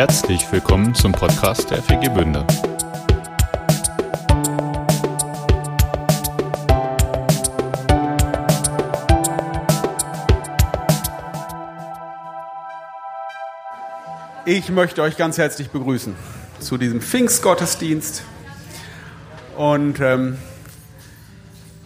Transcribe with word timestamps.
Herzlich 0.00 0.50
willkommen 0.50 0.94
zum 0.94 1.12
Podcast 1.12 1.70
der 1.70 1.82
FG 1.82 2.08
Bünde. 2.08 2.46
Ich 14.46 14.70
möchte 14.70 15.02
euch 15.02 15.18
ganz 15.18 15.36
herzlich 15.36 15.68
begrüßen 15.68 16.16
zu 16.60 16.78
diesem 16.78 17.02
Pfingstgottesdienst. 17.02 18.22
Und 19.58 20.00
ähm, 20.00 20.38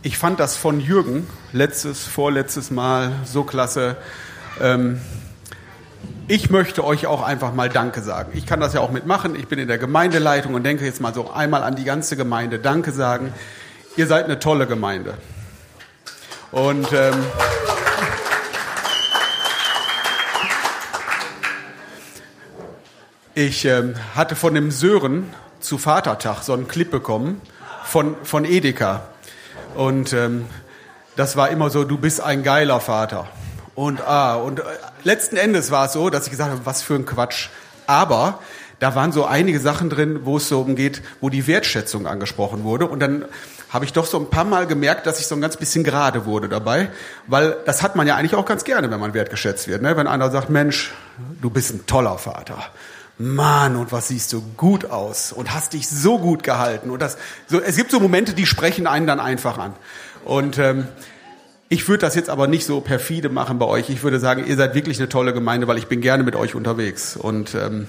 ich 0.04 0.18
fand 0.18 0.38
das 0.38 0.56
von 0.56 0.78
Jürgen 0.78 1.26
letztes, 1.52 2.04
vorletztes 2.04 2.70
Mal 2.70 3.10
so 3.24 3.42
klasse. 3.42 3.96
Ähm, 4.60 5.00
ich 6.26 6.50
möchte 6.50 6.84
euch 6.84 7.06
auch 7.06 7.22
einfach 7.22 7.52
mal 7.52 7.68
Danke 7.68 8.00
sagen. 8.00 8.32
Ich 8.34 8.46
kann 8.46 8.60
das 8.60 8.72
ja 8.72 8.80
auch 8.80 8.90
mitmachen. 8.90 9.34
Ich 9.34 9.46
bin 9.46 9.58
in 9.58 9.68
der 9.68 9.78
Gemeindeleitung 9.78 10.54
und 10.54 10.62
denke 10.62 10.84
jetzt 10.84 11.00
mal 11.00 11.12
so 11.12 11.30
einmal 11.30 11.62
an 11.62 11.76
die 11.76 11.84
ganze 11.84 12.16
Gemeinde 12.16 12.58
Danke 12.58 12.92
sagen. 12.92 13.34
Ihr 13.96 14.06
seid 14.06 14.24
eine 14.24 14.38
tolle 14.38 14.66
Gemeinde. 14.66 15.14
Und 16.50 16.92
ähm, 16.92 17.14
ich 23.34 23.64
ähm, 23.66 23.94
hatte 24.14 24.34
von 24.34 24.54
dem 24.54 24.70
Sören 24.70 25.30
zu 25.60 25.76
Vatertag 25.76 26.42
so 26.42 26.54
einen 26.54 26.68
Clip 26.68 26.90
bekommen 26.90 27.42
von, 27.84 28.16
von 28.22 28.44
Edeka. 28.44 29.08
Und 29.74 30.14
ähm, 30.14 30.46
das 31.16 31.36
war 31.36 31.50
immer 31.50 31.68
so, 31.68 31.84
du 31.84 31.98
bist 31.98 32.20
ein 32.20 32.42
geiler 32.42 32.80
Vater. 32.80 33.28
Und, 33.74 34.00
ah, 34.00 34.36
und 34.36 34.60
äh, 34.60 34.62
letzten 35.02 35.36
Endes 35.36 35.70
war 35.70 35.86
es 35.86 35.92
so, 35.92 36.10
dass 36.10 36.24
ich 36.24 36.30
gesagt 36.30 36.50
habe, 36.50 36.64
was 36.64 36.82
für 36.82 36.94
ein 36.94 37.06
Quatsch. 37.06 37.48
Aber 37.86 38.38
da 38.78 38.94
waren 38.94 39.12
so 39.12 39.24
einige 39.24 39.60
Sachen 39.60 39.90
drin, 39.90 40.20
wo 40.24 40.36
es 40.36 40.48
so 40.48 40.60
umgeht, 40.60 41.02
wo 41.20 41.28
die 41.28 41.46
Wertschätzung 41.46 42.06
angesprochen 42.06 42.64
wurde. 42.64 42.86
Und 42.86 43.00
dann 43.00 43.24
habe 43.70 43.84
ich 43.84 43.92
doch 43.92 44.06
so 44.06 44.18
ein 44.18 44.30
paar 44.30 44.44
Mal 44.44 44.66
gemerkt, 44.66 45.06
dass 45.06 45.18
ich 45.18 45.26
so 45.26 45.34
ein 45.34 45.40
ganz 45.40 45.56
bisschen 45.56 45.82
gerade 45.82 46.26
wurde 46.26 46.48
dabei, 46.48 46.90
weil 47.26 47.56
das 47.66 47.82
hat 47.82 47.96
man 47.96 48.06
ja 48.06 48.14
eigentlich 48.14 48.36
auch 48.36 48.46
ganz 48.46 48.62
gerne, 48.64 48.90
wenn 48.90 49.00
man 49.00 49.14
wertgeschätzt 49.14 49.68
wird. 49.68 49.82
Ne? 49.82 49.96
Wenn 49.96 50.06
einer 50.06 50.30
sagt, 50.30 50.48
Mensch, 50.48 50.92
du 51.40 51.50
bist 51.50 51.74
ein 51.74 51.86
toller 51.86 52.18
Vater. 52.18 52.58
Mann, 53.18 53.76
und 53.76 53.90
was 53.90 54.08
siehst 54.08 54.32
du 54.32 54.42
gut 54.56 54.90
aus 54.90 55.32
und 55.32 55.54
hast 55.54 55.72
dich 55.72 55.88
so 55.88 56.18
gut 56.18 56.42
gehalten. 56.42 56.90
Und 56.90 57.00
das, 57.00 57.16
so, 57.46 57.60
es 57.60 57.76
gibt 57.76 57.90
so 57.90 58.00
Momente, 58.00 58.32
die 58.32 58.46
sprechen 58.46 58.86
einen 58.86 59.06
dann 59.06 59.20
einfach 59.20 59.58
an. 59.58 59.74
Und 60.24 60.58
ähm, 60.58 60.88
ich 61.74 61.88
würde 61.88 62.02
das 62.02 62.14
jetzt 62.14 62.30
aber 62.30 62.46
nicht 62.46 62.64
so 62.64 62.80
perfide 62.80 63.28
machen 63.28 63.58
bei 63.58 63.66
euch. 63.66 63.90
Ich 63.90 64.04
würde 64.04 64.20
sagen, 64.20 64.44
ihr 64.46 64.54
seid 64.54 64.76
wirklich 64.76 64.98
eine 65.00 65.08
tolle 65.08 65.34
Gemeinde, 65.34 65.66
weil 65.66 65.76
ich 65.76 65.88
bin 65.88 66.00
gerne 66.00 66.22
mit 66.22 66.36
euch 66.36 66.54
unterwegs. 66.54 67.16
Und 67.16 67.56
ähm, 67.56 67.88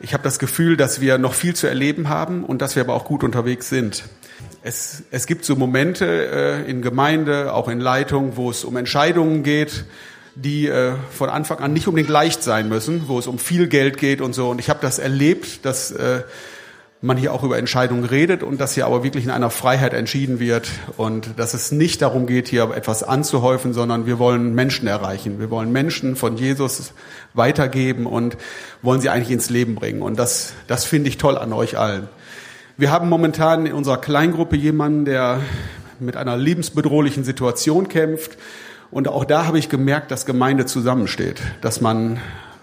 ich 0.00 0.14
habe 0.14 0.24
das 0.24 0.40
Gefühl, 0.40 0.76
dass 0.76 1.00
wir 1.00 1.16
noch 1.18 1.32
viel 1.32 1.54
zu 1.54 1.68
erleben 1.68 2.08
haben 2.08 2.42
und 2.42 2.60
dass 2.60 2.74
wir 2.74 2.82
aber 2.82 2.94
auch 2.94 3.04
gut 3.04 3.22
unterwegs 3.22 3.68
sind. 3.68 4.02
Es, 4.64 5.04
es 5.12 5.26
gibt 5.26 5.44
so 5.44 5.54
Momente 5.54 6.04
äh, 6.04 6.68
in 6.68 6.82
Gemeinde, 6.82 7.54
auch 7.54 7.68
in 7.68 7.78
Leitung, 7.78 8.36
wo 8.36 8.50
es 8.50 8.64
um 8.64 8.76
Entscheidungen 8.76 9.44
geht, 9.44 9.84
die 10.34 10.66
äh, 10.66 10.94
von 11.12 11.30
Anfang 11.30 11.60
an 11.60 11.72
nicht 11.72 11.86
unbedingt 11.86 12.10
leicht 12.10 12.42
sein 12.42 12.68
müssen, 12.68 13.06
wo 13.06 13.20
es 13.20 13.28
um 13.28 13.38
viel 13.38 13.68
Geld 13.68 13.96
geht 13.96 14.20
und 14.20 14.32
so. 14.32 14.50
Und 14.50 14.58
ich 14.58 14.70
habe 14.70 14.80
das 14.82 14.98
erlebt, 14.98 15.64
dass 15.64 15.92
äh, 15.92 16.22
man 17.04 17.18
hier 17.18 17.34
auch 17.34 17.42
über 17.42 17.58
Entscheidungen 17.58 18.04
redet 18.04 18.42
und 18.42 18.60
dass 18.60 18.74
hier 18.74 18.86
aber 18.86 19.04
wirklich 19.04 19.24
in 19.24 19.30
einer 19.30 19.50
Freiheit 19.50 19.92
entschieden 19.92 20.40
wird 20.40 20.70
und 20.96 21.38
dass 21.38 21.52
es 21.52 21.70
nicht 21.70 22.00
darum 22.00 22.26
geht, 22.26 22.48
hier 22.48 22.70
etwas 22.74 23.02
anzuhäufen, 23.02 23.74
sondern 23.74 24.06
wir 24.06 24.18
wollen 24.18 24.54
Menschen 24.54 24.88
erreichen. 24.88 25.38
Wir 25.38 25.50
wollen 25.50 25.70
Menschen 25.70 26.16
von 26.16 26.38
Jesus 26.38 26.94
weitergeben 27.34 28.06
und 28.06 28.38
wollen 28.80 29.02
sie 29.02 29.10
eigentlich 29.10 29.30
ins 29.30 29.50
Leben 29.50 29.74
bringen. 29.74 30.00
Und 30.00 30.18
das, 30.18 30.54
das 30.66 30.86
finde 30.86 31.10
ich 31.10 31.18
toll 31.18 31.36
an 31.36 31.52
euch 31.52 31.76
allen. 31.76 32.08
Wir 32.78 32.90
haben 32.90 33.10
momentan 33.10 33.66
in 33.66 33.74
unserer 33.74 33.98
Kleingruppe 33.98 34.56
jemanden, 34.56 35.04
der 35.04 35.40
mit 36.00 36.16
einer 36.16 36.38
lebensbedrohlichen 36.38 37.22
Situation 37.22 37.88
kämpft. 37.88 38.38
Und 38.90 39.08
auch 39.08 39.26
da 39.26 39.44
habe 39.44 39.58
ich 39.58 39.68
gemerkt, 39.68 40.10
dass 40.10 40.24
Gemeinde 40.24 40.64
zusammensteht, 40.64 41.42
dass 41.60 41.82
man 41.82 42.18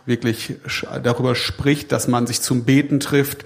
wirklich 0.06 0.56
darüber 1.04 1.36
spricht, 1.36 1.92
dass 1.92 2.08
man 2.08 2.28
sich 2.28 2.42
zum 2.42 2.64
Beten 2.64 3.00
trifft, 3.00 3.46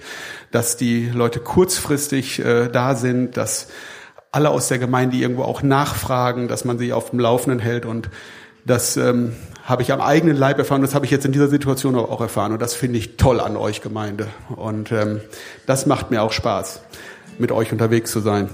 dass 0.50 0.76
die 0.76 1.08
Leute 1.08 1.40
kurzfristig 1.40 2.38
äh, 2.38 2.68
da 2.68 2.94
sind, 2.94 3.36
dass 3.36 3.68
alle 4.32 4.50
aus 4.50 4.68
der 4.68 4.78
Gemeinde 4.78 5.16
irgendwo 5.16 5.42
auch 5.42 5.62
nachfragen, 5.62 6.48
dass 6.48 6.64
man 6.64 6.78
sie 6.78 6.92
auf 6.92 7.10
dem 7.10 7.20
Laufenden 7.20 7.58
hält 7.58 7.86
und 7.86 8.10
das 8.64 8.96
ähm, 8.96 9.34
habe 9.64 9.82
ich 9.82 9.92
am 9.92 10.00
eigenen 10.00 10.36
Leib 10.36 10.58
erfahren, 10.58 10.82
das 10.82 10.94
habe 10.94 11.04
ich 11.04 11.10
jetzt 11.10 11.24
in 11.24 11.32
dieser 11.32 11.48
Situation 11.48 11.94
auch 11.94 12.20
erfahren 12.20 12.52
und 12.52 12.60
das 12.60 12.74
finde 12.74 12.98
ich 12.98 13.16
toll 13.16 13.40
an 13.40 13.56
euch 13.56 13.80
Gemeinde 13.80 14.28
und 14.54 14.92
ähm, 14.92 15.20
das 15.66 15.86
macht 15.86 16.10
mir 16.10 16.22
auch 16.22 16.32
Spaß, 16.32 16.82
mit 17.38 17.52
euch 17.52 17.72
unterwegs 17.72 18.10
zu 18.10 18.20
sein. 18.20 18.50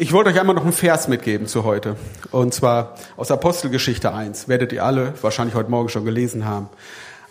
Ich 0.00 0.12
wollte 0.12 0.30
euch 0.30 0.38
einmal 0.38 0.54
noch 0.54 0.62
einen 0.62 0.72
Vers 0.72 1.08
mitgeben 1.08 1.48
zu 1.48 1.64
heute. 1.64 1.96
Und 2.30 2.54
zwar 2.54 2.94
aus 3.16 3.32
Apostelgeschichte 3.32 4.14
1. 4.14 4.46
Werdet 4.46 4.72
ihr 4.72 4.84
alle 4.84 5.14
wahrscheinlich 5.22 5.56
heute 5.56 5.72
Morgen 5.72 5.88
schon 5.88 6.04
gelesen 6.04 6.44
haben. 6.44 6.68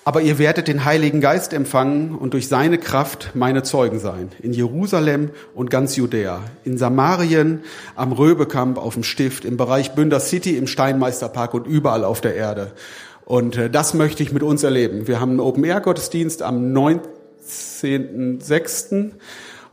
Aber 0.08 0.22
ihr 0.22 0.40
werdet 0.40 0.70
den 0.70 0.86
Heiligen 0.86 1.20
Geist 1.20 1.52
empfangen 1.52 2.16
und 2.16 2.34
durch 2.34 2.48
seine 2.48 2.78
Kraft 2.78 3.32
meine 3.34 3.64
Zeugen 3.64 4.00
sein. 4.00 4.32
In 4.42 4.54
Jerusalem 4.54 5.32
und 5.54 5.70
ganz 5.70 5.98
Judäa. 5.98 6.46
In 6.64 6.78
Samarien, 6.78 7.66
am 7.98 8.14
Röbekamp, 8.14 8.78
auf 8.78 8.94
dem 8.94 9.04
Stift, 9.04 9.44
im 9.44 9.58
Bereich 9.58 9.96
Bünder 9.96 10.22
City, 10.22 10.56
im 10.56 10.66
Steinmeisterpark 10.66 11.54
und 11.54 11.68
überall 11.68 12.06
auf 12.06 12.22
der 12.22 12.36
Erde. 12.36 12.72
Und 13.26 13.58
äh, 13.58 13.70
das 13.70 13.94
möchte 13.94 14.24
ich 14.24 14.32
mit 14.32 14.44
uns 14.44 14.64
erleben. 14.64 15.10
Wir 15.10 15.20
haben 15.20 15.32
einen 15.32 15.42
Open-Air-Gottesdienst 15.42 16.42
am 16.42 16.74
19.06. 16.74 19.12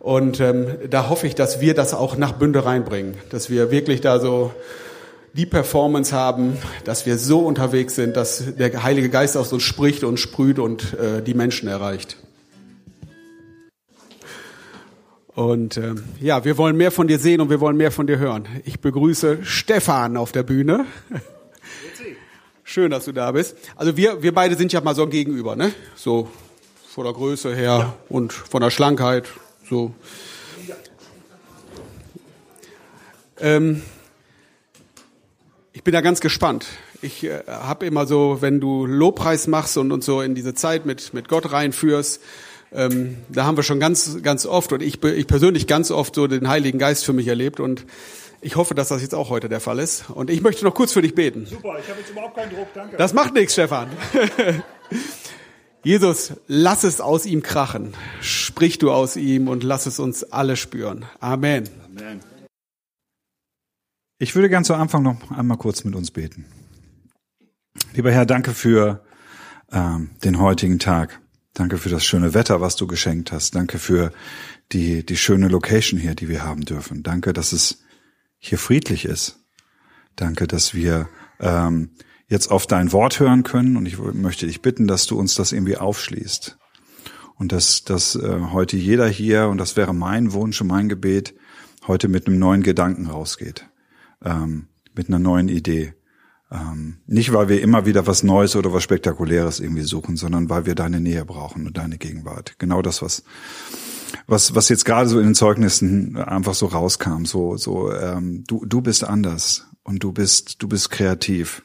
Und 0.00 0.40
ähm, 0.40 0.66
da 0.90 1.10
hoffe 1.10 1.28
ich, 1.28 1.36
dass 1.36 1.60
wir 1.60 1.74
das 1.74 1.94
auch 1.94 2.16
nach 2.16 2.32
Bünde 2.32 2.64
reinbringen, 2.64 3.14
dass 3.30 3.50
wir 3.50 3.70
wirklich 3.70 4.00
da 4.00 4.18
so 4.18 4.50
die 5.34 5.46
Performance 5.46 6.14
haben, 6.14 6.56
dass 6.84 7.06
wir 7.06 7.18
so 7.18 7.40
unterwegs 7.40 7.96
sind, 7.96 8.16
dass 8.16 8.54
der 8.56 8.82
Heilige 8.82 9.10
Geist 9.10 9.36
aus 9.36 9.52
uns 9.52 9.64
spricht 9.64 10.04
und 10.04 10.18
sprüht 10.18 10.58
und 10.58 10.94
äh, 10.94 11.22
die 11.22 11.34
Menschen 11.34 11.68
erreicht. 11.68 12.16
Und 15.34 15.76
äh, 15.76 15.94
ja, 16.20 16.44
wir 16.44 16.56
wollen 16.56 16.76
mehr 16.76 16.92
von 16.92 17.08
dir 17.08 17.18
sehen 17.18 17.40
und 17.40 17.50
wir 17.50 17.58
wollen 17.58 17.76
mehr 17.76 17.90
von 17.90 18.06
dir 18.06 18.18
hören. 18.18 18.46
Ich 18.64 18.78
begrüße 18.80 19.38
Stefan 19.42 20.16
auf 20.16 20.30
der 20.30 20.44
Bühne. 20.44 20.86
Schön, 22.62 22.92
dass 22.92 23.04
du 23.04 23.12
da 23.12 23.32
bist. 23.32 23.56
Also 23.74 23.96
wir, 23.96 24.22
wir 24.22 24.32
beide 24.32 24.54
sind 24.54 24.72
ja 24.72 24.80
mal 24.80 24.94
so 24.94 25.06
gegenüber, 25.08 25.56
ne? 25.56 25.72
So 25.96 26.30
von 26.88 27.04
der 27.04 27.12
Größe 27.12 27.54
her 27.54 27.64
ja. 27.64 27.94
und 28.08 28.32
von 28.32 28.62
der 28.62 28.70
Schlankheit 28.70 29.26
so. 29.68 29.92
Ähm, 33.40 33.82
ich 35.74 35.82
bin 35.82 35.92
da 35.92 36.00
ganz 36.00 36.20
gespannt. 36.20 36.66
Ich 37.02 37.24
äh, 37.24 37.42
habe 37.46 37.84
immer 37.84 38.06
so, 38.06 38.38
wenn 38.40 38.60
du 38.60 38.86
Lobpreis 38.86 39.48
machst 39.48 39.76
und 39.76 39.92
uns 39.92 40.06
so 40.06 40.22
in 40.22 40.34
diese 40.34 40.54
Zeit 40.54 40.86
mit, 40.86 41.12
mit 41.12 41.28
Gott 41.28 41.52
reinführst, 41.52 42.22
ähm, 42.72 43.18
da 43.28 43.44
haben 43.44 43.56
wir 43.56 43.64
schon 43.64 43.80
ganz, 43.80 44.22
ganz 44.22 44.46
oft 44.46 44.72
und 44.72 44.82
ich, 44.82 45.02
ich 45.02 45.26
persönlich 45.26 45.66
ganz 45.66 45.90
oft 45.90 46.14
so 46.14 46.26
den 46.28 46.48
Heiligen 46.48 46.78
Geist 46.78 47.04
für 47.04 47.12
mich 47.12 47.26
erlebt 47.26 47.60
und 47.60 47.86
ich 48.40 48.56
hoffe, 48.56 48.74
dass 48.74 48.88
das 48.88 49.02
jetzt 49.02 49.14
auch 49.14 49.30
heute 49.30 49.48
der 49.48 49.60
Fall 49.60 49.78
ist. 49.78 50.10
Und 50.10 50.30
ich 50.30 50.42
möchte 50.42 50.64
noch 50.64 50.74
kurz 50.74 50.92
für 50.92 51.02
dich 51.02 51.14
beten. 51.14 51.46
Super, 51.46 51.76
ich 51.80 51.88
habe 51.88 52.00
jetzt 52.00 52.10
überhaupt 52.10 52.36
keinen 52.36 52.54
Druck, 52.54 52.68
danke. 52.74 52.96
Das 52.96 53.12
macht 53.12 53.34
nichts, 53.34 53.54
Stefan. 53.54 53.88
Jesus, 55.82 56.34
lass 56.46 56.84
es 56.84 57.00
aus 57.00 57.26
ihm 57.26 57.42
krachen. 57.42 57.94
Sprich 58.20 58.78
du 58.78 58.92
aus 58.92 59.16
ihm 59.16 59.48
und 59.48 59.64
lass 59.64 59.86
es 59.86 59.98
uns 59.98 60.24
alle 60.24 60.56
spüren. 60.56 61.04
Amen. 61.20 61.68
Amen. 61.96 62.33
Ich 64.24 64.34
würde 64.34 64.48
gern 64.48 64.64
zu 64.64 64.72
Anfang 64.72 65.02
noch 65.02 65.30
einmal 65.32 65.58
kurz 65.58 65.84
mit 65.84 65.94
uns 65.94 66.10
beten. 66.10 66.46
Lieber 67.92 68.10
Herr, 68.10 68.24
danke 68.24 68.54
für 68.54 69.04
ähm, 69.70 70.12
den 70.24 70.40
heutigen 70.40 70.78
Tag. 70.78 71.20
Danke 71.52 71.76
für 71.76 71.90
das 71.90 72.06
schöne 72.06 72.32
Wetter, 72.32 72.62
was 72.62 72.74
du 72.76 72.86
geschenkt 72.86 73.32
hast. 73.32 73.54
Danke 73.54 73.78
für 73.78 74.12
die, 74.72 75.04
die 75.04 75.18
schöne 75.18 75.48
Location 75.48 76.00
hier, 76.00 76.14
die 76.14 76.30
wir 76.30 76.42
haben 76.42 76.64
dürfen. 76.64 77.02
Danke, 77.02 77.34
dass 77.34 77.52
es 77.52 77.84
hier 78.38 78.56
friedlich 78.56 79.04
ist. 79.04 79.44
Danke, 80.16 80.46
dass 80.46 80.72
wir 80.72 81.06
ähm, 81.38 81.90
jetzt 82.26 82.50
auf 82.50 82.66
dein 82.66 82.92
Wort 82.92 83.20
hören 83.20 83.42
können. 83.42 83.76
Und 83.76 83.84
ich 83.84 83.98
möchte 83.98 84.46
dich 84.46 84.62
bitten, 84.62 84.86
dass 84.86 85.04
du 85.04 85.18
uns 85.18 85.34
das 85.34 85.52
irgendwie 85.52 85.76
aufschließt. 85.76 86.56
Und 87.34 87.52
dass, 87.52 87.84
dass 87.84 88.16
äh, 88.16 88.40
heute 88.52 88.78
jeder 88.78 89.06
hier, 89.06 89.48
und 89.48 89.58
das 89.58 89.76
wäre 89.76 89.92
mein 89.92 90.32
Wunsch 90.32 90.62
und 90.62 90.68
mein 90.68 90.88
Gebet, 90.88 91.34
heute 91.86 92.08
mit 92.08 92.26
einem 92.26 92.38
neuen 92.38 92.62
Gedanken 92.62 93.08
rausgeht. 93.08 93.66
Ähm, 94.24 94.68
mit 94.94 95.08
einer 95.08 95.18
neuen 95.18 95.48
Idee. 95.48 95.94
Ähm, 96.50 96.98
nicht, 97.06 97.32
weil 97.32 97.48
wir 97.48 97.60
immer 97.60 97.84
wieder 97.84 98.06
was 98.06 98.22
Neues 98.22 98.54
oder 98.54 98.72
was 98.72 98.82
Spektakuläres 98.82 99.60
irgendwie 99.60 99.82
suchen, 99.82 100.16
sondern 100.16 100.48
weil 100.48 100.66
wir 100.66 100.74
deine 100.74 101.00
Nähe 101.00 101.24
brauchen 101.24 101.66
und 101.66 101.76
deine 101.76 101.98
Gegenwart. 101.98 102.54
Genau 102.58 102.80
das, 102.82 103.02
was 103.02 103.24
was 104.26 104.54
was 104.54 104.68
jetzt 104.68 104.84
gerade 104.84 105.08
so 105.08 105.18
in 105.18 105.26
den 105.26 105.34
Zeugnissen 105.34 106.16
einfach 106.16 106.54
so 106.54 106.66
rauskam. 106.66 107.24
So 107.24 107.56
so 107.56 107.92
ähm, 107.92 108.44
du 108.46 108.64
du 108.64 108.80
bist 108.80 109.04
anders 109.04 109.66
und 109.82 110.02
du 110.04 110.12
bist 110.12 110.62
du 110.62 110.68
bist 110.68 110.90
kreativ 110.90 111.64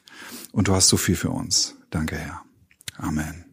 und 0.51 0.67
du 0.67 0.73
hast 0.73 0.89
so 0.89 0.97
viel 0.97 1.15
für 1.15 1.29
uns. 1.29 1.75
Danke, 1.91 2.17
Herr. 2.17 2.41
Amen. 2.97 3.48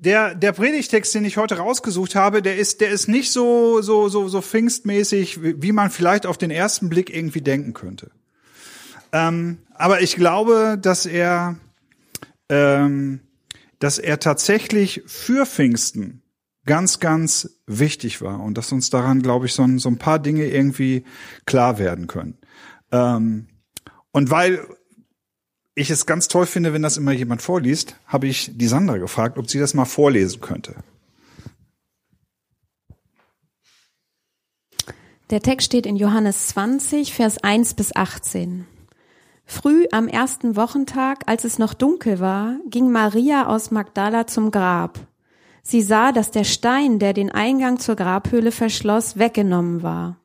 Der, 0.00 0.34
der 0.34 0.52
Predigtext, 0.52 1.14
den 1.14 1.26
ich 1.26 1.36
heute 1.36 1.58
rausgesucht 1.58 2.14
habe, 2.14 2.40
der 2.40 2.56
ist, 2.56 2.80
der 2.80 2.90
ist 2.90 3.06
nicht 3.06 3.30
so, 3.30 3.82
so, 3.82 4.08
so, 4.08 4.28
so 4.28 4.40
pfingstmäßig, 4.40 5.40
wie 5.42 5.72
man 5.72 5.90
vielleicht 5.90 6.26
auf 6.26 6.38
den 6.38 6.50
ersten 6.50 6.88
Blick 6.88 7.14
irgendwie 7.14 7.42
denken 7.42 7.74
könnte. 7.74 8.10
Ähm, 9.12 9.58
aber 9.74 10.00
ich 10.00 10.16
glaube, 10.16 10.78
dass 10.80 11.04
er, 11.04 11.56
ähm, 12.48 13.20
dass 13.78 13.98
er 13.98 14.18
tatsächlich 14.18 15.02
für 15.06 15.44
Pfingsten 15.44 16.22
ganz, 16.64 16.98
ganz 16.98 17.58
wichtig 17.66 18.22
war 18.22 18.40
und 18.40 18.56
dass 18.56 18.72
uns 18.72 18.88
daran, 18.88 19.20
glaube 19.20 19.46
ich, 19.46 19.52
so 19.52 19.64
ein, 19.64 19.78
so 19.78 19.90
ein 19.90 19.98
paar 19.98 20.18
Dinge 20.18 20.46
irgendwie 20.46 21.04
klar 21.44 21.78
werden 21.78 22.06
können. 22.06 22.38
Ähm, 22.90 23.48
und 24.12 24.30
weil 24.30 24.66
ich 25.74 25.90
es 25.90 26.06
ganz 26.06 26.28
toll 26.28 26.46
finde, 26.46 26.72
wenn 26.72 26.82
das 26.82 26.96
immer 26.96 27.12
jemand 27.12 27.42
vorliest, 27.42 27.96
habe 28.06 28.26
ich 28.26 28.50
die 28.54 28.66
Sandra 28.66 28.98
gefragt, 28.98 29.38
ob 29.38 29.48
sie 29.48 29.58
das 29.58 29.74
mal 29.74 29.84
vorlesen 29.84 30.40
könnte. 30.40 30.74
Der 35.30 35.40
Text 35.40 35.66
steht 35.66 35.86
in 35.86 35.94
Johannes 35.94 36.48
20, 36.48 37.14
Vers 37.14 37.38
1 37.38 37.74
bis 37.74 37.94
18. 37.94 38.66
Früh 39.44 39.86
am 39.92 40.08
ersten 40.08 40.56
Wochentag, 40.56 41.22
als 41.26 41.44
es 41.44 41.58
noch 41.58 41.74
dunkel 41.74 42.18
war, 42.18 42.56
ging 42.68 42.90
Maria 42.90 43.46
aus 43.46 43.70
Magdala 43.70 44.26
zum 44.26 44.50
Grab. 44.50 44.98
Sie 45.62 45.82
sah, 45.82 46.10
dass 46.10 46.30
der 46.30 46.44
Stein, 46.44 46.98
der 46.98 47.12
den 47.12 47.30
Eingang 47.30 47.78
zur 47.78 47.94
Grabhöhle 47.94 48.50
verschloss, 48.50 49.18
weggenommen 49.18 49.82
war. 49.82 50.16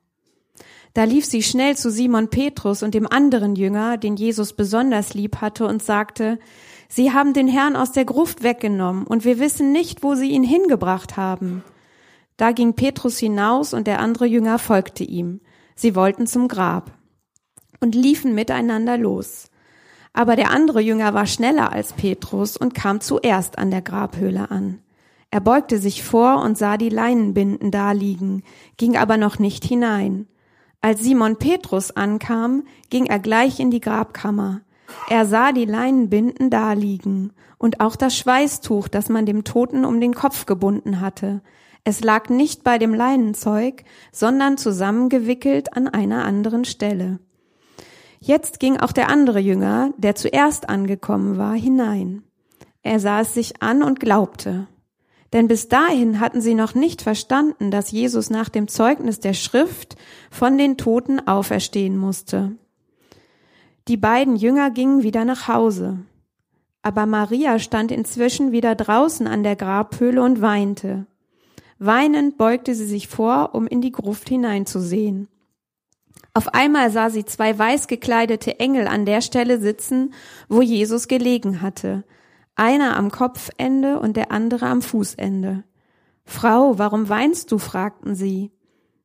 Da 0.95 1.03
lief 1.03 1.25
sie 1.25 1.43
schnell 1.43 1.75
zu 1.75 1.91
Simon 1.91 2.29
Petrus 2.29 2.81
und 2.81 2.93
dem 2.93 3.05
anderen 3.05 3.57
Jünger, 3.57 3.97
den 3.97 4.15
Jesus 4.15 4.53
besonders 4.53 5.13
lieb 5.13 5.41
hatte, 5.41 5.67
und 5.67 5.83
sagte, 5.83 6.39
Sie 6.87 7.11
haben 7.11 7.33
den 7.33 7.49
Herrn 7.49 7.75
aus 7.75 7.91
der 7.91 8.05
Gruft 8.05 8.43
weggenommen, 8.43 9.05
und 9.05 9.25
wir 9.25 9.37
wissen 9.37 9.73
nicht, 9.73 10.03
wo 10.03 10.15
Sie 10.15 10.31
ihn 10.31 10.45
hingebracht 10.45 11.17
haben. 11.17 11.65
Da 12.37 12.53
ging 12.53 12.75
Petrus 12.75 13.19
hinaus 13.19 13.73
und 13.73 13.87
der 13.87 13.99
andere 13.99 14.25
Jünger 14.25 14.57
folgte 14.57 15.03
ihm. 15.03 15.41
Sie 15.75 15.95
wollten 15.95 16.27
zum 16.27 16.47
Grab 16.47 16.91
und 17.81 17.93
liefen 17.93 18.33
miteinander 18.33 18.97
los. 18.97 19.49
Aber 20.13 20.37
der 20.37 20.49
andere 20.49 20.79
Jünger 20.79 21.13
war 21.13 21.25
schneller 21.25 21.73
als 21.73 21.91
Petrus 21.91 22.55
und 22.55 22.73
kam 22.73 23.01
zuerst 23.01 23.57
an 23.57 23.69
der 23.69 23.81
Grabhöhle 23.81 24.49
an. 24.49 24.79
Er 25.29 25.41
beugte 25.41 25.77
sich 25.77 26.03
vor 26.03 26.41
und 26.41 26.57
sah 26.57 26.77
die 26.77 26.87
Leinenbinden 26.87 27.69
daliegen, 27.69 28.43
ging 28.77 28.95
aber 28.95 29.17
noch 29.17 29.39
nicht 29.39 29.65
hinein. 29.65 30.27
Als 30.85 31.01
Simon 31.01 31.37
Petrus 31.37 31.89
ankam, 31.89 32.61
ging 32.91 33.07
er 33.07 33.17
gleich 33.17 33.59
in 33.59 33.71
die 33.71 33.79
Grabkammer. 33.81 34.61
Er 35.09 35.25
sah 35.25 35.51
die 35.51 35.65
Leinenbinden 35.65 36.51
daliegen 36.51 37.33
und 37.57 37.79
auch 37.79 37.95
das 37.95 38.15
Schweißtuch, 38.15 38.87
das 38.87 39.09
man 39.09 39.25
dem 39.25 39.43
Toten 39.43 39.83
um 39.83 39.99
den 39.99 40.13
Kopf 40.13 40.45
gebunden 40.45 41.01
hatte. 41.01 41.41
Es 41.85 42.01
lag 42.01 42.29
nicht 42.29 42.63
bei 42.63 42.77
dem 42.77 42.93
Leinenzeug, 42.93 43.83
sondern 44.11 44.59
zusammengewickelt 44.59 45.75
an 45.75 45.87
einer 45.87 46.23
anderen 46.23 46.65
Stelle. 46.65 47.17
Jetzt 48.19 48.59
ging 48.59 48.77
auch 48.77 48.91
der 48.91 49.09
andere 49.09 49.39
Jünger, 49.39 49.89
der 49.97 50.13
zuerst 50.13 50.69
angekommen 50.69 51.39
war, 51.39 51.55
hinein. 51.55 52.21
Er 52.83 52.99
sah 52.99 53.21
es 53.21 53.33
sich 53.33 53.59
an 53.63 53.81
und 53.81 53.99
glaubte. 53.99 54.67
Denn 55.33 55.47
bis 55.47 55.67
dahin 55.67 56.19
hatten 56.19 56.41
sie 56.41 56.53
noch 56.53 56.75
nicht 56.75 57.01
verstanden, 57.01 57.71
dass 57.71 57.91
Jesus 57.91 58.29
nach 58.29 58.49
dem 58.49 58.67
Zeugnis 58.67 59.19
der 59.19 59.33
Schrift 59.33 59.95
von 60.29 60.57
den 60.57 60.77
Toten 60.77 61.25
auferstehen 61.27 61.97
musste. 61.97 62.53
Die 63.87 63.97
beiden 63.97 64.35
Jünger 64.35 64.71
gingen 64.71 65.03
wieder 65.03 65.25
nach 65.25 65.47
Hause. 65.47 65.99
Aber 66.81 67.05
Maria 67.05 67.59
stand 67.59 67.91
inzwischen 67.91 68.51
wieder 68.51 68.75
draußen 68.75 69.27
an 69.27 69.43
der 69.43 69.55
Grabhöhle 69.55 70.21
und 70.21 70.41
weinte. 70.41 71.07
Weinend 71.79 72.37
beugte 72.37 72.73
sie 72.73 72.85
sich 72.85 73.07
vor, 73.07 73.53
um 73.53 73.67
in 73.67 73.81
die 73.81 73.91
Gruft 73.91 74.29
hineinzusehen. 74.29 75.27
Auf 76.33 76.53
einmal 76.53 76.91
sah 76.91 77.09
sie 77.09 77.25
zwei 77.25 77.57
weiß 77.57 77.87
gekleidete 77.87 78.59
Engel 78.59 78.87
an 78.87 79.05
der 79.05 79.21
Stelle 79.21 79.59
sitzen, 79.59 80.13
wo 80.49 80.61
Jesus 80.61 81.07
gelegen 81.07 81.61
hatte, 81.61 82.03
einer 82.55 82.97
am 82.97 83.11
Kopfende 83.11 83.99
und 83.99 84.17
der 84.17 84.31
andere 84.31 84.67
am 84.67 84.81
Fußende. 84.81 85.63
Frau, 86.23 86.77
warum 86.77 87.09
weinst 87.09 87.51
du? 87.51 87.57
fragten 87.57 88.15
sie. 88.15 88.51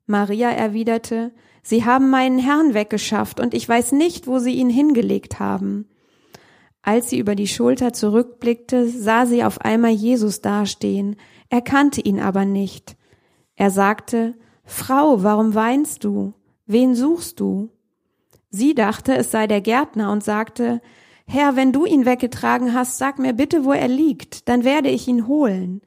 Maria 0.06 0.50
erwiderte, 0.50 1.32
Sie 1.62 1.84
haben 1.84 2.10
meinen 2.10 2.38
Herrn 2.38 2.74
weggeschafft, 2.74 3.40
und 3.40 3.54
ich 3.54 3.68
weiß 3.68 3.92
nicht, 3.92 4.26
wo 4.26 4.38
sie 4.38 4.54
ihn 4.54 4.70
hingelegt 4.70 5.38
haben. 5.38 5.88
Als 6.82 7.10
sie 7.10 7.18
über 7.18 7.34
die 7.34 7.48
Schulter 7.48 7.92
zurückblickte, 7.92 8.88
sah 8.88 9.26
sie 9.26 9.44
auf 9.44 9.60
einmal 9.60 9.90
Jesus 9.90 10.40
dastehen, 10.40 11.16
erkannte 11.50 12.00
ihn 12.00 12.20
aber 12.20 12.44
nicht. 12.44 12.96
Er 13.56 13.70
sagte, 13.70 14.34
Frau, 14.64 15.22
warum 15.22 15.54
weinst 15.54 16.04
du? 16.04 16.32
Wen 16.66 16.94
suchst 16.94 17.40
du? 17.40 17.70
Sie 18.48 18.74
dachte, 18.74 19.14
es 19.14 19.30
sei 19.30 19.46
der 19.46 19.60
Gärtner 19.60 20.10
und 20.10 20.24
sagte, 20.24 20.80
Herr, 21.32 21.54
wenn 21.54 21.70
du 21.72 21.86
ihn 21.86 22.06
weggetragen 22.06 22.74
hast, 22.74 22.98
sag 22.98 23.20
mir 23.20 23.32
bitte, 23.32 23.64
wo 23.64 23.72
er 23.72 23.86
liegt, 23.86 24.48
dann 24.48 24.64
werde 24.64 24.88
ich 24.88 25.06
ihn 25.06 25.28
holen. 25.28 25.80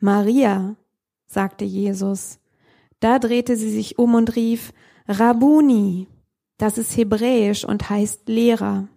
Maria, 0.00 0.76
sagte 1.26 1.64
Jesus. 1.64 2.38
Da 3.00 3.18
drehte 3.18 3.56
sie 3.56 3.70
sich 3.70 3.98
um 3.98 4.14
und 4.14 4.36
rief, 4.36 4.74
Rabuni, 5.08 6.08
das 6.58 6.76
ist 6.76 6.94
hebräisch 6.94 7.64
und 7.64 7.88
heißt 7.88 8.28
Lehrer. 8.28 8.88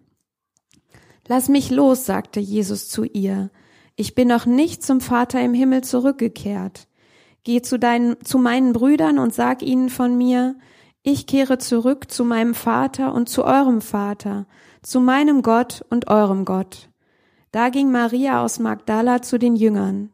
Lass 1.28 1.48
mich 1.48 1.70
los, 1.70 2.04
sagte 2.04 2.40
Jesus 2.40 2.90
zu 2.90 3.04
ihr. 3.04 3.50
Ich 3.94 4.14
bin 4.14 4.28
noch 4.28 4.44
nicht 4.44 4.82
zum 4.82 5.00
Vater 5.00 5.42
im 5.42 5.54
Himmel 5.54 5.82
zurückgekehrt. 5.82 6.88
Geh 7.42 7.62
zu 7.62 7.78
deinen, 7.78 8.22
zu 8.22 8.36
meinen 8.36 8.74
Brüdern 8.74 9.18
und 9.18 9.32
sag 9.32 9.62
ihnen 9.62 9.88
von 9.88 10.18
mir, 10.18 10.56
ich 11.06 11.26
kehre 11.28 11.58
zurück 11.58 12.10
zu 12.10 12.24
meinem 12.24 12.52
Vater 12.52 13.14
und 13.14 13.28
zu 13.28 13.44
eurem 13.44 13.80
Vater, 13.80 14.48
zu 14.82 14.98
meinem 14.98 15.42
Gott 15.42 15.84
und 15.88 16.08
eurem 16.08 16.44
Gott. 16.44 16.90
Da 17.52 17.68
ging 17.68 17.92
Maria 17.92 18.42
aus 18.42 18.58
Magdala 18.58 19.22
zu 19.22 19.38
den 19.38 19.54
Jüngern. 19.54 20.10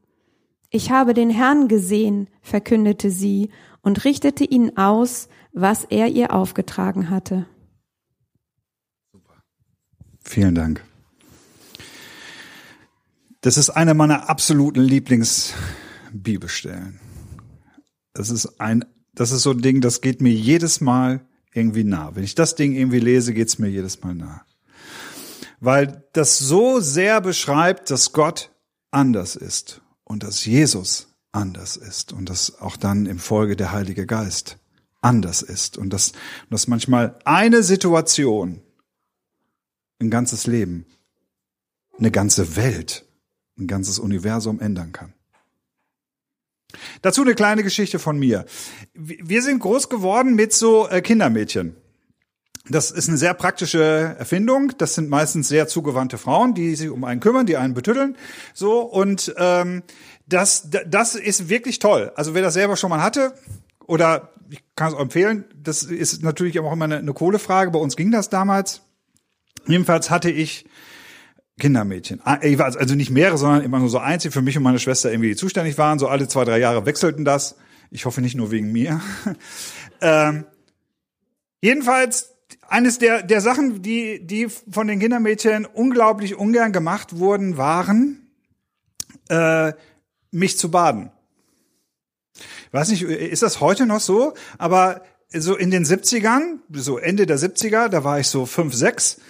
Ich 0.69 0.91
habe 0.91 1.15
den 1.15 1.31
Herrn 1.31 1.69
gesehen, 1.69 2.29
verkündete 2.43 3.11
sie 3.11 3.49
und 3.81 4.05
richtete 4.05 4.45
ihnen 4.45 4.77
aus, 4.77 5.31
was 5.55 5.85
er 5.85 6.09
ihr 6.09 6.35
aufgetragen 6.35 7.09
hatte. 7.09 7.47
Vielen 10.23 10.55
Dank. 10.55 10.85
Das 13.41 13.57
ist 13.57 13.71
eine 13.71 13.95
meiner 13.95 14.29
absoluten 14.29 14.83
Lieblingsbibelstellen. 14.83 17.01
Das 18.13 18.29
ist 18.29 18.61
ein 18.61 18.85
das 19.15 19.31
ist 19.33 19.43
so 19.43 19.51
ein 19.51 19.61
Ding, 19.61 19.81
das 19.81 20.01
geht 20.01 20.21
mir 20.21 20.33
jedes 20.33 20.81
Mal 20.81 21.21
irgendwie 21.53 21.85
nah. 21.85 22.15
Wenn 22.15 22.25
ich 22.25 22.35
das 22.35 22.55
Ding 22.55 22.73
irgendwie 22.73 23.01
lese, 23.01 23.35
geht's 23.35 23.59
mir 23.59 23.69
jedes 23.69 24.03
Mal 24.03 24.15
nah. 24.15 24.45
Weil 25.61 26.05
das 26.13 26.39
so 26.39 26.81
sehr 26.81 27.21
beschreibt, 27.21 27.91
dass 27.91 28.13
Gott 28.13 28.51
anders 28.91 29.37
ist 29.37 29.81
und 30.05 30.23
dass 30.23 30.45
Jesus 30.45 31.09
anders 31.31 31.77
ist 31.77 32.13
und 32.13 32.29
dass 32.29 32.61
auch 32.61 32.77
dann 32.77 33.07
im 33.07 33.19
Folge 33.19 33.57
der 33.57 33.73
Heilige 33.73 34.07
Geist 34.07 34.59
anders 35.01 35.43
ist 35.43 35.79
und 35.79 35.91
dass, 35.91 36.13
dass 36.51 36.69
manchmal 36.69 37.19
eine 37.25 37.63
Situation 37.63 38.63
ein 39.99 40.11
ganzes 40.11 40.47
Leben, 40.47 40.87
eine 41.99 42.11
ganze 42.11 42.57
Welt, 42.57 43.07
ein 43.59 43.67
ganzes 43.67 43.99
Universum 43.99 44.61
ändern 44.61 44.93
kann. 44.93 45.15
Dazu 47.03 47.23
eine 47.23 47.35
kleine 47.35 47.63
Geschichte 47.63 47.99
von 47.99 48.19
mir. 48.19 48.45
Wir 48.95 49.43
sind 49.43 49.61
groß 49.61 49.89
geworden 49.89 50.35
mit 50.35 50.53
so 50.53 50.89
äh, 50.89 51.01
Kindermädchen. 51.01 51.77
Das 52.69 52.91
ist 52.93 53.09
eine 53.09 53.19
sehr 53.19 53.35
praktische 53.35 54.15
Erfindung. 54.19 54.73
Das 54.79 54.95
sind 54.95 55.11
meistens 55.11 55.49
sehr 55.49 55.67
zugewandte 55.67 56.17
Frauen, 56.17 56.55
die 56.55 56.77
sich 56.77 56.91
um 56.91 57.05
einen 57.05 57.21
kümmern, 57.21 57.45
die 57.45 57.57
einen 57.57 57.75
betütteln. 57.75 58.17
So 58.55 58.81
und 58.81 59.35
ähm, 59.37 59.83
das 60.27 60.71
das 60.87 61.17
ist 61.17 61.49
wirklich 61.49 61.81
toll. 61.81 62.13
Also 62.15 62.35
wer 62.35 62.43
das 62.43 62.55
selber 62.55 62.77
schon 62.77 62.91
mal 62.91 63.03
hatte 63.03 63.35
oder 63.87 64.33
ich 64.51 64.63
kann 64.77 64.89
es 64.89 64.95
auch 64.95 65.01
empfehlen. 65.01 65.45
Das 65.61 65.83
ist 65.83 66.23
natürlich 66.23 66.59
auch 66.61 66.73
immer 66.73 66.85
eine, 66.85 66.99
eine 66.99 67.13
Kohlefrage. 67.13 67.71
Bei 67.71 67.79
uns 67.79 67.97
ging 67.97 68.11
das 68.11 68.29
damals. 68.29 68.83
Jedenfalls 69.67 70.11
hatte 70.11 70.31
ich 70.31 70.67
Kindermädchen. 71.63 72.21
Ah, 72.25 72.41
also 72.41 72.95
nicht 72.97 73.11
mehrere, 73.11 73.39
sondern 73.39 73.63
immer 73.63 73.79
nur 73.79 73.89
so 73.89 73.99
eins, 73.99 74.25
die 74.25 74.33
für 74.33 74.43
mich 74.43 74.57
und 74.57 74.65
meine 74.65 74.81
Schwester 74.81 75.13
irgendwie 75.13 75.37
zuständig 75.37 75.79
waren. 75.79 76.01
So 76.01 76.09
alle 76.09 76.27
zwei, 76.27 76.45
drei 76.45 76.59
Jahre 76.59 76.87
wechselten 76.87 77.25
das. 77.25 77.55
Ich 77.93 78.05
hoffe 78.05 78.21
nicht 78.21 78.35
nur 78.35 78.51
wegen 78.51 78.73
mir. 78.73 79.01
ähm, 80.01 80.45
jedenfalls 81.61 82.35
eines 82.69 82.99
der, 82.99 83.23
der 83.23 83.41
Sachen, 83.41 83.81
die, 83.81 84.27
die 84.27 84.49
von 84.49 84.89
den 84.89 84.99
Kindermädchen 84.99 85.65
unglaublich 85.65 86.35
ungern 86.35 86.73
gemacht 86.73 87.19
wurden, 87.19 87.57
waren, 87.57 88.27
äh, 89.29 89.73
mich 90.33 90.59
zu 90.59 90.69
baden. 90.69 91.13
Ich 92.35 92.73
weiß 92.73 92.89
nicht, 92.89 93.03
ist 93.03 93.45
das 93.45 93.61
heute 93.61 93.87
noch 93.87 94.01
so? 94.01 94.35
Aber 94.59 95.03
so 95.33 95.57
in 95.57 95.71
den 95.71 95.85
70ern, 95.85 96.59
so 96.73 96.99
Ende 96.99 97.27
der 97.27 97.39
70er, 97.39 97.89
da 97.89 98.03
war 98.03 98.19
ich 98.19 98.27
so 98.27 98.47
fünf, 98.47 98.75
sechs, 98.75 99.21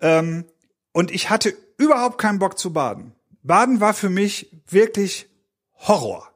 ähm, 0.00 0.46
und 0.92 1.10
ich 1.10 1.28
hatte 1.28 1.54
überhaupt 1.78 2.18
keinen 2.18 2.38
Bock 2.38 2.58
zu 2.58 2.72
baden. 2.72 3.12
Baden 3.42 3.80
war 3.80 3.94
für 3.94 4.10
mich 4.10 4.50
wirklich 4.68 5.28
Horror. 5.74 6.28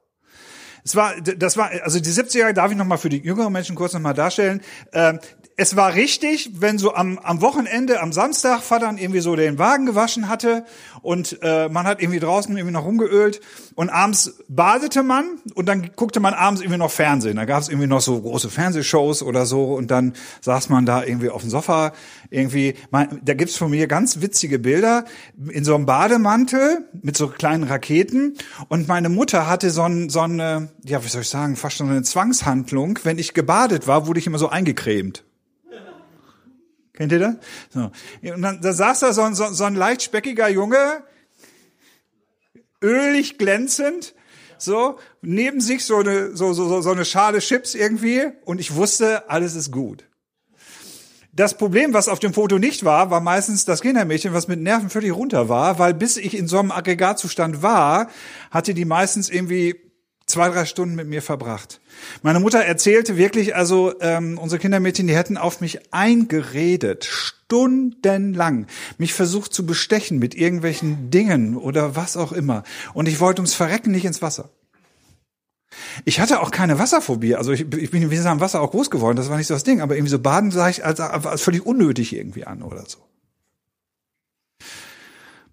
Es 0.83 0.95
war, 0.95 1.19
das 1.21 1.57
war, 1.57 1.69
also 1.83 1.99
die 1.99 2.09
70er 2.09 2.53
darf 2.53 2.71
ich 2.71 2.77
noch 2.77 2.85
mal 2.85 2.97
für 2.97 3.09
die 3.09 3.21
jüngeren 3.21 3.53
Menschen 3.53 3.75
kurz 3.75 3.93
noch 3.93 3.99
mal 3.99 4.13
darstellen. 4.13 4.61
Ähm, 4.93 5.19
es 5.57 5.75
war 5.75 5.95
richtig, 5.95 6.51
wenn 6.59 6.77
so 6.77 6.93
am, 6.93 7.19
am 7.19 7.41
Wochenende, 7.41 7.99
am 8.01 8.13
Samstag 8.13 8.61
Vater 8.61 8.93
irgendwie 8.97 9.19
so 9.19 9.35
den 9.35 9.59
Wagen 9.59 9.85
gewaschen 9.85 10.29
hatte 10.29 10.65
und 11.01 11.39
äh, 11.41 11.69
man 11.69 11.85
hat 11.85 12.01
irgendwie 12.01 12.19
draußen 12.19 12.55
irgendwie 12.55 12.73
noch 12.73 12.85
rumgeölt 12.85 13.41
und 13.75 13.89
abends 13.89 14.39
badete 14.47 15.03
man 15.03 15.25
und 15.53 15.67
dann 15.67 15.91
guckte 15.95 16.19
man 16.19 16.33
abends 16.33 16.61
irgendwie 16.61 16.79
noch 16.79 16.91
Fernsehen. 16.91 17.35
Da 17.35 17.45
gab 17.45 17.61
es 17.61 17.69
irgendwie 17.69 17.87
noch 17.87 18.01
so 18.01 18.21
große 18.21 18.49
Fernsehshows 18.49 19.23
oder 19.23 19.45
so 19.45 19.73
und 19.73 19.91
dann 19.91 20.13
saß 20.41 20.69
man 20.69 20.85
da 20.85 21.03
irgendwie 21.03 21.29
auf 21.29 21.41
dem 21.41 21.49
Sofa 21.49 21.93
irgendwie. 22.29 22.75
Man, 22.89 23.19
da 23.23 23.33
gibt's 23.33 23.57
von 23.57 23.71
mir 23.71 23.87
ganz 23.87 24.21
witzige 24.21 24.59
Bilder 24.59 25.05
in 25.49 25.63
so 25.63 25.75
einem 25.75 25.85
Bademantel 25.85 26.85
mit 27.01 27.17
so 27.17 27.27
kleinen 27.27 27.63
Raketen 27.63 28.35
und 28.69 28.87
meine 28.87 29.09
Mutter 29.09 29.47
hatte 29.47 29.69
so, 29.69 29.83
ein, 29.83 30.09
so 30.09 30.21
eine, 30.21 30.69
ja 30.85 31.03
wie 31.03 31.09
soll 31.09 31.21
ich 31.21 31.29
sagen, 31.29 31.55
fast 31.55 31.77
schon 31.77 31.89
eine 31.89 32.03
Zwangshandlung. 32.03 32.99
Wenn 33.03 33.17
ich 33.17 33.33
gebadet 33.33 33.87
war, 33.87 34.07
wurde 34.07 34.19
ich 34.19 34.27
immer 34.27 34.37
so 34.39 34.49
eingecremt. 34.49 35.23
Kennt 37.01 37.13
ihr 37.13 37.19
das? 37.19 37.35
So. 37.71 37.91
Und 38.31 38.43
dann 38.43 38.61
da 38.61 38.73
saß 38.73 38.99
da 38.99 39.11
so 39.11 39.23
ein, 39.23 39.33
so, 39.33 39.51
so 39.51 39.63
ein 39.63 39.73
leicht 39.73 40.03
speckiger 40.03 40.47
Junge, 40.49 41.03
ölig 42.79 43.39
glänzend, 43.39 44.13
so, 44.59 44.99
neben 45.23 45.61
sich 45.61 45.83
so 45.83 45.97
eine, 45.97 46.35
so, 46.35 46.53
so, 46.53 46.79
so 46.81 46.91
eine 46.91 47.03
Schale 47.03 47.39
Chips 47.39 47.73
irgendwie 47.73 48.27
und 48.45 48.59
ich 48.59 48.75
wusste, 48.75 49.31
alles 49.31 49.55
ist 49.55 49.71
gut. 49.71 50.05
Das 51.33 51.57
Problem, 51.57 51.95
was 51.95 52.07
auf 52.07 52.19
dem 52.19 52.35
Foto 52.35 52.59
nicht 52.59 52.85
war, 52.85 53.09
war 53.09 53.19
meistens 53.19 53.65
das 53.65 53.81
Kindermädchen, 53.81 54.35
was 54.35 54.47
mit 54.47 54.59
Nerven 54.59 54.91
völlig 54.91 55.11
runter 55.11 55.49
war, 55.49 55.79
weil 55.79 55.95
bis 55.95 56.17
ich 56.17 56.37
in 56.37 56.47
so 56.47 56.59
einem 56.59 56.69
Aggregatzustand 56.69 57.63
war, 57.63 58.11
hatte 58.51 58.75
die 58.75 58.85
meistens 58.85 59.27
irgendwie 59.27 59.75
zwei, 60.27 60.49
drei 60.49 60.65
Stunden 60.65 60.93
mit 60.93 61.07
mir 61.07 61.23
verbracht. 61.23 61.80
Meine 62.21 62.39
Mutter 62.39 62.59
erzählte 62.59 63.17
wirklich, 63.17 63.55
also 63.55 63.93
ähm, 64.01 64.37
unsere 64.37 64.59
Kindermädchen, 64.59 65.07
die 65.07 65.15
hätten 65.15 65.37
auf 65.37 65.61
mich 65.61 65.93
eingeredet, 65.93 67.05
stundenlang, 67.05 68.67
mich 68.97 69.13
versucht 69.13 69.53
zu 69.53 69.65
bestechen 69.65 70.19
mit 70.19 70.35
irgendwelchen 70.35 71.11
Dingen 71.11 71.57
oder 71.57 71.95
was 71.95 72.17
auch 72.17 72.31
immer. 72.31 72.63
Und 72.93 73.07
ich 73.07 73.19
wollte 73.19 73.41
ums 73.41 73.53
Verrecken 73.53 73.91
nicht 73.91 74.05
ins 74.05 74.21
Wasser. 74.21 74.49
Ich 76.05 76.19
hatte 76.19 76.41
auch 76.41 76.51
keine 76.51 76.79
Wasserphobie. 76.79 77.35
Also 77.35 77.51
ich, 77.51 77.61
ich 77.61 77.91
bin 77.91 78.11
wie 78.11 78.19
am 78.19 78.39
Wasser 78.39 78.61
auch 78.61 78.71
groß 78.71 78.89
geworden, 78.89 79.15
das 79.15 79.29
war 79.29 79.37
nicht 79.37 79.47
so 79.47 79.53
das 79.53 79.63
Ding. 79.63 79.81
Aber 79.81 79.95
irgendwie 79.95 80.11
so 80.11 80.19
Baden 80.19 80.51
sah 80.51 80.69
ich 80.69 80.85
als, 80.85 80.99
als 80.99 81.41
völlig 81.41 81.65
unnötig 81.65 82.13
irgendwie 82.13 82.45
an 82.45 82.61
oder 82.61 82.85
so. 82.87 82.99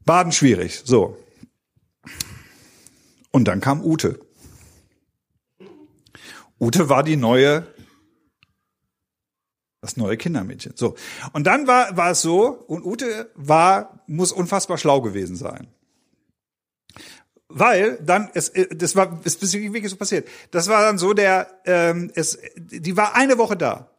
Baden 0.04 0.32
schwierig, 0.32 0.82
so. 0.84 1.16
Und 3.30 3.46
dann 3.46 3.60
kam 3.60 3.84
Ute. 3.84 4.20
Ute 6.60 6.88
war 6.88 7.02
die 7.02 7.16
neue, 7.16 7.66
das 9.80 9.96
neue 9.96 10.16
Kindermädchen. 10.16 10.72
So. 10.76 10.96
Und 11.32 11.46
dann 11.46 11.66
war, 11.66 11.96
war 11.96 12.10
es 12.10 12.20
so, 12.20 12.46
und 12.66 12.84
Ute 12.84 13.30
war, 13.34 14.02
muss 14.06 14.32
unfassbar 14.32 14.78
schlau 14.78 15.00
gewesen 15.00 15.36
sein. 15.36 15.68
Weil 17.48 17.98
dann, 18.02 18.30
es, 18.34 18.52
das 18.70 18.94
war, 18.94 19.20
es 19.24 19.36
ist 19.36 19.54
wirklich 19.54 19.88
so 19.88 19.96
passiert. 19.96 20.28
Das 20.50 20.68
war 20.68 20.82
dann 20.82 20.98
so 20.98 21.14
der, 21.14 21.48
ähm, 21.64 22.10
es, 22.14 22.38
die 22.56 22.96
war 22.96 23.14
eine 23.14 23.38
Woche 23.38 23.56
da. 23.56 23.90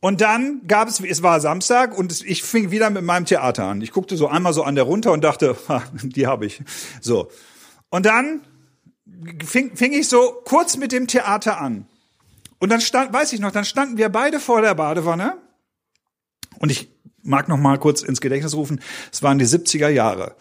Und 0.00 0.20
dann 0.20 0.66
gab 0.66 0.88
es, 0.88 1.00
es 1.00 1.22
war 1.22 1.40
Samstag 1.40 1.96
und 1.96 2.26
ich 2.26 2.42
fing 2.42 2.70
wieder 2.70 2.90
mit 2.90 3.04
meinem 3.04 3.24
Theater 3.24 3.64
an. 3.64 3.80
Ich 3.80 3.92
guckte 3.92 4.18
so 4.18 4.28
einmal 4.28 4.52
so 4.52 4.62
an 4.62 4.74
der 4.74 4.84
runter 4.84 5.12
und 5.12 5.24
dachte, 5.24 5.56
ha, 5.68 5.82
die 6.02 6.26
habe 6.26 6.44
ich. 6.44 6.62
So. 7.00 7.30
Und 7.88 8.04
dann 8.04 8.42
fing, 9.44 9.76
fing 9.76 9.92
ich 9.92 10.08
so 10.08 10.40
kurz 10.44 10.76
mit 10.76 10.92
dem 10.92 11.06
Theater 11.06 11.60
an. 11.60 11.86
Und 12.58 12.70
dann 12.70 12.80
stand, 12.80 13.12
weiß 13.12 13.32
ich 13.32 13.40
noch, 13.40 13.50
dann 13.50 13.64
standen 13.64 13.96
wir 13.96 14.08
beide 14.08 14.40
vor 14.40 14.62
der 14.62 14.74
Badewanne. 14.74 15.38
Und 16.58 16.70
ich 16.70 16.90
mag 17.22 17.48
noch 17.48 17.58
mal 17.58 17.78
kurz 17.78 18.02
ins 18.02 18.20
Gedächtnis 18.20 18.54
rufen, 18.54 18.80
es 19.12 19.22
waren 19.22 19.38
die 19.38 19.46
70er 19.46 19.88
Jahre. 19.88 20.36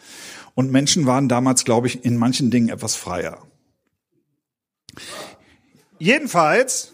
Und 0.55 0.71
Menschen 0.71 1.05
waren 1.05 1.27
damals, 1.27 1.65
glaube 1.65 1.87
ich, 1.87 2.05
in 2.05 2.17
manchen 2.17 2.51
Dingen 2.51 2.69
etwas 2.69 2.95
freier. 2.95 3.45
Jedenfalls, 5.97 6.91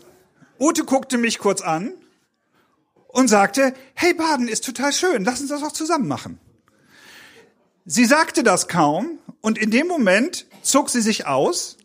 Ute 0.59 0.85
guckte 0.85 1.17
mich 1.17 1.39
kurz 1.39 1.61
an 1.61 1.93
und 3.07 3.27
sagte, 3.27 3.73
hey, 3.95 4.13
Baden 4.13 4.47
ist 4.47 4.63
total 4.63 4.93
schön, 4.93 5.25
lass 5.25 5.41
uns 5.41 5.49
das 5.49 5.63
auch 5.63 5.71
zusammen 5.71 6.07
machen. 6.07 6.39
Sie 7.85 8.05
sagte 8.05 8.43
das 8.43 8.67
kaum 8.67 9.19
und 9.41 9.57
in 9.57 9.71
dem 9.71 9.88
Moment 9.88 10.45
zog 10.69 10.89
sie 10.89 11.01
sich 11.01 11.25
aus, 11.25 11.77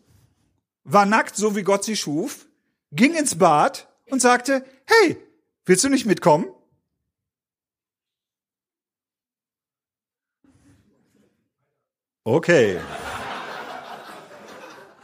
war 0.83 1.05
nackt, 1.05 1.35
so 1.35 1.55
wie 1.55 1.63
Gott 1.63 1.83
sie 1.83 1.95
schuf, 1.95 2.47
ging 2.91 3.15
ins 3.15 3.37
Bad 3.37 3.87
und 4.09 4.21
sagte, 4.21 4.65
hey, 4.85 5.17
willst 5.65 5.83
du 5.83 5.89
nicht 5.89 6.05
mitkommen? 6.05 6.47
Okay. 12.23 12.79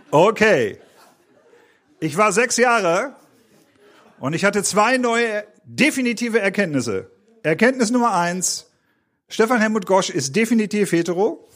Okay. 0.10 0.80
Ich 2.00 2.18
war 2.18 2.32
sechs 2.32 2.58
Jahre 2.58 3.16
und 4.20 4.34
ich 4.34 4.44
hatte 4.44 4.64
zwei 4.64 4.98
neue 4.98 5.46
definitive 5.64 6.40
Erkenntnisse. 6.40 7.12
Erkenntnis 7.44 7.92
Nummer 7.92 8.14
eins. 8.14 8.72
Stefan 9.30 9.62
Helmut 9.62 9.86
Gosch 9.86 10.10
ist 10.10 10.36
definitiv 10.36 10.92
hetero. 10.92 11.48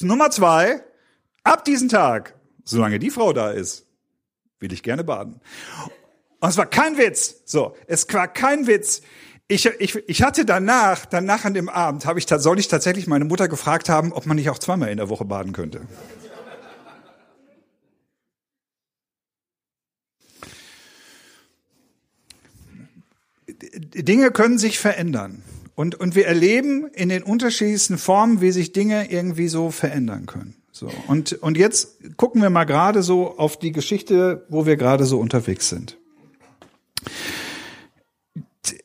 Nummer 0.00 0.30
zwei, 0.30 0.82
ab 1.44 1.64
diesem 1.64 1.88
Tag, 1.88 2.34
solange 2.64 2.98
die 2.98 3.10
Frau 3.10 3.32
da 3.32 3.50
ist, 3.50 3.86
will 4.58 4.72
ich 4.72 4.82
gerne 4.82 5.04
baden. 5.04 5.40
Und 6.40 6.48
es 6.48 6.56
war 6.56 6.66
kein 6.66 6.96
Witz. 6.96 7.42
So, 7.44 7.76
es 7.86 8.12
war 8.12 8.28
kein 8.28 8.66
Witz. 8.66 9.02
Ich, 9.48 9.66
ich, 9.66 9.96
ich 10.08 10.22
hatte 10.22 10.44
danach, 10.44 11.04
danach 11.04 11.44
an 11.44 11.54
dem 11.54 11.68
Abend, 11.68 12.06
habe 12.06 12.18
ich, 12.18 12.26
soll 12.26 12.58
ich 12.58 12.68
tatsächlich 12.68 13.06
meine 13.06 13.24
Mutter 13.24 13.48
gefragt 13.48 13.88
haben, 13.88 14.12
ob 14.12 14.26
man 14.26 14.36
nicht 14.36 14.48
auch 14.50 14.58
zweimal 14.58 14.88
in 14.88 14.96
der 14.96 15.08
Woche 15.08 15.24
baden 15.24 15.52
könnte. 15.52 15.82
Dinge 23.74 24.30
können 24.30 24.58
sich 24.58 24.78
verändern. 24.78 25.42
Und, 25.74 25.94
und 25.94 26.14
wir 26.14 26.26
erleben 26.26 26.86
in 26.92 27.08
den 27.08 27.22
unterschiedlichsten 27.22 27.98
Formen, 27.98 28.40
wie 28.40 28.52
sich 28.52 28.72
Dinge 28.72 29.10
irgendwie 29.10 29.48
so 29.48 29.70
verändern 29.70 30.26
können. 30.26 30.54
So. 30.70 30.90
Und, 31.06 31.34
und 31.34 31.56
jetzt 31.56 32.16
gucken 32.16 32.42
wir 32.42 32.50
mal 32.50 32.64
gerade 32.64 33.02
so 33.02 33.38
auf 33.38 33.58
die 33.58 33.72
Geschichte, 33.72 34.46
wo 34.48 34.66
wir 34.66 34.76
gerade 34.76 35.04
so 35.04 35.18
unterwegs 35.18 35.68
sind. 35.68 35.98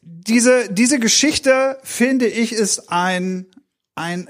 Diese, 0.02 0.72
diese 0.72 1.00
Geschichte, 1.00 1.78
finde 1.84 2.28
ich, 2.28 2.52
ist 2.52 2.92
ein, 2.92 3.46
ein, 3.96 4.30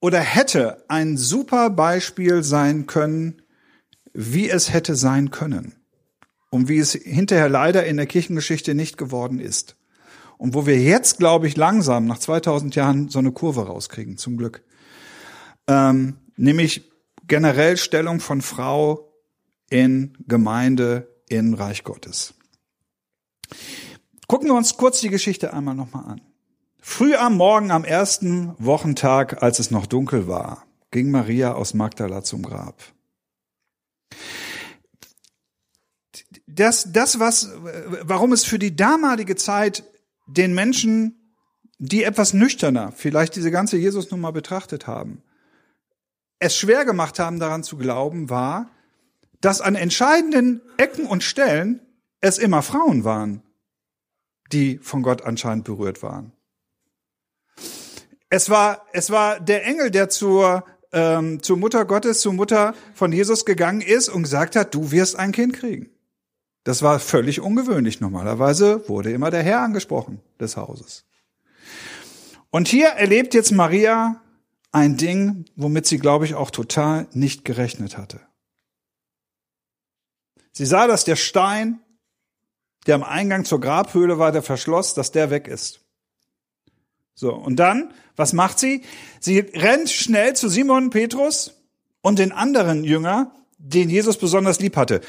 oder 0.00 0.20
hätte 0.20 0.84
ein 0.88 1.16
super 1.16 1.70
Beispiel 1.70 2.42
sein 2.44 2.86
können, 2.86 3.42
wie 4.12 4.48
es 4.48 4.72
hätte 4.72 4.94
sein 4.94 5.30
können. 5.30 5.74
Und 6.50 6.68
wie 6.68 6.78
es 6.78 6.92
hinterher 6.92 7.48
leider 7.48 7.84
in 7.86 7.96
der 7.96 8.06
Kirchengeschichte 8.06 8.74
nicht 8.74 8.98
geworden 8.98 9.40
ist. 9.40 9.76
Und 10.42 10.54
wo 10.54 10.66
wir 10.66 10.76
jetzt, 10.76 11.18
glaube 11.18 11.46
ich, 11.46 11.56
langsam 11.56 12.04
nach 12.06 12.18
2000 12.18 12.74
Jahren 12.74 13.08
so 13.08 13.20
eine 13.20 13.30
Kurve 13.30 13.68
rauskriegen, 13.68 14.16
zum 14.16 14.36
Glück. 14.36 14.64
Ähm, 15.68 16.16
nämlich 16.34 16.90
generell 17.28 17.76
Stellung 17.76 18.18
von 18.18 18.42
Frau 18.42 19.14
in 19.70 20.18
Gemeinde 20.26 21.06
in 21.28 21.54
Reich 21.54 21.84
Gottes. 21.84 22.34
Gucken 24.26 24.48
wir 24.48 24.56
uns 24.56 24.76
kurz 24.76 25.00
die 25.00 25.10
Geschichte 25.10 25.52
einmal 25.52 25.76
nochmal 25.76 26.06
an. 26.06 26.20
Früh 26.80 27.14
am 27.14 27.36
Morgen 27.36 27.70
am 27.70 27.84
ersten 27.84 28.56
Wochentag, 28.58 29.44
als 29.44 29.60
es 29.60 29.70
noch 29.70 29.86
dunkel 29.86 30.26
war, 30.26 30.64
ging 30.90 31.12
Maria 31.12 31.52
aus 31.52 31.72
Magdala 31.72 32.24
zum 32.24 32.42
Grab. 32.42 32.82
Das, 36.48 36.92
das 36.92 37.20
was, 37.20 37.52
warum 38.02 38.32
es 38.32 38.44
für 38.44 38.58
die 38.58 38.74
damalige 38.74 39.36
Zeit 39.36 39.84
den 40.26 40.54
Menschen, 40.54 41.36
die 41.78 42.04
etwas 42.04 42.32
nüchterner 42.32 42.92
vielleicht 42.92 43.36
diese 43.36 43.50
ganze 43.50 43.76
Jesus-Nummer 43.76 44.32
betrachtet 44.32 44.86
haben, 44.86 45.22
es 46.38 46.56
schwer 46.56 46.84
gemacht 46.84 47.18
haben, 47.18 47.38
daran 47.38 47.62
zu 47.62 47.76
glauben, 47.76 48.28
war, 48.28 48.70
dass 49.40 49.60
an 49.60 49.74
entscheidenden 49.74 50.60
Ecken 50.76 51.06
und 51.06 51.22
Stellen 51.22 51.80
es 52.20 52.38
immer 52.38 52.62
Frauen 52.62 53.04
waren, 53.04 53.42
die 54.52 54.78
von 54.78 55.02
Gott 55.02 55.22
anscheinend 55.22 55.64
berührt 55.64 56.02
waren. 56.02 56.32
Es 58.28 58.50
war, 58.50 58.86
es 58.92 59.10
war 59.10 59.40
der 59.40 59.66
Engel, 59.66 59.90
der 59.90 60.08
zur, 60.08 60.64
ähm, 60.92 61.42
zur 61.42 61.58
Mutter 61.58 61.84
Gottes, 61.84 62.20
zur 62.20 62.32
Mutter 62.32 62.74
von 62.94 63.12
Jesus 63.12 63.44
gegangen 63.44 63.80
ist 63.80 64.08
und 64.08 64.22
gesagt 64.22 64.56
hat, 64.56 64.74
du 64.74 64.90
wirst 64.90 65.16
ein 65.16 65.32
Kind 65.32 65.52
kriegen. 65.52 65.91
Das 66.64 66.82
war 66.82 67.00
völlig 67.00 67.40
ungewöhnlich. 67.40 68.00
Normalerweise 68.00 68.88
wurde 68.88 69.12
immer 69.12 69.30
der 69.30 69.42
Herr 69.42 69.62
angesprochen 69.62 70.20
des 70.38 70.56
Hauses. 70.56 71.04
Und 72.50 72.68
hier 72.68 72.88
erlebt 72.88 73.34
jetzt 73.34 73.50
Maria 73.50 74.20
ein 74.70 74.96
Ding, 74.96 75.44
womit 75.56 75.86
sie, 75.86 75.98
glaube 75.98 76.24
ich, 76.24 76.34
auch 76.34 76.50
total 76.50 77.06
nicht 77.12 77.44
gerechnet 77.44 77.98
hatte. 77.98 78.20
Sie 80.52 80.66
sah, 80.66 80.86
dass 80.86 81.04
der 81.04 81.16
Stein, 81.16 81.80
der 82.86 82.96
am 82.96 83.02
Eingang 83.02 83.44
zur 83.44 83.60
Grabhöhle 83.60 84.18
war, 84.18 84.32
der 84.32 84.42
verschloss, 84.42 84.94
dass 84.94 85.12
der 85.12 85.30
weg 85.30 85.48
ist. 85.48 85.80
So, 87.14 87.34
und 87.34 87.56
dann, 87.56 87.92
was 88.16 88.32
macht 88.32 88.58
sie? 88.58 88.84
Sie 89.20 89.38
rennt 89.38 89.90
schnell 89.90 90.34
zu 90.34 90.48
Simon 90.48 90.90
Petrus 90.90 91.62
und 92.00 92.18
den 92.18 92.32
anderen 92.32 92.84
Jünger, 92.84 93.34
den 93.58 93.90
Jesus 93.90 94.18
besonders 94.18 94.60
lieb 94.60 94.76
hatte. 94.76 95.00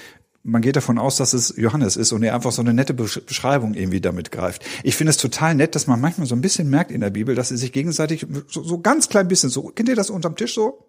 Man 0.45 0.61
geht 0.61 0.75
davon 0.75 0.99
aus, 0.99 1.15
dass 1.15 1.31
es 1.33 1.55
Johannes 1.55 1.95
ist 1.95 2.11
und 2.11 2.21
er 2.21 2.35
einfach 2.35 2.51
so 2.51 2.61
eine 2.61 2.73
nette 2.73 2.93
Beschreibung 2.93 3.73
irgendwie 3.75 4.01
damit 4.01 4.29
greift. 4.29 4.65
Ich 4.83 4.95
finde 4.95 5.11
es 5.11 5.17
total 5.17 5.55
nett, 5.55 5.73
dass 5.73 5.87
man 5.87 6.01
manchmal 6.01 6.27
so 6.27 6.35
ein 6.35 6.41
bisschen 6.41 6.69
merkt 6.69 6.91
in 6.91 6.99
der 6.99 7.11
Bibel, 7.11 7.33
dass 7.33 7.49
sie 7.49 7.57
sich 7.57 7.71
gegenseitig 7.71 8.27
so, 8.47 8.61
so 8.61 8.79
ganz 8.81 9.07
klein 9.07 9.29
bisschen 9.29 9.49
so, 9.49 9.63
kennt 9.63 9.87
ihr 9.87 9.95
das 9.95 10.09
unterm 10.09 10.35
Tisch 10.35 10.53
so? 10.53 10.85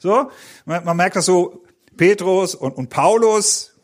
So, 0.00 0.30
man, 0.64 0.84
man 0.84 0.96
merkt 0.96 1.16
das 1.16 1.26
so, 1.26 1.62
Petrus 1.96 2.54
und, 2.54 2.76
und 2.76 2.90
Paulus, 2.90 3.78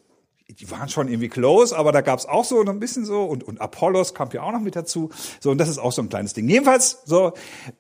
die 0.49 0.71
waren 0.71 0.89
schon 0.89 1.09
irgendwie 1.09 1.29
close, 1.29 1.77
aber 1.77 1.93
da 1.93 2.01
gab 2.01 2.19
es 2.19 2.27
auch 2.27 2.45
so 2.45 2.63
ein 2.63 2.81
bisschen 2.81 3.05
so 3.05 3.25
und, 3.25 3.45
und 3.45 3.61
Apollos 3.61 4.15
kam 4.15 4.29
ja 4.33 4.43
auch 4.43 4.53
noch 4.53 4.61
mit 4.61 4.77
dazu. 4.77 5.11
So, 5.41 5.51
und 5.51 5.59
das 5.59 5.69
ist 5.69 5.79
auch 5.79 5.93
so 5.93 6.03
ein 6.03 6.09
kleines 6.09 6.33
Ding. 6.35 6.49
Jedenfalls, 6.49 7.03
so, 7.05 7.33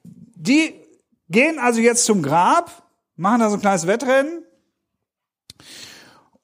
die 0.02 0.74
gehen 1.28 1.58
also 1.58 1.80
jetzt 1.80 2.04
zum 2.04 2.22
Grab, 2.22 2.88
machen 3.16 3.40
da 3.40 3.48
so 3.48 3.56
ein 3.56 3.60
kleines 3.60 3.86
Wettrennen. 3.86 4.43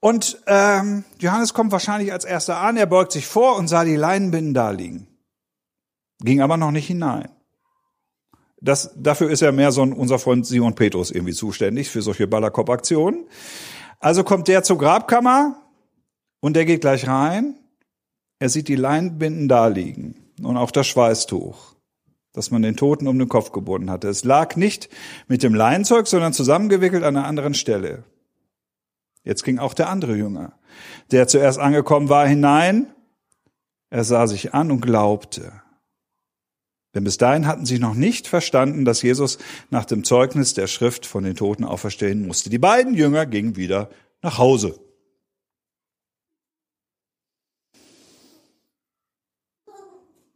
Und 0.01 0.41
ähm, 0.47 1.05
Johannes 1.19 1.53
kommt 1.53 1.73
wahrscheinlich 1.73 2.13
als 2.13 2.25
erster 2.25 2.59
an, 2.59 2.79
er 2.79 2.87
beugt 2.87 3.13
sich 3.13 3.27
vor 3.27 3.57
und 3.57 3.69
sah 3.69 3.85
die 3.85 3.97
Leinenbinden 3.97 4.55
da 4.55 4.71
liegen. 4.71 5.07
Ging 6.23 6.41
aber 6.41 6.57
noch 6.57 6.71
nicht 6.71 6.87
hinein. 6.87 7.29
Das, 8.63 8.93
dafür 8.97 9.31
ist 9.31 9.41
ja 9.41 9.53
mehr 9.53 9.73
so 9.73 9.83
ein, 9.83 9.93
unser 9.93 10.19
Freund 10.19 10.47
Simon 10.47 10.75
Petrus 10.75 11.11
irgendwie 11.11 11.33
zuständig, 11.33 11.91
für 11.91 12.03
solche 12.03 12.27
Ballerkopf-Aktionen. 12.27 13.27
Also 14.01 14.25
kommt 14.25 14.49
der 14.49 14.63
zur 14.63 14.79
Grabkammer 14.79 15.57
und 16.41 16.57
der 16.57 16.65
geht 16.65 16.81
gleich 16.81 17.07
rein. 17.07 17.55
Er 18.39 18.49
sieht 18.49 18.69
die 18.69 18.77
Leinbinden 18.77 19.49
da 19.49 19.67
liegen 19.67 20.15
und 20.43 20.57
auch 20.57 20.71
das 20.71 20.87
Schweißtuch, 20.87 21.75
das 22.33 22.51
man 22.51 22.63
den 22.63 22.77
Toten 22.77 23.07
um 23.07 23.19
den 23.19 23.29
Kopf 23.29 23.53
gebunden 23.53 23.91
hatte. 23.91 24.09
Es 24.09 24.25
lag 24.25 24.57
nicht 24.57 24.89
mit 25.29 25.43
dem 25.43 25.55
Leinzeug, 25.55 26.07
sondern 26.07 26.33
zusammengewickelt 26.33 27.03
an 27.03 27.17
einer 27.17 27.27
anderen 27.27 27.55
Stelle. 27.55 28.05
Jetzt 29.25 29.45
ging 29.45 29.59
auch 29.59 29.75
der 29.75 29.89
andere 29.89 30.17
Jünger, 30.17 30.53
der 31.11 31.29
zuerst 31.29 31.59
angekommen 31.59 32.09
war, 32.09 32.27
hinein. 32.27 32.93
Er 33.91 34.05
sah 34.05 34.27
sich 34.27 34.55
an 34.55 34.71
und 34.71 34.81
glaubte. 34.81 35.53
Denn 36.95 37.05
bis 37.05 37.19
dahin 37.19 37.47
hatten 37.47 37.67
sie 37.67 37.79
noch 37.79 37.95
nicht 37.95 38.27
verstanden, 38.27 38.85
dass 38.85 39.03
Jesus 39.03 39.39
nach 39.71 39.85
dem 39.85 40.03
Zeugnis 40.03 40.55
der 40.55 40.67
Schrift 40.67 41.07
von 41.07 41.23
den 41.23 41.37
Toten 41.37 41.65
auferstehen 41.65 42.27
musste. 42.27 42.51
Die 42.51 42.59
beiden 42.59 42.95
Jünger 42.95 43.27
gingen 43.27 43.57
wieder 43.57 43.91
nach 44.23 44.39
Hause. 44.39 44.81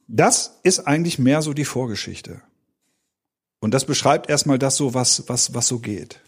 Das 0.06 0.60
ist 0.62 0.80
eigentlich 0.80 1.18
mehr 1.18 1.42
so 1.42 1.54
die 1.54 1.64
Vorgeschichte. 1.64 2.42
Und 3.58 3.72
das 3.74 3.84
beschreibt 3.84 4.28
erstmal 4.28 4.58
das 4.58 4.76
so, 4.76 4.94
was, 4.94 5.28
was, 5.28 5.54
was 5.54 5.66
so 5.66 5.80
geht. 5.80 6.20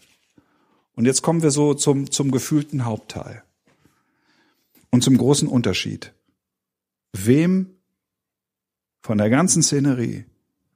Und 0.97 1.05
jetzt 1.05 1.21
kommen 1.21 1.43
wir 1.43 1.51
so 1.51 1.75
zum, 1.75 2.09
zum 2.09 2.31
gefühlten 2.31 2.83
Hauptteil. 2.83 3.43
Und 4.89 5.03
zum 5.03 5.15
großen 5.15 5.47
Unterschied. 5.47 6.11
Wem 7.13 7.77
von 9.03 9.19
der 9.19 9.29
ganzen 9.29 9.61
Szenerie 9.61 10.25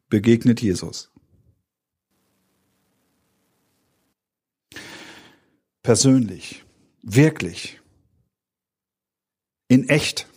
begegnet 0.10 0.62
Jesus. 0.62 1.10
Persönlich, 5.82 6.64
wirklich, 7.02 7.82
in 9.70 9.90
echt 9.90 10.28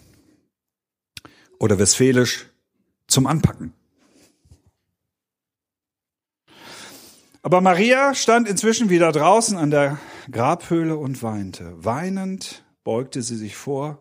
oder 1.58 1.78
westfälisch 1.78 2.46
zum 3.06 3.26
Anpacken. 3.26 3.74
Aber 7.44 7.60
Maria 7.60 8.14
stand 8.14 8.48
inzwischen 8.48 8.88
wieder 8.88 9.12
draußen 9.12 9.58
an 9.58 9.70
der 9.70 9.98
Grabhöhle 10.30 10.96
und 10.96 11.22
weinte. 11.22 11.74
Weinend 11.84 12.64
beugte 12.84 13.20
sie 13.20 13.36
sich 13.36 13.54
vor, 13.54 14.00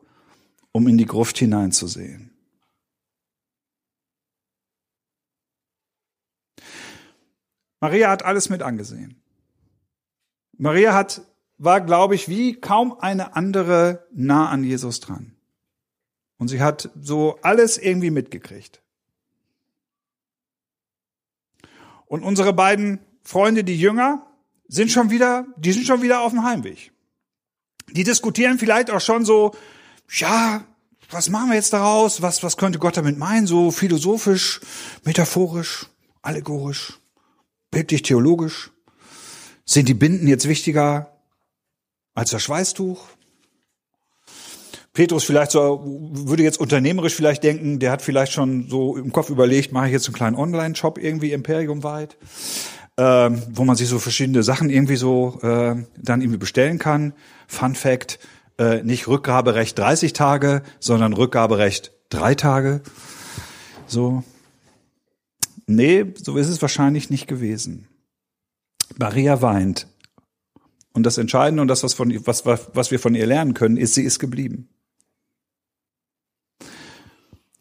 um 0.72 0.88
in 0.88 0.98
die 0.98 1.06
Gruft 1.06 1.38
hineinzusehen. 1.38 2.32
Maria 7.82 8.12
hat 8.12 8.24
alles 8.24 8.48
mit 8.48 8.62
angesehen. 8.62 9.22
Maria 10.58 10.94
hat, 10.94 11.24
war, 11.58 11.82
glaube 11.82 12.16
ich, 12.16 12.30
wie 12.30 12.62
kaum 12.62 12.98
eine 12.98 13.36
andere 13.36 14.08
nah 14.14 14.48
an 14.48 14.64
Jesus 14.64 15.02
dran. 15.02 15.36
Und 16.38 16.48
sie 16.48 16.62
hat 16.62 16.90
so 16.96 17.38
alles 17.42 17.78
irgendwie 17.78 18.10
mitgekriegt. 18.10 18.82
Und 22.06 22.24
unsere 22.24 22.54
beiden 22.54 23.02
Freunde, 23.24 23.64
die 23.64 23.78
Jünger, 23.78 24.26
sind 24.68 24.92
schon 24.92 25.10
wieder, 25.10 25.46
die 25.58 25.72
sind 25.72 25.86
schon 25.86 26.02
wieder 26.02 26.22
auf 26.22 26.32
dem 26.32 26.44
Heimweg. 26.44 26.92
Die 27.92 28.04
diskutieren 28.04 28.60
vielleicht 28.60 28.90
auch 28.90 29.02
schon 29.02 29.26
so, 29.26 29.54
ja, 30.10 30.64
was 31.10 31.30
machen 31.30 31.50
wir 31.50 31.56
jetzt 31.56 31.74
daraus? 31.74 32.22
Was, 32.22 32.44
was 32.44 32.58
könnte 32.58 32.80
Gott 32.80 32.98
damit 32.98 33.18
meinen? 33.18 33.46
So 33.46 33.72
philosophisch, 33.72 34.62
metaphorisch, 35.04 35.88
allegorisch 36.22 37.00
bildlich 37.74 38.04
theologisch? 38.04 38.72
Sind 39.66 39.90
die 39.90 39.94
Binden 39.94 40.28
jetzt 40.28 40.48
wichtiger 40.48 41.18
als 42.14 42.30
das 42.30 42.44
Schweißtuch? 42.44 43.06
Petrus 44.94 45.24
vielleicht 45.24 45.52
so, 45.52 45.82
würde 45.84 46.44
jetzt 46.44 46.60
unternehmerisch 46.60 47.16
vielleicht 47.16 47.44
denken, 47.44 47.80
der 47.80 47.92
hat 47.92 48.04
vielleicht 48.04 48.32
schon 48.32 48.70
so 48.70 48.96
im 48.96 49.12
Kopf 49.12 49.32
überlegt, 49.32 49.72
mache 49.72 49.88
ich 49.88 49.92
jetzt 49.94 50.06
einen 50.06 50.14
kleinen 50.14 50.36
Online-Shop 50.36 51.00
irgendwie 51.00 51.32
imperiumweit, 51.32 52.16
ähm, 52.98 53.42
wo 53.52 53.64
man 53.64 53.76
sich 53.76 53.88
so 53.88 54.00
verschiedene 54.00 54.44
Sachen 54.44 54.70
irgendwie 54.70 54.96
so 54.96 55.40
äh, 55.42 55.76
dann 55.98 56.22
irgendwie 56.22 56.38
bestellen 56.38 56.80
kann. 56.80 57.14
Fun 57.48 57.76
Fact, 57.76 58.20
äh, 58.58 58.84
nicht 58.84 59.08
Rückgaberecht 59.08 59.78
30 59.78 60.14
Tage, 60.14 60.64
sondern 60.80 61.14
Rückgaberecht 61.14 61.92
drei 62.10 62.36
Tage. 62.36 62.82
So, 63.88 64.24
Nee, 65.66 66.14
so 66.16 66.38
ist 66.38 66.50
es 66.50 66.62
wahrscheinlich 66.62 67.10
nicht 67.10 67.28
gewesen. 67.28 67.88
Maria 68.98 69.42
weint. 69.42 69.88
Und 70.94 71.04
das 71.04 71.18
Entscheidende 71.18 71.62
und 71.62 71.68
das, 71.68 71.84
was, 71.84 71.94
von, 71.94 72.14
was, 72.26 72.46
was 72.46 72.92
wir 72.92 73.00
von 73.00 73.16
ihr 73.16 73.26
lernen 73.26 73.54
können, 73.54 73.78
ist, 73.78 73.96
sie 73.96 74.04
ist 74.04 74.20
geblieben. 74.20 74.70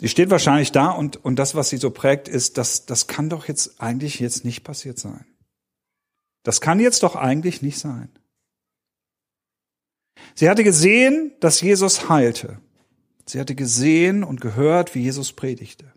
Sie 0.02 0.08
steht 0.08 0.30
wahrscheinlich 0.30 0.72
da 0.72 0.90
und, 0.90 1.24
und 1.24 1.36
das, 1.36 1.54
was 1.54 1.68
sie 1.70 1.76
so 1.76 1.92
prägt, 1.92 2.26
ist, 2.26 2.58
dass 2.58 2.86
das 2.86 3.06
kann 3.06 3.28
doch 3.28 3.46
jetzt 3.46 3.80
eigentlich 3.80 4.18
jetzt 4.18 4.44
nicht 4.44 4.64
passiert 4.64 4.98
sein. 4.98 5.24
Das 6.42 6.60
kann 6.60 6.80
jetzt 6.80 7.04
doch 7.04 7.14
eigentlich 7.14 7.62
nicht 7.62 7.78
sein. 7.78 8.08
Sie 10.34 10.50
hatte 10.50 10.64
gesehen, 10.64 11.30
dass 11.38 11.60
Jesus 11.60 12.08
heilte. 12.08 12.58
Sie 13.26 13.38
hatte 13.38 13.54
gesehen 13.54 14.24
und 14.24 14.40
gehört, 14.40 14.96
wie 14.96 15.02
Jesus 15.02 15.32
predigte. 15.32 15.92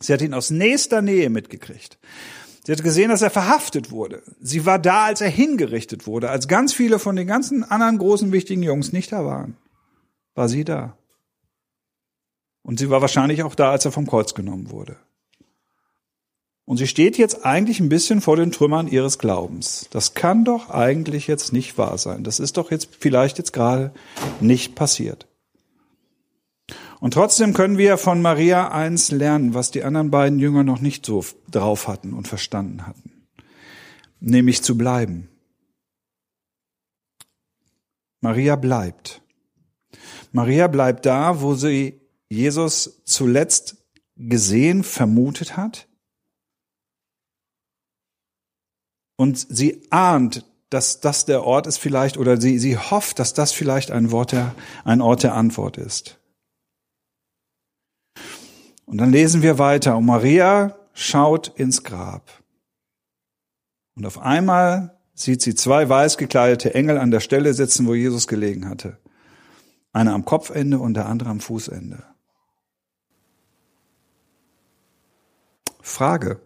Sie 0.00 0.12
hat 0.12 0.22
ihn 0.22 0.34
aus 0.34 0.50
nächster 0.50 1.00
Nähe 1.00 1.30
mitgekriegt. 1.30 2.00
Sie 2.66 2.72
hat 2.72 2.82
gesehen, 2.82 3.10
dass 3.10 3.22
er 3.22 3.30
verhaftet 3.30 3.92
wurde. 3.92 4.24
Sie 4.40 4.66
war 4.66 4.80
da, 4.80 5.04
als 5.04 5.20
er 5.20 5.30
hingerichtet 5.30 6.08
wurde, 6.08 6.30
als 6.30 6.48
ganz 6.48 6.72
viele 6.72 6.98
von 6.98 7.14
den 7.14 7.28
ganzen 7.28 7.62
anderen 7.62 7.98
großen 7.98 8.32
wichtigen 8.32 8.64
Jungs 8.64 8.92
nicht 8.92 9.12
da 9.12 9.24
waren. 9.24 9.56
War 10.34 10.48
sie 10.48 10.64
da. 10.64 10.96
Und 12.62 12.78
sie 12.78 12.90
war 12.90 13.00
wahrscheinlich 13.00 13.42
auch 13.42 13.54
da, 13.54 13.70
als 13.70 13.84
er 13.84 13.92
vom 13.92 14.06
Kreuz 14.06 14.34
genommen 14.34 14.70
wurde. 14.70 14.96
Und 16.64 16.76
sie 16.76 16.86
steht 16.86 17.18
jetzt 17.18 17.44
eigentlich 17.44 17.80
ein 17.80 17.88
bisschen 17.88 18.20
vor 18.20 18.36
den 18.36 18.52
Trümmern 18.52 18.86
ihres 18.86 19.18
Glaubens. 19.18 19.88
Das 19.90 20.14
kann 20.14 20.44
doch 20.44 20.70
eigentlich 20.70 21.26
jetzt 21.26 21.52
nicht 21.52 21.78
wahr 21.78 21.98
sein. 21.98 22.22
Das 22.22 22.38
ist 22.38 22.58
doch 22.58 22.70
jetzt 22.70 22.90
vielleicht 23.00 23.38
jetzt 23.38 23.52
gerade 23.52 23.92
nicht 24.40 24.76
passiert. 24.76 25.26
Und 27.00 27.14
trotzdem 27.14 27.54
können 27.54 27.78
wir 27.78 27.96
von 27.96 28.22
Maria 28.22 28.70
eins 28.70 29.10
lernen, 29.10 29.54
was 29.54 29.70
die 29.70 29.82
anderen 29.82 30.10
beiden 30.10 30.38
Jünger 30.38 30.62
noch 30.62 30.80
nicht 30.80 31.04
so 31.04 31.24
drauf 31.50 31.88
hatten 31.88 32.12
und 32.12 32.28
verstanden 32.28 32.86
hatten. 32.86 33.26
Nämlich 34.20 34.62
zu 34.62 34.78
bleiben. 34.78 35.28
Maria 38.20 38.54
bleibt. 38.54 39.22
Maria 40.30 40.68
bleibt 40.68 41.06
da, 41.06 41.40
wo 41.40 41.54
sie 41.54 41.99
Jesus 42.30 43.02
zuletzt 43.04 43.76
gesehen, 44.16 44.84
vermutet 44.84 45.56
hat. 45.56 45.88
Und 49.16 49.38
sie 49.38 49.86
ahnt, 49.90 50.46
dass 50.70 51.00
das 51.00 51.26
der 51.26 51.44
Ort 51.44 51.66
ist 51.66 51.78
vielleicht, 51.78 52.16
oder 52.16 52.40
sie, 52.40 52.58
sie 52.58 52.78
hofft, 52.78 53.18
dass 53.18 53.34
das 53.34 53.52
vielleicht 53.52 53.90
ein, 53.90 54.12
Wort 54.12 54.32
der, 54.32 54.54
ein 54.84 55.02
Ort 55.02 55.24
der 55.24 55.34
Antwort 55.34 55.76
ist. 55.76 56.18
Und 58.86 58.98
dann 58.98 59.10
lesen 59.10 59.42
wir 59.42 59.58
weiter. 59.58 59.96
Und 59.96 60.06
Maria 60.06 60.78
schaut 60.94 61.48
ins 61.48 61.82
Grab. 61.82 62.42
Und 63.96 64.06
auf 64.06 64.18
einmal 64.18 64.98
sieht 65.14 65.42
sie 65.42 65.54
zwei 65.54 65.88
weiß 65.88 66.16
gekleidete 66.16 66.74
Engel 66.74 66.98
an 66.98 67.10
der 67.10 67.20
Stelle 67.20 67.52
sitzen, 67.52 67.86
wo 67.86 67.94
Jesus 67.94 68.26
gelegen 68.26 68.68
hatte. 68.68 68.98
Einer 69.92 70.14
am 70.14 70.24
Kopfende 70.24 70.78
und 70.78 70.94
der 70.94 71.06
andere 71.06 71.30
am 71.30 71.40
Fußende. 71.40 72.02
Frage. 75.82 76.40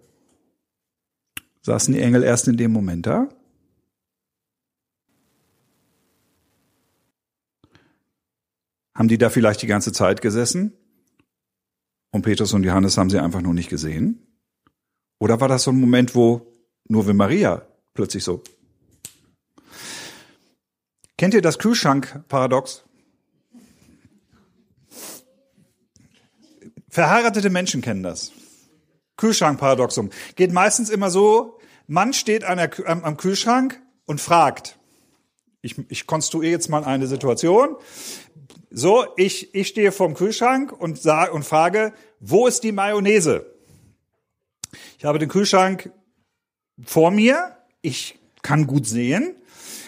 Saßen 1.62 1.94
die 1.94 2.00
Engel 2.00 2.22
erst 2.22 2.48
in 2.48 2.56
dem 2.56 2.72
Moment 2.72 3.06
da? 3.06 3.28
Haben 8.94 9.08
die 9.08 9.18
da 9.18 9.30
vielleicht 9.30 9.62
die 9.62 9.66
ganze 9.66 9.92
Zeit 9.92 10.20
gesessen? 10.20 10.72
Und 12.12 12.22
Petrus 12.22 12.52
und 12.52 12.62
Johannes 12.62 12.96
haben 12.96 13.10
sie 13.10 13.18
einfach 13.18 13.40
nur 13.40 13.54
nicht 13.54 13.68
gesehen? 13.68 14.24
Oder 15.18 15.40
war 15.40 15.48
das 15.48 15.64
so 15.64 15.72
ein 15.72 15.80
Moment, 15.80 16.14
wo 16.14 16.52
nur 16.86 17.08
wie 17.08 17.12
Maria 17.12 17.66
plötzlich 17.92 18.22
so? 18.22 18.42
Kennt 21.16 21.34
ihr 21.34 21.42
das 21.42 21.58
Kühlschrank-Paradox? 21.58 22.84
Verheiratete 26.88 27.50
Menschen 27.50 27.80
kennen 27.80 28.02
das. 28.02 28.30
Kühlschrank-Paradoxum. 29.16 30.10
Geht 30.36 30.52
meistens 30.52 30.90
immer 30.90 31.10
so, 31.10 31.58
Mann 31.86 32.12
steht 32.12 32.44
an 32.44 32.58
der, 32.58 32.70
am, 32.86 33.04
am 33.04 33.16
Kühlschrank 33.16 33.80
und 34.06 34.20
fragt. 34.20 34.78
Ich, 35.60 35.76
ich 35.88 36.06
konstruiere 36.06 36.52
jetzt 36.52 36.68
mal 36.68 36.84
eine 36.84 37.06
Situation. 37.06 37.76
So, 38.70 39.06
ich, 39.16 39.54
ich 39.54 39.68
stehe 39.68 39.92
vorm 39.92 40.14
Kühlschrank 40.14 40.72
und, 40.72 41.00
sag, 41.00 41.32
und 41.32 41.44
frage, 41.44 41.92
wo 42.20 42.46
ist 42.46 42.64
die 42.64 42.72
Mayonnaise? 42.72 43.46
Ich 44.98 45.04
habe 45.04 45.18
den 45.18 45.28
Kühlschrank 45.28 45.90
vor 46.84 47.10
mir. 47.10 47.56
Ich 47.82 48.18
kann 48.42 48.66
gut 48.66 48.86
sehen. 48.86 49.36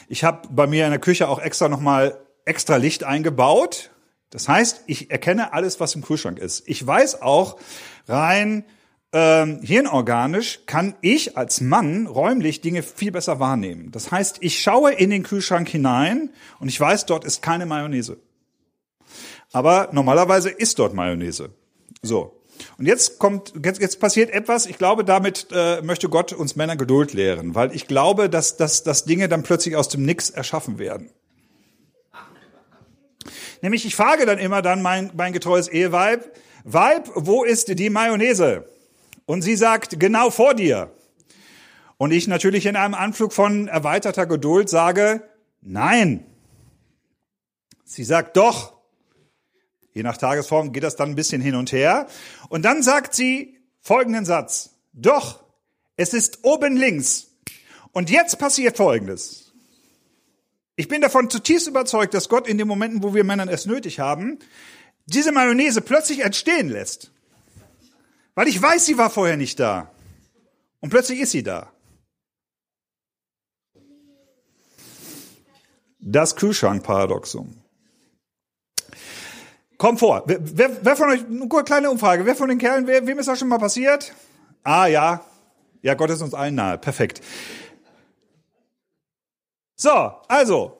Ich 0.08 0.22
habe 0.22 0.48
bei 0.50 0.66
mir 0.66 0.84
in 0.84 0.90
der 0.90 1.00
Küche 1.00 1.28
auch 1.28 1.40
extra 1.40 1.68
nochmal 1.68 2.20
extra 2.44 2.76
Licht 2.76 3.04
eingebaut. 3.04 3.90
Das 4.30 4.48
heißt, 4.48 4.84
ich 4.86 5.10
erkenne 5.10 5.52
alles, 5.52 5.80
was 5.80 5.94
im 5.94 6.02
Kühlschrank 6.02 6.38
ist. 6.38 6.68
Ich 6.68 6.86
weiß 6.86 7.22
auch 7.22 7.58
rein 8.06 8.64
ähm, 9.12 9.60
hirnorganisch 9.62 10.60
kann 10.66 10.94
ich 11.00 11.36
als 11.36 11.60
Mann 11.60 12.06
räumlich 12.06 12.60
Dinge 12.60 12.82
viel 12.82 13.12
besser 13.12 13.40
wahrnehmen. 13.40 13.90
Das 13.92 14.10
heißt, 14.10 14.38
ich 14.40 14.60
schaue 14.60 14.92
in 14.92 15.10
den 15.10 15.22
Kühlschrank 15.22 15.68
hinein 15.68 16.30
und 16.58 16.68
ich 16.68 16.78
weiß, 16.78 17.06
dort 17.06 17.24
ist 17.24 17.42
keine 17.42 17.66
Mayonnaise. 17.66 18.18
Aber 19.52 19.88
normalerweise 19.92 20.50
ist 20.50 20.78
dort 20.78 20.92
Mayonnaise. 20.92 21.50
So. 22.02 22.42
Und 22.78 22.86
jetzt 22.86 23.18
kommt, 23.18 23.52
jetzt, 23.64 23.80
jetzt 23.80 24.00
passiert 24.00 24.30
etwas. 24.30 24.66
Ich 24.66 24.78
glaube, 24.78 25.04
damit 25.04 25.48
äh, 25.52 25.82
möchte 25.82 26.08
Gott 26.08 26.32
uns 26.32 26.56
Männer 26.56 26.76
Geduld 26.76 27.12
lehren, 27.12 27.54
weil 27.54 27.74
ich 27.74 27.86
glaube, 27.86 28.28
dass, 28.28 28.56
dass, 28.56 28.82
dass 28.82 29.04
Dinge 29.04 29.28
dann 29.28 29.42
plötzlich 29.42 29.76
aus 29.76 29.88
dem 29.88 30.04
Nix 30.04 30.30
erschaffen 30.30 30.78
werden. 30.78 31.10
Nämlich, 33.62 33.86
ich 33.86 33.94
frage 33.94 34.26
dann 34.26 34.38
immer 34.38 34.62
dann 34.62 34.82
mein, 34.82 35.10
mein 35.16 35.32
getreues 35.32 35.68
Eheweib, 35.68 36.30
Weib, 36.64 37.08
wo 37.14 37.44
ist 37.44 37.78
die 37.78 37.90
Mayonnaise? 37.90 38.64
Und 39.26 39.42
sie 39.42 39.56
sagt, 39.56 40.00
genau 40.00 40.30
vor 40.30 40.54
dir. 40.54 40.92
Und 41.98 42.12
ich 42.12 42.28
natürlich 42.28 42.66
in 42.66 42.76
einem 42.76 42.94
Anflug 42.94 43.32
von 43.32 43.68
erweiterter 43.68 44.26
Geduld 44.26 44.68
sage, 44.68 45.28
nein. 45.60 46.24
Sie 47.84 48.04
sagt 48.04 48.36
doch. 48.36 48.74
Je 49.92 50.02
nach 50.02 50.16
Tagesform 50.16 50.72
geht 50.72 50.82
das 50.82 50.96
dann 50.96 51.10
ein 51.10 51.14
bisschen 51.14 51.40
hin 51.40 51.54
und 51.54 51.72
her. 51.72 52.06
Und 52.48 52.64
dann 52.64 52.82
sagt 52.82 53.14
sie 53.14 53.58
folgenden 53.80 54.26
Satz. 54.26 54.70
Doch, 54.92 55.42
es 55.96 56.12
ist 56.12 56.40
oben 56.42 56.76
links. 56.76 57.28
Und 57.92 58.10
jetzt 58.10 58.38
passiert 58.38 58.76
Folgendes. 58.76 59.54
Ich 60.76 60.88
bin 60.88 61.00
davon 61.00 61.30
zutiefst 61.30 61.66
überzeugt, 61.66 62.12
dass 62.12 62.28
Gott 62.28 62.46
in 62.46 62.58
den 62.58 62.68
Momenten, 62.68 63.02
wo 63.02 63.14
wir 63.14 63.24
Männern 63.24 63.48
es 63.48 63.64
nötig 63.64 63.98
haben, 63.98 64.38
diese 65.06 65.32
Mayonnaise 65.32 65.80
plötzlich 65.80 66.20
entstehen 66.20 66.68
lässt. 66.68 67.12
Weil 68.36 68.48
ich 68.48 68.60
weiß, 68.60 68.84
sie 68.84 68.98
war 68.98 69.10
vorher 69.10 69.36
nicht 69.36 69.58
da. 69.58 69.90
Und 70.80 70.90
plötzlich 70.90 71.20
ist 71.20 71.32
sie 71.32 71.42
da. 71.42 71.72
Das 75.98 76.36
Kühlschrankparadoxum. 76.36 77.56
Komm 79.78 79.98
vor. 79.98 80.22
Wer, 80.26 80.38
wer, 80.40 80.84
wer 80.84 80.96
von 80.96 81.10
euch, 81.10 81.24
eine 81.24 81.64
kleine 81.64 81.90
Umfrage, 81.90 82.26
wer 82.26 82.36
von 82.36 82.48
den 82.48 82.58
Kerlen, 82.58 82.86
wer, 82.86 83.06
wem 83.06 83.18
ist 83.18 83.26
das 83.26 83.38
schon 83.38 83.48
mal 83.48 83.58
passiert? 83.58 84.14
Ah 84.62 84.86
ja, 84.86 85.24
ja, 85.80 85.94
Gott 85.94 86.10
ist 86.10 86.22
uns 86.22 86.34
allen 86.34 86.54
nahe. 86.54 86.76
Perfekt. 86.76 87.22
So, 89.76 89.90
also, 90.28 90.78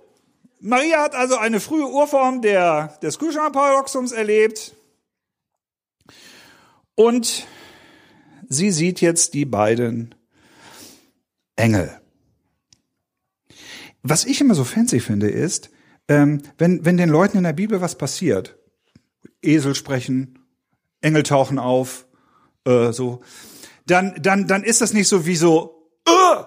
Maria 0.61 1.03
hat 1.03 1.14
also 1.14 1.37
eine 1.37 1.61
frühe 1.61 1.87
Urform 1.87 2.42
der, 2.42 2.99
des 3.03 3.19
Kühlschrankparadoxums 3.19 4.12
erlebt. 4.12 4.76
Und 6.97 7.47
sie 8.49 8.73
sieht 8.73 9.01
jetzt 9.01 9.35
die 9.35 9.45
beiden 9.45 10.15
Engel. 11.55 12.01
Was 14.03 14.25
ich 14.25 14.41
immer 14.41 14.55
so 14.55 14.65
fancy 14.65 15.01
finde, 15.01 15.29
ist, 15.29 15.71
ähm, 16.09 16.43
wenn, 16.59 16.85
wenn 16.85 16.97
den 16.97 17.09
Leuten 17.09 17.39
in 17.39 17.45
der 17.45 17.53
Bibel 17.53 17.81
was 17.81 17.99
passiert, 17.99 18.57
Esel 19.43 19.75
sprechen, 19.75 20.39
Engel 21.01 21.23
tauchen 21.23 21.59
auf, 21.59 22.07
äh, 22.65 22.93
so, 22.93 23.21
dann, 23.87 24.15
dann, 24.21 24.47
dann 24.47 24.65
ist 24.65 24.81
das 24.81 24.93
nicht 24.93 25.09
so 25.09 25.27
wie 25.27 25.37
so, 25.37 25.91
uh! 26.09 26.45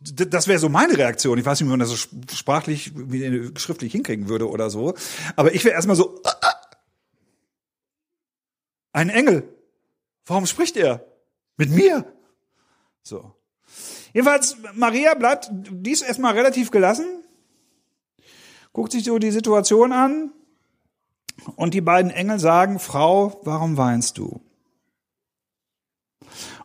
das 0.00 0.48
wäre 0.48 0.58
so 0.58 0.68
meine 0.68 0.96
Reaktion. 0.96 1.38
Ich 1.38 1.44
weiß 1.44 1.60
nicht, 1.60 1.68
wie 1.68 1.70
man 1.70 1.80
das 1.80 1.90
so 1.90 1.96
sprachlich, 2.34 2.92
wie 2.94 3.50
schriftlich 3.56 3.92
hinkriegen 3.92 4.28
würde 4.28 4.48
oder 4.48 4.70
so. 4.70 4.94
Aber 5.36 5.54
ich 5.54 5.64
wäre 5.64 5.74
erstmal 5.74 5.96
so, 5.96 6.16
uh! 6.16 6.45
Ein 8.96 9.10
Engel. 9.10 9.46
Warum 10.24 10.46
spricht 10.46 10.76
er? 10.76 11.04
Mit 11.56 11.70
mir? 11.70 12.10
So. 13.02 13.34
Jedenfalls, 14.12 14.56
Maria 14.74 15.14
bleibt 15.14 15.50
dies 15.52 16.00
erstmal 16.00 16.32
relativ 16.32 16.70
gelassen, 16.70 17.06
guckt 18.72 18.92
sich 18.92 19.04
so 19.04 19.18
die 19.18 19.30
Situation 19.30 19.92
an, 19.92 20.32
und 21.54 21.74
die 21.74 21.82
beiden 21.82 22.10
Engel 22.10 22.38
sagen, 22.38 22.78
Frau, 22.78 23.40
warum 23.44 23.76
weinst 23.76 24.16
du? 24.16 24.40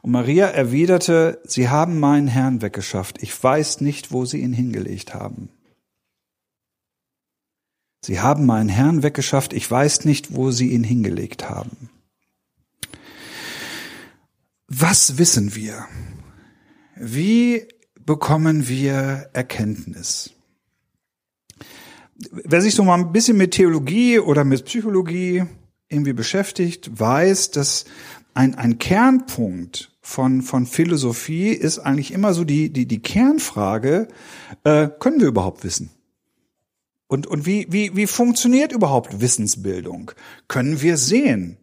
Und 0.01 0.11
Maria 0.11 0.47
erwiderte, 0.47 1.41
Sie 1.43 1.67
haben 1.67 1.99
meinen 1.99 2.29
Herrn 2.29 2.61
weggeschafft. 2.61 3.21
Ich 3.21 3.43
weiß 3.43 3.81
nicht, 3.81 4.13
wo 4.13 4.23
Sie 4.23 4.39
ihn 4.39 4.53
hingelegt 4.53 5.13
haben. 5.13 5.49
Sie 8.01 8.21
haben 8.21 8.45
meinen 8.45 8.69
Herrn 8.69 9.03
weggeschafft. 9.03 9.51
Ich 9.51 9.69
weiß 9.69 10.05
nicht, 10.05 10.33
wo 10.33 10.51
Sie 10.51 10.71
ihn 10.71 10.85
hingelegt 10.85 11.49
haben. 11.49 11.89
Was 14.73 15.17
wissen 15.17 15.55
wir? 15.55 15.85
Wie 16.95 17.67
bekommen 18.05 18.67
wir 18.67 19.29
Erkenntnis? 19.33 20.31
wer 22.31 22.61
sich 22.61 22.75
so 22.75 22.83
mal 22.83 22.95
ein 22.95 23.11
bisschen 23.11 23.37
mit 23.37 23.51
Theologie 23.51 24.19
oder 24.19 24.43
mit 24.43 24.65
Psychologie 24.65 25.43
irgendwie 25.89 26.13
beschäftigt, 26.13 26.99
weiß, 26.99 27.51
dass 27.51 27.85
ein, 28.33 28.55
ein 28.55 28.77
Kernpunkt 28.77 29.91
von, 30.01 30.41
von 30.41 30.65
Philosophie 30.65 31.49
ist 31.49 31.79
eigentlich 31.79 32.11
immer 32.11 32.33
so 32.33 32.43
die, 32.43 32.71
die, 32.71 32.85
die 32.85 33.01
Kernfrage, 33.01 34.07
äh, 34.63 34.89
können 34.99 35.19
wir 35.19 35.27
überhaupt 35.27 35.63
wissen? 35.63 35.89
Und, 37.07 37.27
und 37.27 37.45
wie, 37.45 37.67
wie, 37.69 37.95
wie 37.95 38.07
funktioniert 38.07 38.71
überhaupt 38.71 39.19
Wissensbildung? 39.19 40.11
Können 40.47 40.81
wir 40.81 40.95
sehen? 40.95 41.57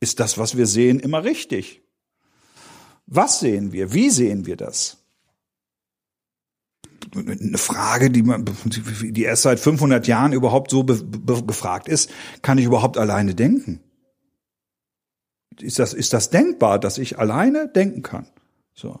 Ist 0.00 0.18
das, 0.18 0.38
was 0.38 0.56
wir 0.56 0.66
sehen, 0.66 0.98
immer 0.98 1.24
richtig? 1.24 1.82
Was 3.10 3.40
sehen 3.40 3.72
wir? 3.72 3.92
Wie 3.92 4.08
sehen 4.08 4.46
wir 4.46 4.56
das? 4.56 4.96
eine 7.14 7.58
Frage, 7.58 8.10
die 8.10 8.22
man, 8.22 8.44
die 8.64 9.22
erst 9.22 9.42
seit 9.42 9.58
500 9.58 10.06
Jahren 10.06 10.32
überhaupt 10.32 10.70
so 10.70 10.84
gefragt 10.84 11.88
ist, 11.88 12.10
kann 12.42 12.58
ich 12.58 12.66
überhaupt 12.66 12.98
alleine 12.98 13.34
denken? 13.34 13.80
Ist 15.58 15.78
das, 15.78 15.92
ist 15.92 16.12
das 16.12 16.30
denkbar, 16.30 16.78
dass 16.78 16.98
ich 16.98 17.18
alleine 17.18 17.68
denken 17.68 18.02
kann? 18.02 18.26
So. 18.74 19.00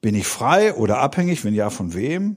Bin 0.00 0.14
ich 0.14 0.26
frei 0.26 0.74
oder 0.74 0.98
abhängig? 0.98 1.44
Wenn 1.44 1.54
ja, 1.54 1.70
von 1.70 1.94
wem? 1.94 2.36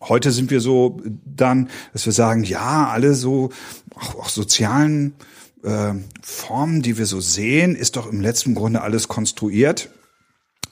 Heute 0.00 0.30
sind 0.30 0.50
wir 0.50 0.60
so 0.60 1.00
dann, 1.24 1.68
dass 1.92 2.06
wir 2.06 2.12
sagen, 2.12 2.42
ja, 2.42 2.88
alle 2.88 3.14
so, 3.14 3.50
auch, 3.94 4.14
auch 4.14 4.28
sozialen 4.28 5.14
äh, 5.62 5.94
Formen, 6.22 6.82
die 6.82 6.98
wir 6.98 7.06
so 7.06 7.20
sehen, 7.20 7.76
ist 7.76 7.96
doch 7.96 8.10
im 8.10 8.20
letzten 8.20 8.54
Grunde 8.54 8.82
alles 8.82 9.08
konstruiert. 9.08 9.90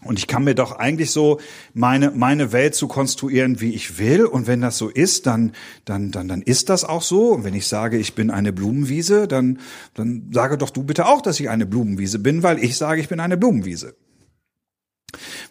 Und 0.05 0.19
ich 0.19 0.27
kann 0.27 0.45
mir 0.45 0.55
doch 0.55 0.73
eigentlich 0.73 1.11
so 1.11 1.41
meine, 1.73 2.11
meine 2.11 2.53
Welt 2.53 2.75
zu 2.75 2.89
konstruieren, 2.89 3.61
wie 3.61 3.73
ich 3.73 3.99
will. 3.99 4.27
Und 4.27 4.47
wenn 4.47 4.61
das 4.61 4.77
so 4.77 4.89
ist, 4.89 5.27
dann, 5.27 5.53
dann, 5.85 6.11
dann, 6.11 6.29
dann 6.29 6.43
ist 6.43 6.69
das 6.69 6.85
auch 6.85 7.03
so. 7.03 7.33
Und 7.33 7.45
wenn 7.45 7.55
ich 7.55 7.67
sage, 7.67 7.97
ich 7.97 8.15
bin 8.15 8.31
eine 8.31 8.53
Blumenwiese, 8.53 9.27
dann, 9.27 9.59
dann 9.95 10.31
sage 10.33 10.59
doch 10.59 10.71
du 10.71 10.83
bitte 10.83 11.07
auch, 11.07 11.23
dass 11.23 11.41
ich 11.41 11.49
eine 11.49 11.67
Blumenwiese 11.67 12.19
bin, 12.19 12.43
weil 12.43 12.63
ich 12.63 12.77
sage, 12.77 13.01
ich 13.01 13.09
bin 13.09 13.21
eine 13.21 13.39
Blumenwiese. 13.39 13.95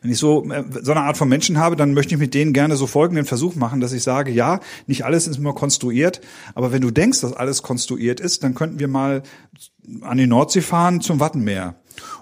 Wenn 0.02 0.12
ich 0.12 0.17
so, 0.17 0.49
äh, 0.49 0.63
so 0.82 0.91
eine 0.91 1.02
Art 1.02 1.17
von 1.17 1.30
Menschen 1.30 1.58
habe, 1.58 1.76
dann 1.76 1.93
möchte 1.93 2.15
ich 2.15 2.19
mit 2.19 2.34
denen 2.34 2.54
gerne 2.54 2.76
so 2.76 2.88
folgenden 2.88 3.26
Versuch 3.26 3.56
machen, 3.56 3.80
dass 3.80 3.93
ich 3.93 4.04
sage, 4.04 4.32
ja, 4.32 4.60
nicht 4.88 5.06
alles 5.06 5.28
ist 5.28 5.38
immer 5.38 5.54
konstruiert, 5.54 6.21
aber 6.56 6.71
wenn 6.71 6.82
du 6.82 6.91
denkst, 6.91 7.21
dass 7.21 7.34
alles 7.34 7.63
konstruiert 7.63 8.19
ist, 8.19 8.43
dann 8.43 8.56
könnten 8.56 8.80
wir 8.80 8.88
mal 8.88 9.23
an 10.02 10.17
die 10.17 10.28
Nordsee 10.28 10.62
fahren 10.62 11.02
zum 11.02 11.19
Wattenmeer. 11.19 11.76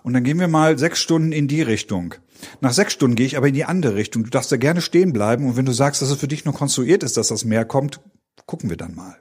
Und 0.03 0.13
dann 0.13 0.23
gehen 0.23 0.39
wir 0.39 0.47
mal 0.47 0.77
sechs 0.77 0.99
Stunden 0.99 1.31
in 1.31 1.47
die 1.47 1.61
Richtung. 1.61 2.15
Nach 2.59 2.73
sechs 2.73 2.93
Stunden 2.93 3.15
gehe 3.15 3.25
ich 3.25 3.37
aber 3.37 3.47
in 3.47 3.53
die 3.53 3.65
andere 3.65 3.95
Richtung. 3.95 4.23
Du 4.23 4.29
darfst 4.29 4.51
da 4.51 4.57
gerne 4.57 4.81
stehen 4.81 5.13
bleiben. 5.13 5.47
Und 5.47 5.57
wenn 5.57 5.65
du 5.65 5.71
sagst, 5.71 6.01
dass 6.01 6.09
es 6.09 6.17
für 6.17 6.27
dich 6.27 6.43
nur 6.43 6.53
konstruiert 6.53 7.03
ist, 7.03 7.17
dass 7.17 7.27
das 7.27 7.45
Meer 7.45 7.65
kommt, 7.65 8.01
gucken 8.45 8.69
wir 8.69 8.77
dann 8.77 8.95
mal. 8.95 9.17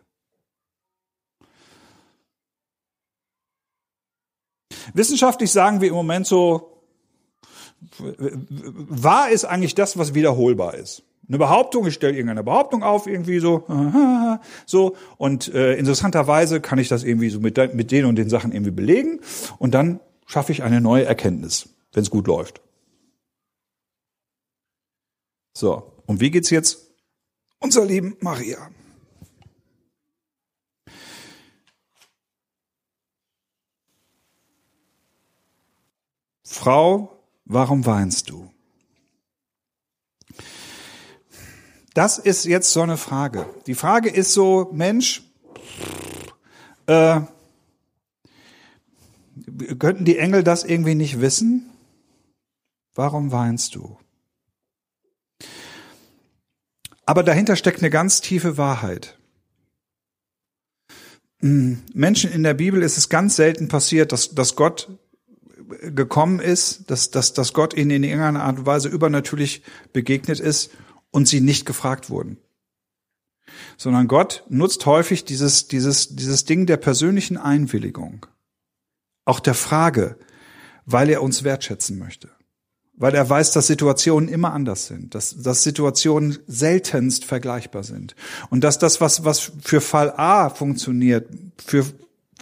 Wissenschaftlich 4.94 5.52
sagen 5.52 5.80
wir 5.80 5.88
im 5.88 5.94
Moment 5.94 6.26
so, 6.26 6.69
wahr 7.99 9.31
ist 9.31 9.45
eigentlich 9.45 9.75
das, 9.75 9.99
was 9.99 10.14
wiederholbar 10.14 10.75
ist. 10.75 11.03
Eine 11.29 11.38
Behauptung, 11.38 11.87
ich 11.87 11.95
stelle 11.95 12.14
irgendeine 12.14 12.43
Behauptung 12.43 12.83
auf, 12.83 13.07
irgendwie 13.07 13.38
so, 13.38 13.64
so, 14.66 14.97
und 15.16 15.53
äh, 15.55 15.77
interessanterweise 15.77 16.61
kann 16.61 16.79
ich 16.79 16.88
das 16.88 17.05
irgendwie 17.05 17.31
so 17.31 17.38
mit, 17.40 17.57
mit 17.75 17.90
den 17.93 18.05
und 18.05 18.16
den 18.16 18.29
Sachen 18.29 18.53
irgendwie 18.53 18.73
belegen 18.73 19.21
und 19.59 19.73
dann 19.73 20.01
schaffe 20.27 20.53
ich 20.53 20.62
eine 20.62 20.81
neue 20.81 21.05
Erkenntnis, 21.05 21.69
wenn 21.93 22.03
es 22.03 22.11
gut 22.11 22.27
läuft. 22.27 22.61
So, 25.57 25.93
und 26.07 26.21
wie 26.21 26.31
geht's 26.31 26.51
jetzt 26.51 26.90
unser 27.61 27.85
lieben 27.85 28.16
Maria? 28.21 28.71
Frau, 36.45 37.19
warum 37.51 37.85
weinst 37.85 38.31
du? 38.31 38.51
Das 41.95 42.19
ist 42.19 42.45
jetzt 42.45 42.73
so 42.73 42.83
eine 42.83 42.97
Frage. 42.97 43.47
Die 43.67 43.75
Frage 43.75 44.09
ist 44.09 44.33
so, 44.33 44.71
Mensch, 44.73 45.23
äh, 46.87 47.21
könnten 49.79 50.05
die 50.05 50.19
Engel 50.19 50.45
das 50.45 50.65
irgendwie 50.65 50.95
nicht 50.95 51.21
wissen? 51.21 51.69
Warum 52.95 53.33
weinst 53.33 53.75
du? 53.75 53.99
Aber 57.05 57.25
dahinter 57.25 57.57
steckt 57.57 57.81
eine 57.81 57.91
ganz 57.91 58.21
tiefe 58.21 58.57
Wahrheit. 58.57 59.19
Hm, 61.41 61.83
Menschen 61.93 62.31
in 62.31 62.45
der 62.45 62.55
Bibel 62.55 62.83
ist 62.83 62.99
es 62.99 63.09
ganz 63.09 63.35
selten 63.35 63.67
passiert, 63.67 64.13
dass, 64.13 64.35
dass 64.35 64.55
Gott 64.55 65.00
gekommen 65.80 66.40
ist, 66.40 66.90
dass, 66.90 67.11
dass, 67.11 67.33
dass 67.33 67.52
Gott 67.52 67.74
ihnen 67.74 67.90
in 67.90 68.04
irgendeiner 68.04 68.42
Art 68.42 68.59
und 68.59 68.66
Weise 68.66 68.88
übernatürlich 68.88 69.62
begegnet 69.92 70.40
ist 70.40 70.70
und 71.11 71.28
sie 71.28 71.40
nicht 71.40 71.66
gefragt 71.66 72.11
wurden. 72.11 72.38
Sondern 73.76 74.09
Gott 74.09 74.44
nutzt 74.48 74.87
häufig 74.87 75.24
dieses, 75.24 75.68
dieses, 75.68 76.14
dieses 76.16 76.44
Ding 76.44 76.66
der 76.66 76.76
persönlichen 76.76 77.37
Einwilligung. 77.37 78.26
Auch 79.24 79.40
der 79.40 79.54
Frage, 79.54 80.16
weil 80.87 81.11
er 81.11 81.22
uns 81.22 81.44
wertschätzen 81.44 81.98
möchte. 81.98 82.30
Weil 82.94 83.14
er 83.14 83.28
weiß, 83.28 83.52
dass 83.52 83.66
Situationen 83.66 84.28
immer 84.28 84.52
anders 84.52 84.87
sind, 84.87 85.14
dass, 85.14 85.42
dass 85.42 85.62
Situationen 85.62 86.38
seltenst 86.46 87.24
vergleichbar 87.24 87.83
sind. 87.83 88.14
Und 88.50 88.62
dass 88.62 88.78
das, 88.78 89.00
was, 89.00 89.24
was 89.24 89.52
für 89.62 89.80
Fall 89.80 90.12
A 90.16 90.50
funktioniert, 90.50 91.28
für 91.64 91.87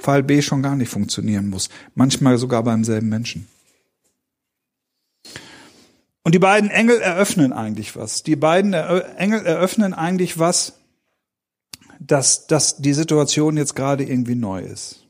Fall 0.01 0.23
B 0.23 0.43
schon 0.43 0.63
gar 0.63 0.77
nicht 0.77 0.91
funktionieren 0.91 1.51
muss. 1.51 1.69
Manchmal 1.95 2.39
sogar 2.39 2.63
beim 2.63 2.85
selben 2.85 3.09
Menschen. 3.09 3.49
Und 6.23 6.35
die 6.35 6.39
beiden 6.39 6.71
Engel 6.71 7.01
eröffnen 7.01 7.53
eigentlich 7.53 7.97
was. 7.97 8.23
Die 8.23 8.37
beiden 8.37 8.75
Engel 8.75 9.45
eröffnen 9.47 9.95
eigentlich 9.95 10.39
was, 10.39 10.75
dass, 12.01 12.47
dass 12.47 12.77
die 12.77 12.93
Situation 12.93 13.57
jetzt 13.57 13.75
gerade 13.75 14.05
irgendwie 14.05 14.35
neu 14.35 14.61
ist. 14.61 15.07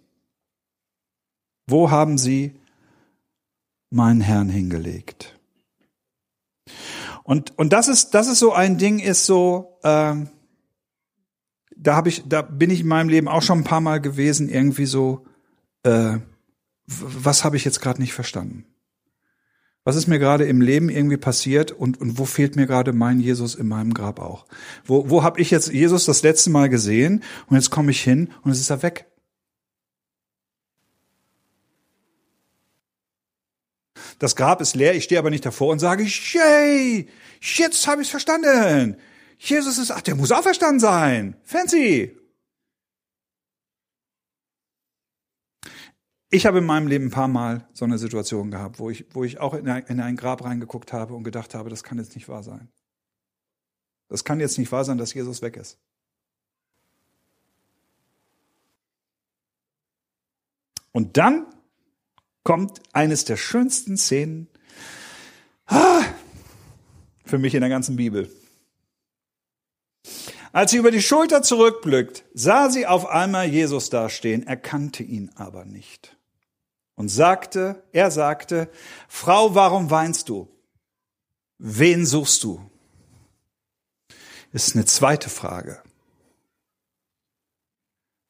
Wo 1.66 1.90
haben 1.90 2.18
sie 2.18 2.54
meinen 3.90 4.20
Herrn 4.20 4.48
hingelegt? 4.48 5.38
Und, 7.24 7.58
und 7.58 7.72
das 7.72 7.88
ist, 7.88 8.14
das 8.14 8.26
ist 8.26 8.38
so 8.38 8.52
ein 8.52 8.78
Ding, 8.78 9.00
ist 9.00 9.26
so, 9.26 9.78
äh, 9.82 10.14
da 11.78 11.94
habe 11.94 12.08
ich, 12.08 12.24
da 12.28 12.42
bin 12.42 12.70
ich 12.70 12.80
in 12.80 12.88
meinem 12.88 13.08
Leben 13.08 13.28
auch 13.28 13.42
schon 13.42 13.58
ein 13.58 13.64
paar 13.64 13.80
Mal 13.80 14.00
gewesen, 14.00 14.48
irgendwie 14.48 14.86
so, 14.86 15.24
äh, 15.84 16.18
was 16.86 17.44
habe 17.44 17.56
ich 17.56 17.64
jetzt 17.64 17.80
gerade 17.80 18.00
nicht 18.00 18.12
verstanden? 18.12 18.64
Was 19.84 19.96
ist 19.96 20.06
mir 20.06 20.18
gerade 20.18 20.44
im 20.44 20.60
Leben 20.60 20.90
irgendwie 20.90 21.16
passiert 21.16 21.72
und, 21.72 22.00
und 22.00 22.18
wo 22.18 22.24
fehlt 22.24 22.56
mir 22.56 22.66
gerade 22.66 22.92
mein 22.92 23.20
Jesus 23.20 23.54
in 23.54 23.68
meinem 23.68 23.94
Grab 23.94 24.20
auch? 24.20 24.44
Wo, 24.84 25.08
wo 25.08 25.22
habe 25.22 25.40
ich 25.40 25.50
jetzt 25.50 25.72
Jesus 25.72 26.04
das 26.04 26.22
letzte 26.22 26.50
Mal 26.50 26.68
gesehen 26.68 27.22
und 27.46 27.56
jetzt 27.56 27.70
komme 27.70 27.90
ich 27.90 28.02
hin 28.02 28.30
und 28.42 28.50
es 28.50 28.60
ist 28.60 28.70
er 28.70 28.82
weg? 28.82 29.06
Das 34.18 34.34
Grab 34.34 34.60
ist 34.60 34.74
leer, 34.74 34.94
ich 34.94 35.04
stehe 35.04 35.18
aber 35.18 35.30
nicht 35.30 35.46
davor 35.46 35.70
und 35.70 35.78
sage, 35.78 36.04
yay, 36.04 37.08
jetzt 37.40 37.86
habe 37.86 38.02
ich 38.02 38.08
es 38.08 38.10
verstanden. 38.10 38.96
Jesus 39.38 39.78
ist, 39.78 39.90
ach, 39.92 40.00
der 40.00 40.16
muss 40.16 40.32
auferstanden 40.32 40.80
sein. 40.80 41.36
Fancy. 41.44 42.16
Ich 46.30 46.44
habe 46.44 46.58
in 46.58 46.64
meinem 46.64 46.88
Leben 46.88 47.06
ein 47.06 47.10
paar 47.10 47.28
Mal 47.28 47.66
so 47.72 47.84
eine 47.84 47.98
Situation 47.98 48.50
gehabt, 48.50 48.78
wo 48.78 48.90
ich, 48.90 49.06
wo 49.14 49.24
ich 49.24 49.38
auch 49.38 49.54
in 49.54 49.68
ein, 49.68 49.84
in 49.84 50.00
ein 50.00 50.16
Grab 50.16 50.44
reingeguckt 50.44 50.92
habe 50.92 51.14
und 51.14 51.24
gedacht 51.24 51.54
habe, 51.54 51.70
das 51.70 51.82
kann 51.82 51.98
jetzt 51.98 52.14
nicht 52.16 52.28
wahr 52.28 52.42
sein. 52.42 52.68
Das 54.08 54.24
kann 54.24 54.40
jetzt 54.40 54.58
nicht 54.58 54.70
wahr 54.70 54.84
sein, 54.84 54.98
dass 54.98 55.14
Jesus 55.14 55.40
weg 55.40 55.56
ist. 55.56 55.78
Und 60.92 61.16
dann 61.16 61.46
kommt 62.42 62.80
eines 62.92 63.24
der 63.24 63.36
schönsten 63.36 63.96
Szenen 63.96 64.48
ah, 65.66 66.02
für 67.24 67.38
mich 67.38 67.54
in 67.54 67.60
der 67.60 67.70
ganzen 67.70 67.96
Bibel. 67.96 68.30
Als 70.52 70.70
sie 70.70 70.78
über 70.78 70.90
die 70.90 71.02
Schulter 71.02 71.42
zurückblickt, 71.42 72.24
sah 72.32 72.70
sie 72.70 72.86
auf 72.86 73.06
einmal 73.06 73.46
Jesus 73.46 73.90
dastehen, 73.90 74.46
erkannte 74.46 75.02
ihn 75.02 75.30
aber 75.34 75.64
nicht. 75.64 76.16
Und 76.94 77.08
sagte, 77.08 77.82
er 77.92 78.10
sagte, 78.10 78.70
Frau, 79.08 79.54
warum 79.54 79.90
weinst 79.90 80.28
du? 80.28 80.48
Wen 81.58 82.06
suchst 82.06 82.42
du? 82.44 82.70
Ist 84.52 84.74
eine 84.74 84.84
zweite 84.84 85.28
Frage. 85.28 85.82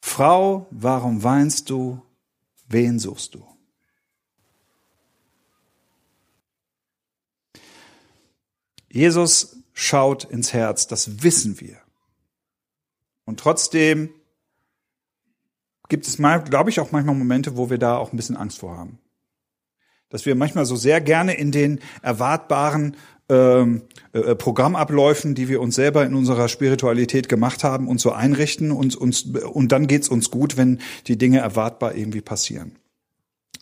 Frau, 0.00 0.66
warum 0.70 1.22
weinst 1.22 1.70
du? 1.70 2.02
Wen 2.66 2.98
suchst 2.98 3.34
du? 3.34 3.46
Jesus 8.90 9.56
schaut 9.72 10.24
ins 10.24 10.52
Herz, 10.52 10.86
das 10.86 11.22
wissen 11.22 11.60
wir. 11.60 11.80
Und 13.28 13.38
trotzdem 13.38 14.08
gibt 15.90 16.06
es 16.06 16.18
mal, 16.18 16.38
glaube 16.38 16.70
ich, 16.70 16.80
auch 16.80 16.92
manchmal 16.92 17.14
Momente, 17.14 17.58
wo 17.58 17.68
wir 17.68 17.76
da 17.76 17.98
auch 17.98 18.10
ein 18.10 18.16
bisschen 18.16 18.38
Angst 18.38 18.60
vor 18.60 18.78
haben. 18.78 19.00
Dass 20.08 20.24
wir 20.24 20.34
manchmal 20.34 20.64
so 20.64 20.76
sehr 20.76 21.02
gerne 21.02 21.34
in 21.34 21.52
den 21.52 21.80
erwartbaren 22.00 22.96
ähm, 23.28 23.82
äh, 24.14 24.34
Programmabläufen, 24.34 25.34
die 25.34 25.50
wir 25.50 25.60
uns 25.60 25.74
selber 25.74 26.06
in 26.06 26.14
unserer 26.14 26.48
Spiritualität 26.48 27.28
gemacht 27.28 27.64
haben, 27.64 27.86
uns 27.86 28.00
so 28.00 28.12
einrichten 28.12 28.70
und, 28.70 28.96
uns, 28.96 29.24
und 29.24 29.72
dann 29.72 29.88
geht's 29.88 30.08
uns 30.08 30.30
gut, 30.30 30.56
wenn 30.56 30.80
die 31.06 31.18
Dinge 31.18 31.40
erwartbar 31.40 31.94
irgendwie 31.94 32.22
passieren. 32.22 32.76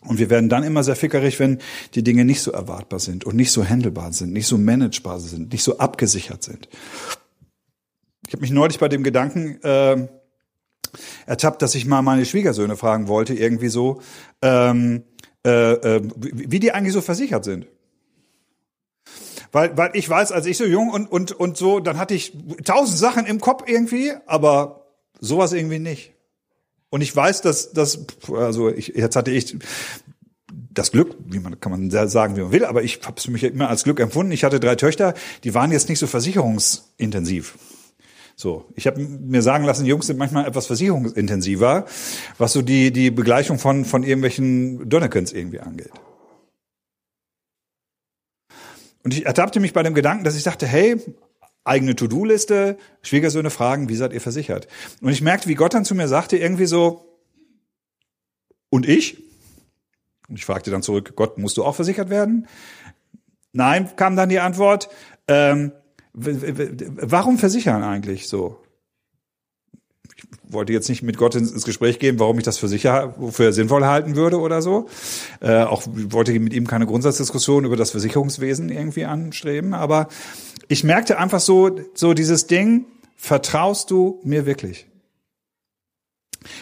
Und 0.05 0.17
wir 0.17 0.29
werden 0.29 0.47
dann 0.47 0.63
immer 0.63 0.85
sehr 0.85 0.95
fickerig, 0.95 1.39
wenn 1.39 1.57
die 1.93 2.03
Dinge 2.03 2.23
nicht 2.23 2.39
so 2.39 2.51
erwartbar 2.51 2.99
sind 2.99 3.25
und 3.25 3.35
nicht 3.35 3.51
so 3.51 3.65
handelbar 3.65 4.13
sind, 4.13 4.31
nicht 4.31 4.47
so 4.47 4.57
managebar 4.57 5.19
sind, 5.19 5.51
nicht 5.51 5.63
so 5.63 5.77
abgesichert 5.79 6.41
sind. 6.41 6.69
Ich 8.27 8.33
habe 8.33 8.41
mich 8.41 8.51
neulich 8.51 8.77
bei 8.77 8.89
dem 8.89 9.03
Gedanken 9.03 9.61
äh, 9.63 10.07
ertappt, 11.25 11.61
dass 11.61 11.75
ich 11.75 11.85
mal 11.85 12.01
meine 12.01 12.25
Schwiegersöhne 12.25 12.75
fragen 12.75 13.07
wollte, 13.07 13.33
irgendwie 13.33 13.69
so, 13.69 14.01
ähm, 14.41 15.03
äh, 15.45 15.73
äh, 15.73 16.01
wie 16.15 16.59
die 16.59 16.73
eigentlich 16.73 16.93
so 16.93 17.01
versichert 17.01 17.45
sind. 17.45 17.67
Weil, 19.53 19.77
weil 19.77 19.91
ich 19.93 20.09
weiß, 20.09 20.33
als 20.33 20.45
ich 20.45 20.57
so 20.57 20.65
jung 20.65 20.89
und, 20.89 21.09
und, 21.09 21.31
und 21.31 21.55
so, 21.55 21.79
dann 21.79 21.97
hatte 21.97 22.13
ich 22.13 22.33
tausend 22.65 22.97
Sachen 22.97 23.25
im 23.25 23.39
Kopf 23.39 23.63
irgendwie, 23.65 24.11
aber 24.25 24.87
sowas 25.21 25.53
irgendwie 25.53 25.79
nicht. 25.79 26.13
Und 26.89 27.01
ich 27.01 27.15
weiß, 27.15 27.41
dass, 27.41 27.71
dass 27.71 28.05
also 28.33 28.69
ich, 28.69 28.89
jetzt 28.89 29.15
hatte 29.15 29.31
ich 29.31 29.57
das 30.51 30.91
Glück, 30.91 31.15
wie 31.25 31.39
man 31.39 31.59
kann 31.59 31.71
man 31.71 31.89
sagen, 32.09 32.35
wie 32.35 32.41
man 32.41 32.51
will, 32.51 32.65
aber 32.65 32.83
ich 32.83 32.99
habe 33.05 33.15
es 33.17 33.27
mich 33.29 33.43
immer 33.43 33.69
als 33.69 33.85
Glück 33.85 34.01
empfunden. 34.01 34.33
Ich 34.33 34.43
hatte 34.43 34.59
drei 34.59 34.75
Töchter, 34.75 35.13
die 35.45 35.53
waren 35.53 35.71
jetzt 35.71 35.87
nicht 35.87 35.99
so 35.99 36.07
versicherungsintensiv. 36.07 37.57
So, 38.39 38.65
ich 38.75 38.85
habe 38.85 39.01
mir 39.01 39.41
sagen 39.41 39.63
lassen, 39.63 39.87
Jungs 39.87 40.05
sind 40.05 40.19
manchmal 40.19 40.45
etwas 40.45 40.67
versicherungsintensiver, 40.67 41.85
was 42.37 42.53
so 42.53 42.61
die 42.61 42.91
die 42.91 43.09
Begleichung 43.09 43.57
von 43.57 43.83
von 43.83 44.03
irgendwelchen 44.03 44.87
Donnekens 44.87 45.33
irgendwie 45.33 45.59
angeht. 45.59 45.89
Und 49.03 49.15
ich 49.15 49.25
ertappte 49.25 49.59
mich 49.59 49.73
bei 49.73 49.81
dem 49.81 49.95
Gedanken, 49.95 50.23
dass 50.23 50.35
ich 50.35 50.43
dachte, 50.43 50.67
hey, 50.67 50.97
eigene 51.63 51.95
To-Do-Liste, 51.95 52.77
Schwiegersöhne 53.01 53.49
fragen, 53.49 53.89
wie 53.89 53.95
seid 53.95 54.13
ihr 54.13 54.21
versichert? 54.21 54.67
Und 55.01 55.09
ich 55.09 55.21
merkte, 55.21 55.49
wie 55.49 55.55
Gott 55.55 55.73
dann 55.73 55.85
zu 55.85 55.95
mir 55.95 56.07
sagte, 56.07 56.37
irgendwie 56.37 56.67
so, 56.67 57.19
und 58.69 58.87
ich? 58.87 59.17
Und 60.29 60.37
ich 60.37 60.45
fragte 60.45 60.69
dann 60.69 60.83
zurück, 60.83 61.13
Gott, 61.15 61.39
musst 61.39 61.57
du 61.57 61.65
auch 61.65 61.75
versichert 61.75 62.11
werden? 62.11 62.47
Nein, 63.51 63.89
kam 63.95 64.15
dann 64.15 64.29
die 64.29 64.39
Antwort, 64.39 64.89
ähm, 65.27 65.71
warum 66.17 67.37
versichern 67.37 67.83
eigentlich 67.83 68.27
so? 68.27 68.57
Ich 70.15 70.23
wollte 70.49 70.73
jetzt 70.73 70.89
nicht 70.89 71.03
mit 71.03 71.17
Gott 71.17 71.35
ins 71.35 71.63
Gespräch 71.63 71.99
gehen, 71.99 72.19
warum 72.19 72.37
ich 72.39 72.43
das 72.43 72.57
für 72.57 72.67
sicher, 72.67 73.13
für 73.29 73.53
sinnvoll 73.53 73.85
halten 73.85 74.15
würde 74.15 74.39
oder 74.39 74.63
so. 74.63 74.87
Äh, 75.41 75.63
auch 75.63 75.83
wollte 75.85 76.37
mit 76.39 76.53
ihm 76.53 76.65
keine 76.65 76.87
Grundsatzdiskussion 76.87 77.65
über 77.65 77.75
das 77.75 77.91
Versicherungswesen 77.91 78.69
irgendwie 78.69 79.05
anstreben. 79.05 79.75
Aber 79.75 80.07
ich 80.67 80.83
merkte 80.83 81.19
einfach 81.19 81.39
so, 81.39 81.79
so 81.93 82.13
dieses 82.13 82.47
Ding, 82.47 82.85
vertraust 83.15 83.91
du 83.91 84.19
mir 84.23 84.45
wirklich? 84.47 84.87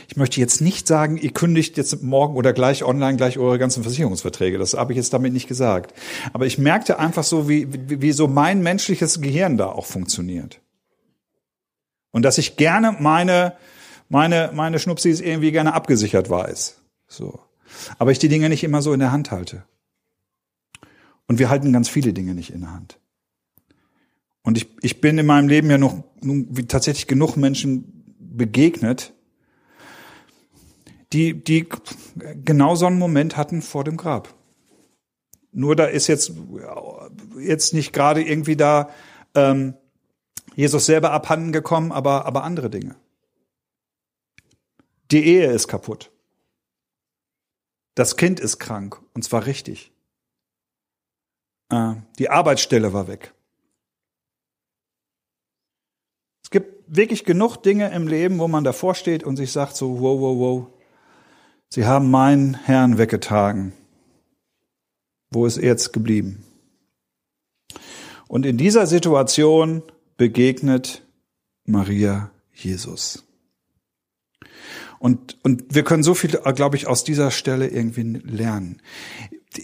Ich 0.08 0.16
möchte 0.16 0.40
jetzt 0.40 0.62
nicht 0.62 0.88
sagen, 0.88 1.18
ihr 1.18 1.32
kündigt 1.32 1.78
jetzt 1.78 2.02
morgen 2.04 2.36
oder 2.36 2.54
gleich 2.54 2.84
online 2.84 3.18
gleich 3.18 3.38
eure 3.38 3.60
ganzen 3.60 3.84
Versicherungsverträge. 3.84 4.58
Das 4.58 4.74
habe 4.74 4.94
ich 4.94 4.98
jetzt 4.98 5.14
damit 5.14 5.34
nicht 5.34 5.48
gesagt. 5.48 5.94
Aber 6.34 6.46
ich 6.46 6.58
merkte 6.58 7.00
einfach 7.00 7.24
so, 7.24 7.50
wie, 7.50 7.72
wie, 7.72 8.02
wie 8.02 8.12
so 8.12 8.28
mein 8.28 8.62
menschliches 8.62 9.22
Gehirn 9.22 9.58
da 9.58 9.68
auch 9.68 9.86
funktioniert. 9.86 10.62
Und 12.12 12.24
dass 12.24 12.38
ich 12.38 12.56
gerne 12.56 12.96
meine, 13.00 13.54
meine, 14.10 14.52
meine 14.54 14.80
Schnupsis 14.80 15.20
irgendwie 15.20 15.52
gerne 15.52 15.74
abgesichert 15.74 16.30
weiß. 16.30 16.82
So. 17.08 17.40
Aber 17.98 18.12
ich 18.12 18.20
die 18.20 18.30
Dinge 18.30 18.50
nicht 18.50 18.64
immer 18.64 18.82
so 18.82 18.94
in 18.94 19.00
der 19.00 19.12
Hand 19.12 19.32
halte. 19.32 19.66
Und 21.28 21.40
wir 21.40 21.50
halten 21.50 21.74
ganz 21.74 21.90
viele 21.90 22.14
Dinge 22.14 22.36
nicht 22.36 22.52
in 22.52 22.62
der 22.62 22.72
Hand. 22.72 23.00
Und 24.44 24.58
ich, 24.58 24.70
ich 24.82 25.02
bin 25.02 25.18
in 25.18 25.26
meinem 25.26 25.48
Leben 25.48 25.70
ja 25.72 25.80
noch 25.80 26.04
nun, 26.22 26.48
wie 26.52 26.68
tatsächlich 26.68 27.08
genug 27.08 27.36
Menschen 27.36 28.06
begegnet, 28.20 29.15
die, 31.16 31.34
die 31.34 31.70
genau 32.44 32.76
so 32.76 32.88
einen 32.88 33.00
Moment 33.00 33.38
hatten 33.38 33.62
vor 33.62 33.86
dem 33.86 33.96
Grab. 33.96 34.36
Nur 35.54 35.78
da 35.78 35.86
ist 35.86 36.08
jetzt, 36.08 36.34
jetzt 37.40 37.74
nicht 37.74 37.94
gerade 37.94 38.22
irgendwie 38.22 38.58
da 38.58 38.90
ähm, 39.34 39.76
Jesus 40.56 40.86
selber 40.86 41.12
abhanden 41.12 41.54
gekommen, 41.54 41.94
aber, 41.94 42.26
aber 42.26 42.44
andere 42.44 42.70
Dinge. 42.70 42.98
Die 45.12 45.26
Ehe 45.26 45.50
ist 45.52 45.70
kaputt. 45.70 46.12
Das 47.94 48.18
Kind 48.18 48.42
ist 48.42 48.60
krank, 48.60 49.02
und 49.14 49.24
zwar 49.24 49.46
richtig. 49.46 49.94
Äh, 51.70 51.94
die 52.20 52.30
Arbeitsstelle 52.30 52.92
war 52.92 53.08
weg. 53.08 53.34
Es 56.44 56.50
gibt 56.50 56.94
wirklich 56.94 57.24
genug 57.24 57.56
Dinge 57.64 57.94
im 57.94 58.10
Leben, 58.10 58.38
wo 58.40 58.50
man 58.50 58.66
davor 58.66 58.96
steht 58.96 59.24
und 59.24 59.38
sich 59.38 59.54
sagt 59.54 59.78
so, 59.78 60.02
wow, 60.02 60.20
wow, 60.20 60.38
wow, 60.38 60.75
sie 61.76 61.86
haben 61.86 62.10
meinen 62.10 62.54
Herrn 62.54 62.98
weggetragen. 62.98 63.74
Wo 65.30 65.46
ist 65.46 65.58
er 65.58 65.66
jetzt 65.66 65.92
geblieben? 65.92 66.46
Und 68.30 68.46
in 68.46 68.58
dieser 68.58 68.88
Situation 68.88 69.84
begegnet 70.16 71.06
Maria 71.66 72.32
Jesus. 72.54 73.26
Und, 75.00 75.38
und 75.44 75.76
wir 75.76 75.84
können 75.84 76.04
so 76.04 76.16
viel, 76.16 76.32
glaube 76.56 76.78
ich, 76.78 76.88
aus 76.88 77.04
dieser 77.04 77.30
Stelle 77.30 77.68
irgendwie 77.68 78.22
lernen. 78.24 78.82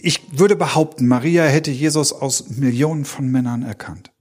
Ich 0.02 0.38
würde 0.38 0.54
behaupten, 0.54 1.08
Maria 1.08 1.44
hätte 1.44 1.70
Jesus 1.70 2.12
aus 2.12 2.50
Millionen 2.50 3.06
von 3.06 3.26
Männern 3.28 3.62
erkannt. 3.62 4.12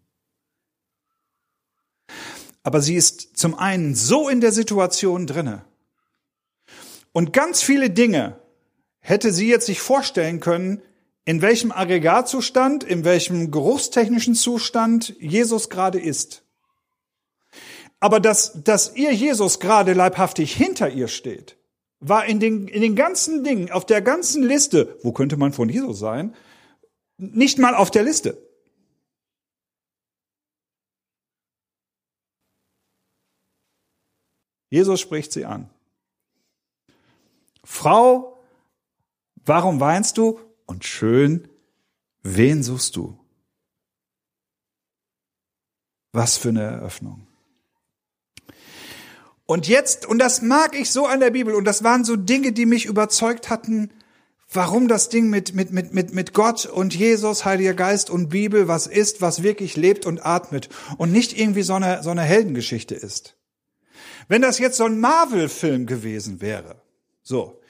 Aber 2.63 2.81
sie 2.81 2.95
ist 2.95 3.37
zum 3.37 3.53
einen 3.55 3.95
so 3.95 4.29
in 4.29 4.39
der 4.39 4.53
Situation 4.53 5.27
drinne. 5.27 5.65
Und 7.13 7.33
ganz 7.33 7.61
viele 7.61 7.89
Dinge 7.89 8.39
hätte 8.99 9.31
sie 9.31 9.49
jetzt 9.49 9.65
sich 9.65 9.81
vorstellen 9.81 10.39
können, 10.39 10.81
in 11.25 11.41
welchem 11.41 11.71
Aggregatzustand, 11.71 12.83
in 12.83 13.03
welchem 13.03 13.51
geruchstechnischen 13.51 14.35
Zustand 14.35 15.15
Jesus 15.19 15.69
gerade 15.69 15.99
ist. 15.99 16.43
Aber 17.99 18.19
dass, 18.19 18.63
dass 18.63 18.95
ihr 18.95 19.13
Jesus 19.13 19.59
gerade 19.59 19.93
leibhaftig 19.93 20.55
hinter 20.55 20.89
ihr 20.89 21.07
steht, 21.07 21.57
war 21.99 22.25
in 22.25 22.39
den, 22.39 22.67
in 22.67 22.81
den 22.81 22.95
ganzen 22.95 23.43
Dingen, 23.43 23.69
auf 23.71 23.85
der 23.85 24.01
ganzen 24.01 24.41
Liste, 24.41 24.97
wo 25.03 25.11
könnte 25.11 25.37
man 25.37 25.53
von 25.53 25.69
Jesus 25.69 25.99
sein, 25.99 26.35
nicht 27.17 27.59
mal 27.59 27.75
auf 27.75 27.91
der 27.91 28.03
Liste. 28.03 28.41
Jesus 34.69 34.99
spricht 34.99 35.31
sie 35.31 35.45
an. 35.45 35.69
Frau, 37.63 38.39
warum 39.45 39.79
weinst 39.79 40.17
du? 40.17 40.39
Und 40.65 40.85
schön, 40.85 41.47
wen 42.23 42.63
suchst 42.63 42.95
du? 42.95 43.17
Was 46.13 46.37
für 46.37 46.49
eine 46.49 46.63
Eröffnung. 46.63 47.27
Und 49.45 49.67
jetzt, 49.67 50.05
und 50.05 50.19
das 50.19 50.41
mag 50.41 50.79
ich 50.79 50.91
so 50.91 51.05
an 51.05 51.19
der 51.19 51.31
Bibel, 51.31 51.55
und 51.55 51.65
das 51.65 51.83
waren 51.83 52.05
so 52.05 52.15
Dinge, 52.15 52.53
die 52.53 52.65
mich 52.65 52.85
überzeugt 52.85 53.49
hatten, 53.49 53.91
warum 54.49 54.87
das 54.87 55.09
Ding 55.09 55.29
mit, 55.29 55.53
mit, 55.55 55.71
mit, 55.71 55.93
mit, 55.93 56.13
mit 56.13 56.33
Gott 56.33 56.65
und 56.65 56.95
Jesus, 56.95 57.45
Heiliger 57.45 57.73
Geist 57.73 58.09
und 58.09 58.29
Bibel 58.29 58.67
was 58.67 58.87
ist, 58.87 59.21
was 59.21 59.43
wirklich 59.43 59.75
lebt 59.77 60.05
und 60.05 60.25
atmet 60.25 60.69
und 60.97 61.11
nicht 61.11 61.37
irgendwie 61.37 61.63
so 61.63 61.73
eine, 61.73 62.03
so 62.03 62.09
eine 62.09 62.21
Heldengeschichte 62.21 62.95
ist. 62.95 63.37
Wenn 64.27 64.41
das 64.41 64.59
jetzt 64.59 64.77
so 64.77 64.85
ein 64.85 64.99
Marvel-Film 64.99 65.85
gewesen 65.85 66.41
wäre, 66.41 66.80
so, 67.23 67.61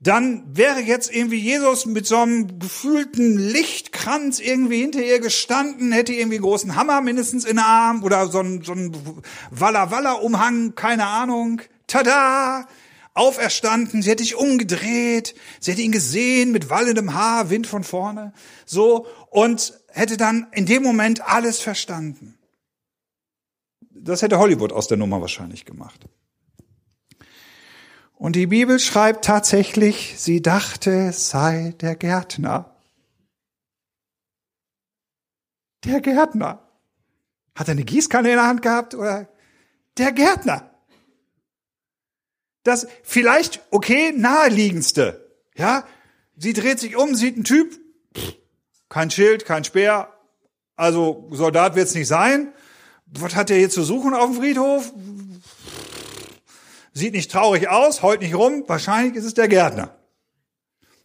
dann 0.00 0.44
wäre 0.56 0.80
jetzt 0.80 1.12
irgendwie 1.12 1.40
Jesus 1.40 1.84
mit 1.84 2.06
so 2.06 2.18
einem 2.18 2.60
gefühlten 2.60 3.36
Lichtkranz 3.36 4.38
irgendwie 4.38 4.80
hinter 4.80 5.02
ihr 5.02 5.18
gestanden, 5.18 5.90
hätte 5.90 6.12
irgendwie 6.12 6.36
einen 6.36 6.44
großen 6.44 6.76
Hammer 6.76 7.00
mindestens 7.00 7.44
in 7.44 7.56
der 7.56 7.66
Arm 7.66 8.04
oder 8.04 8.28
so 8.28 8.38
ein, 8.38 8.62
so 8.62 8.72
ein 8.72 8.96
Walla-Walla-Umhang, 9.50 10.76
keine 10.76 11.06
Ahnung. 11.06 11.62
Tada! 11.88 12.68
Auferstanden, 13.14 14.00
sie 14.00 14.10
hätte 14.10 14.22
sich 14.22 14.36
umgedreht, 14.36 15.34
sie 15.58 15.72
hätte 15.72 15.82
ihn 15.82 15.90
gesehen 15.90 16.52
mit 16.52 16.70
wallendem 16.70 17.14
Haar, 17.14 17.50
Wind 17.50 17.66
von 17.66 17.82
vorne, 17.82 18.32
so, 18.64 19.06
und 19.30 19.80
hätte 19.88 20.16
dann 20.16 20.46
in 20.52 20.66
dem 20.66 20.84
Moment 20.84 21.26
alles 21.26 21.58
verstanden. 21.58 22.38
Das 23.90 24.22
hätte 24.22 24.38
Hollywood 24.38 24.72
aus 24.72 24.86
der 24.86 24.98
Nummer 24.98 25.20
wahrscheinlich 25.20 25.64
gemacht. 25.64 26.08
Und 28.18 28.34
die 28.34 28.48
Bibel 28.48 28.80
schreibt 28.80 29.24
tatsächlich, 29.24 30.14
sie 30.18 30.42
dachte, 30.42 30.90
es 31.08 31.30
sei 31.30 31.74
der 31.80 31.94
Gärtner. 31.94 32.74
Der 35.84 36.00
Gärtner. 36.00 36.68
Hat 37.54 37.68
er 37.68 37.72
eine 37.72 37.84
Gießkanne 37.84 38.30
in 38.30 38.34
der 38.34 38.46
Hand 38.46 38.62
gehabt 38.62 38.96
oder 38.96 39.28
der 39.98 40.10
Gärtner? 40.10 40.68
Das 42.64 42.88
vielleicht 43.04 43.60
okay 43.70 44.12
naheliegendste. 44.12 45.32
Ja, 45.56 45.86
sie 46.36 46.54
dreht 46.54 46.80
sich 46.80 46.96
um, 46.96 47.14
sieht 47.14 47.36
einen 47.36 47.44
Typ, 47.44 47.78
kein 48.88 49.12
Schild, 49.12 49.44
kein 49.44 49.62
Speer, 49.62 50.12
also 50.74 51.28
Soldat 51.30 51.76
wird's 51.76 51.94
nicht 51.94 52.08
sein. 52.08 52.52
Was 53.06 53.36
hat 53.36 53.50
er 53.50 53.58
hier 53.58 53.70
zu 53.70 53.84
suchen 53.84 54.12
auf 54.12 54.26
dem 54.26 54.40
Friedhof? 54.40 54.92
Sieht 56.98 57.14
nicht 57.14 57.30
traurig 57.30 57.68
aus, 57.68 58.02
heult 58.02 58.22
nicht 58.22 58.34
rum, 58.34 58.64
wahrscheinlich 58.66 59.14
ist 59.14 59.24
es 59.24 59.34
der 59.34 59.46
Gärtner. 59.46 59.96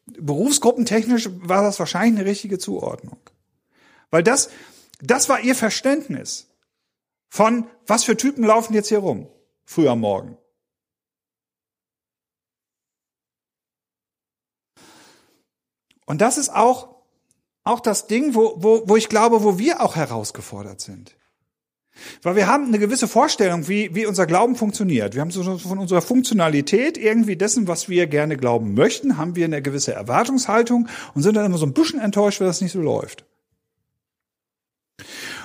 Berufsgruppentechnisch 0.07 1.29
war 1.33 1.61
das 1.61 1.77
wahrscheinlich 1.77 2.19
eine 2.19 2.27
richtige 2.27 2.57
Zuordnung. 2.57 3.19
Weil 4.09 4.23
das, 4.23 4.49
das 5.01 5.29
war 5.29 5.41
ihr 5.41 5.53
Verständnis 5.53 6.47
von, 7.29 7.69
was 7.85 8.05
für 8.05 8.17
Typen 8.17 8.43
laufen 8.43 8.73
jetzt 8.73 8.89
hier 8.89 8.97
rum, 8.97 9.27
früh 9.65 9.87
am 9.87 9.99
Morgen. 9.99 10.35
Und 16.07 16.21
das 16.21 16.39
ist 16.39 16.49
auch, 16.49 17.03
auch 17.63 17.81
das 17.81 18.07
Ding, 18.07 18.33
wo, 18.33 18.55
wo, 18.57 18.89
wo 18.89 18.95
ich 18.95 19.09
glaube, 19.09 19.43
wo 19.43 19.59
wir 19.59 19.79
auch 19.79 19.95
herausgefordert 19.95 20.81
sind. 20.81 21.15
Weil 22.21 22.35
wir 22.35 22.47
haben 22.47 22.67
eine 22.67 22.79
gewisse 22.79 23.07
Vorstellung, 23.07 23.67
wie, 23.67 23.93
wie 23.93 24.05
unser 24.05 24.25
Glauben 24.25 24.55
funktioniert. 24.55 25.13
Wir 25.13 25.21
haben 25.21 25.31
so 25.31 25.57
von 25.57 25.77
unserer 25.77 26.01
Funktionalität 26.01 26.97
irgendwie 26.97 27.35
dessen, 27.35 27.67
was 27.67 27.87
wir 27.87 28.07
gerne 28.07 28.35
glauben 28.35 28.73
möchten, 28.73 29.17
haben 29.17 29.35
wir 29.35 29.45
eine 29.45 29.61
gewisse 29.61 29.93
Erwartungshaltung 29.93 30.87
und 31.13 31.21
sind 31.21 31.35
dann 31.35 31.45
immer 31.45 31.57
so 31.57 31.65
ein 31.65 31.73
bisschen 31.73 31.99
enttäuscht, 31.99 32.39
wenn 32.39 32.47
das 32.47 32.61
nicht 32.61 32.71
so 32.71 32.81
läuft. 32.81 33.25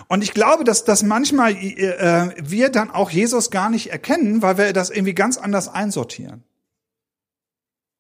Und 0.08 0.24
ich 0.24 0.32
glaube, 0.32 0.64
dass, 0.64 0.84
dass 0.84 1.02
manchmal 1.02 1.52
äh, 1.52 2.30
wir 2.42 2.70
dann 2.70 2.90
auch 2.90 3.10
Jesus 3.10 3.50
gar 3.50 3.68
nicht 3.68 3.90
erkennen, 3.90 4.40
weil 4.40 4.56
wir 4.56 4.72
das 4.72 4.88
irgendwie 4.88 5.14
ganz 5.14 5.36
anders 5.36 5.68
einsortieren. 5.68 6.44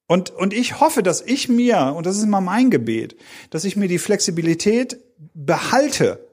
Und, 0.06 0.30
und 0.30 0.54
ich 0.54 0.80
hoffe, 0.80 1.02
dass 1.02 1.20
ich 1.20 1.50
mir, 1.50 1.92
und 1.94 2.06
das 2.06 2.16
ist 2.16 2.22
immer 2.22 2.40
mein 2.40 2.70
Gebet, 2.70 3.14
dass 3.50 3.64
ich 3.64 3.76
mir 3.76 3.88
die 3.88 3.98
Flexibilität 3.98 4.98
behalte, 5.34 6.27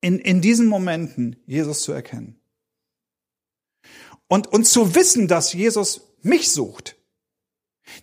in, 0.00 0.18
in 0.18 0.40
diesen 0.40 0.66
Momenten 0.66 1.36
Jesus 1.46 1.82
zu 1.82 1.92
erkennen. 1.92 2.40
Und, 4.28 4.46
und 4.46 4.64
zu 4.64 4.94
wissen, 4.94 5.26
dass 5.26 5.52
Jesus 5.52 6.12
mich 6.22 6.52
sucht. 6.52 6.96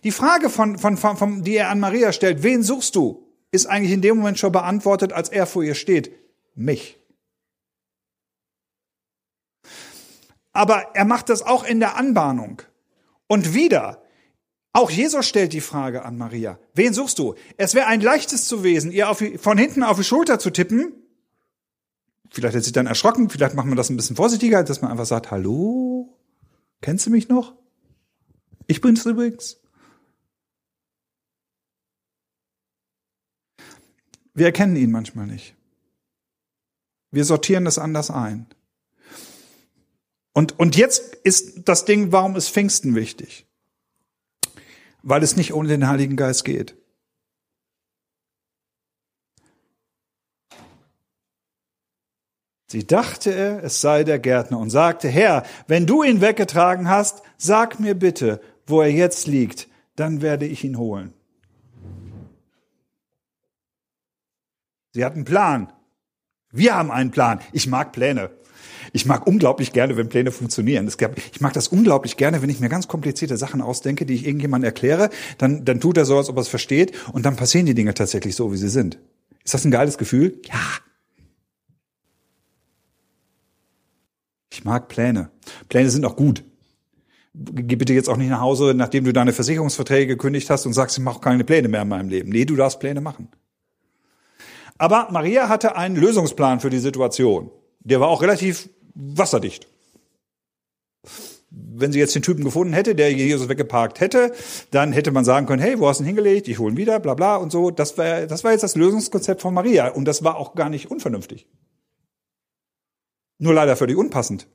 Die 0.04 0.10
Frage, 0.10 0.50
von, 0.50 0.78
von, 0.78 0.96
von, 0.96 1.16
von, 1.16 1.42
die 1.42 1.56
er 1.56 1.70
an 1.70 1.80
Maria 1.80 2.12
stellt, 2.12 2.42
wen 2.42 2.62
suchst 2.62 2.96
du, 2.96 3.26
ist 3.52 3.66
eigentlich 3.66 3.92
in 3.92 4.02
dem 4.02 4.18
Moment 4.18 4.38
schon 4.38 4.52
beantwortet, 4.52 5.12
als 5.12 5.28
er 5.28 5.46
vor 5.46 5.62
ihr 5.62 5.74
steht. 5.74 6.12
Mich. 6.54 6.98
Aber 10.52 10.94
er 10.94 11.04
macht 11.04 11.28
das 11.28 11.42
auch 11.42 11.64
in 11.64 11.80
der 11.80 11.96
Anbahnung. 11.96 12.62
Und 13.28 13.54
wieder, 13.54 14.02
auch 14.72 14.90
Jesus 14.90 15.26
stellt 15.26 15.52
die 15.52 15.60
Frage 15.60 16.04
an 16.04 16.18
Maria, 16.18 16.58
wen 16.74 16.94
suchst 16.94 17.18
du? 17.18 17.34
Es 17.56 17.74
wäre 17.74 17.86
ein 17.86 18.00
leichtes 18.00 18.46
zu 18.46 18.62
wesen, 18.62 18.90
ihr 18.90 19.10
auf, 19.10 19.22
von 19.38 19.58
hinten 19.58 19.82
auf 19.82 19.98
die 19.98 20.04
Schulter 20.04 20.38
zu 20.38 20.50
tippen. 20.50 20.92
Vielleicht 22.36 22.54
hat 22.54 22.64
sie 22.64 22.72
dann 22.72 22.86
erschrocken, 22.86 23.30
vielleicht 23.30 23.54
macht 23.54 23.66
man 23.66 23.78
das 23.78 23.88
ein 23.88 23.96
bisschen 23.96 24.14
vorsichtiger, 24.14 24.62
dass 24.62 24.82
man 24.82 24.90
einfach 24.90 25.06
sagt, 25.06 25.30
hallo, 25.30 26.18
kennst 26.82 27.06
du 27.06 27.10
mich 27.10 27.30
noch? 27.30 27.54
Ich 28.66 28.82
bin's 28.82 29.06
übrigens. 29.06 29.58
Wir 34.34 34.44
erkennen 34.44 34.76
ihn 34.76 34.90
manchmal 34.90 35.26
nicht. 35.26 35.56
Wir 37.10 37.24
sortieren 37.24 37.64
das 37.64 37.78
anders 37.78 38.10
ein. 38.10 38.44
Und, 40.34 40.58
und 40.58 40.76
jetzt 40.76 41.14
ist 41.14 41.66
das 41.66 41.86
Ding, 41.86 42.12
warum 42.12 42.36
ist 42.36 42.50
Pfingsten 42.50 42.94
wichtig? 42.94 43.46
Weil 45.02 45.22
es 45.22 45.36
nicht 45.36 45.54
ohne 45.54 45.70
den 45.70 45.88
Heiligen 45.88 46.16
Geist 46.16 46.44
geht. 46.44 46.76
Sie 52.68 52.86
dachte, 52.86 53.60
es 53.62 53.80
sei 53.80 54.02
der 54.02 54.18
Gärtner 54.18 54.58
und 54.58 54.70
sagte, 54.70 55.08
Herr, 55.08 55.44
wenn 55.68 55.86
du 55.86 56.02
ihn 56.02 56.20
weggetragen 56.20 56.88
hast, 56.88 57.22
sag 57.38 57.78
mir 57.78 57.94
bitte, 57.94 58.40
wo 58.66 58.80
er 58.80 58.90
jetzt 58.90 59.28
liegt, 59.28 59.68
dann 59.94 60.20
werde 60.20 60.46
ich 60.46 60.64
ihn 60.64 60.76
holen. 60.76 61.12
Sie 64.92 65.04
hat 65.04 65.14
einen 65.14 65.24
Plan. 65.24 65.72
Wir 66.50 66.74
haben 66.74 66.90
einen 66.90 67.10
Plan. 67.10 67.40
Ich 67.52 67.66
mag 67.66 67.92
Pläne. 67.92 68.30
Ich 68.92 69.06
mag 69.06 69.26
unglaublich 69.26 69.72
gerne, 69.72 69.96
wenn 69.96 70.08
Pläne 70.08 70.32
funktionieren. 70.32 70.88
ich 71.32 71.40
mag 71.40 71.52
das 71.52 71.68
unglaublich 71.68 72.16
gerne, 72.16 72.40
wenn 72.42 72.48
ich 72.48 72.60
mir 72.60 72.68
ganz 72.68 72.88
komplizierte 72.88 73.36
Sachen 73.36 73.60
ausdenke, 73.60 74.06
die 74.06 74.14
ich 74.14 74.26
irgendjemandem 74.26 74.66
erkläre, 74.66 75.10
dann, 75.38 75.64
dann 75.64 75.80
tut 75.80 75.98
er 75.98 76.04
so, 76.04 76.16
als 76.16 76.28
ob 76.28 76.36
er 76.36 76.42
es 76.42 76.48
versteht 76.48 76.92
und 77.12 77.26
dann 77.26 77.36
passieren 77.36 77.66
die 77.66 77.74
Dinge 77.74 77.94
tatsächlich 77.94 78.34
so, 78.34 78.52
wie 78.52 78.56
sie 78.56 78.68
sind. 78.70 78.98
Ist 79.44 79.54
das 79.54 79.64
ein 79.64 79.70
geiles 79.70 79.98
Gefühl? 79.98 80.40
Ja. 80.44 80.85
Ich 84.56 84.64
mag 84.64 84.88
Pläne. 84.88 85.28
Pläne 85.68 85.90
sind 85.90 86.06
auch 86.06 86.16
gut. 86.16 86.42
Geh 87.34 87.76
bitte 87.76 87.92
jetzt 87.92 88.08
auch 88.08 88.16
nicht 88.16 88.30
nach 88.30 88.40
Hause, 88.40 88.72
nachdem 88.74 89.04
du 89.04 89.12
deine 89.12 89.34
Versicherungsverträge 89.34 90.06
gekündigt 90.06 90.48
hast 90.48 90.64
und 90.64 90.72
sagst, 90.72 90.96
ich 90.96 91.04
mache 91.04 91.20
keine 91.20 91.44
Pläne 91.44 91.68
mehr 91.68 91.82
in 91.82 91.88
meinem 91.88 92.08
Leben. 92.08 92.30
Nee, 92.30 92.46
du 92.46 92.56
darfst 92.56 92.80
Pläne 92.80 93.02
machen. 93.02 93.28
Aber 94.78 95.08
Maria 95.10 95.50
hatte 95.50 95.76
einen 95.76 95.94
Lösungsplan 95.94 96.60
für 96.60 96.70
die 96.70 96.78
Situation. 96.78 97.50
Der 97.80 98.00
war 98.00 98.08
auch 98.08 98.22
relativ 98.22 98.70
wasserdicht. 98.94 99.66
Wenn 101.50 101.92
sie 101.92 101.98
jetzt 101.98 102.14
den 102.14 102.22
Typen 102.22 102.42
gefunden 102.42 102.72
hätte, 102.72 102.94
der 102.94 103.12
Jesus 103.12 103.50
weggeparkt 103.50 104.00
hätte, 104.00 104.32
dann 104.70 104.94
hätte 104.94 105.12
man 105.12 105.26
sagen 105.26 105.44
können, 105.44 105.60
hey, 105.60 105.78
wo 105.78 105.86
hast 105.86 106.00
du 106.00 106.04
ihn 106.04 106.06
hingelegt? 106.06 106.48
Ich 106.48 106.58
hole 106.58 106.72
ihn 106.72 106.78
wieder, 106.78 106.98
bla 106.98 107.12
bla 107.12 107.36
und 107.36 107.52
so. 107.52 107.70
Das 107.70 107.98
war, 107.98 108.26
das 108.26 108.42
war 108.42 108.52
jetzt 108.52 108.64
das 108.64 108.74
Lösungskonzept 108.74 109.42
von 109.42 109.52
Maria. 109.52 109.88
Und 109.88 110.06
das 110.06 110.24
war 110.24 110.36
auch 110.36 110.54
gar 110.54 110.70
nicht 110.70 110.90
unvernünftig. 110.90 111.46
Nur 113.38 113.54
leider 113.54 113.76
völlig 113.76 113.96
unpassend. 113.96 114.46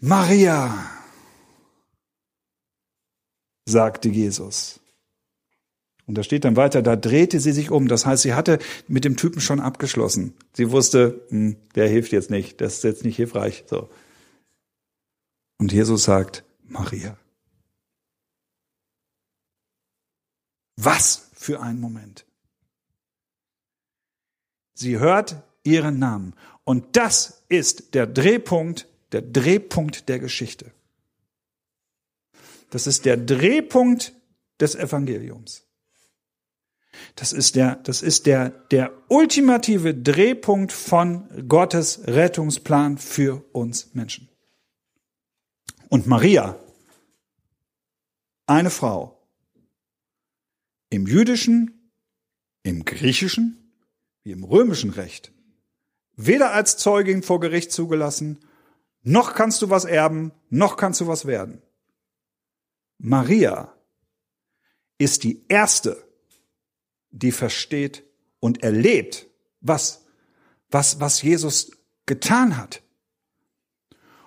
Maria, 0.00 0.98
sagte 3.68 4.08
Jesus. 4.08 4.80
Und 6.06 6.16
da 6.16 6.22
steht 6.22 6.44
dann 6.44 6.56
weiter, 6.56 6.80
da 6.80 6.96
drehte 6.96 7.38
sie 7.38 7.52
sich 7.52 7.70
um. 7.70 7.86
Das 7.86 8.06
heißt, 8.06 8.22
sie 8.22 8.32
hatte 8.32 8.58
mit 8.86 9.04
dem 9.04 9.16
Typen 9.16 9.40
schon 9.40 9.60
abgeschlossen. 9.60 10.34
Sie 10.54 10.70
wusste, 10.70 11.26
hm, 11.28 11.56
der 11.74 11.86
hilft 11.88 12.12
jetzt 12.12 12.30
nicht, 12.30 12.60
das 12.60 12.76
ist 12.76 12.84
jetzt 12.84 13.04
nicht 13.04 13.16
hilfreich. 13.16 13.64
So. 13.66 13.90
Und 15.58 15.72
Jesus 15.72 16.04
sagt, 16.04 16.44
Maria. 16.62 17.18
Was 20.76 21.28
für 21.34 21.60
ein 21.60 21.78
Moment. 21.78 22.24
Sie 24.78 25.00
hört 25.00 25.42
ihren 25.64 25.98
Namen. 25.98 26.34
Und 26.62 26.96
das 26.96 27.42
ist 27.48 27.94
der 27.94 28.06
Drehpunkt, 28.06 28.86
der 29.10 29.22
Drehpunkt 29.22 30.08
der 30.08 30.20
Geschichte. 30.20 30.70
Das 32.70 32.86
ist 32.86 33.04
der 33.04 33.16
Drehpunkt 33.16 34.12
des 34.60 34.76
Evangeliums. 34.76 35.64
Das 37.16 37.32
ist 37.32 37.56
der, 37.56 37.76
das 37.76 38.02
ist 38.02 38.26
der, 38.26 38.50
der 38.70 38.92
ultimative 39.08 39.94
Drehpunkt 39.94 40.70
von 40.70 41.28
Gottes 41.48 42.02
Rettungsplan 42.06 42.98
für 42.98 43.44
uns 43.52 43.94
Menschen. 43.94 44.28
Und 45.88 46.06
Maria, 46.06 46.56
eine 48.46 48.70
Frau, 48.70 49.26
im 50.88 51.08
jüdischen, 51.08 51.90
im 52.62 52.84
griechischen, 52.84 53.67
wie 54.22 54.32
im 54.32 54.44
römischen 54.44 54.90
Recht, 54.90 55.32
weder 56.16 56.52
als 56.52 56.76
Zeugin 56.76 57.22
vor 57.22 57.40
Gericht 57.40 57.72
zugelassen, 57.72 58.38
noch 59.02 59.34
kannst 59.34 59.62
du 59.62 59.70
was 59.70 59.84
erben, 59.84 60.32
noch 60.50 60.76
kannst 60.76 61.00
du 61.00 61.06
was 61.06 61.26
werden. 61.26 61.62
Maria 62.98 63.72
ist 64.98 65.22
die 65.22 65.44
erste, 65.48 66.04
die 67.10 67.32
versteht 67.32 68.04
und 68.40 68.62
erlebt, 68.62 69.28
was, 69.60 70.04
was, 70.68 71.00
was 71.00 71.22
Jesus 71.22 71.70
getan 72.06 72.56
hat. 72.56 72.82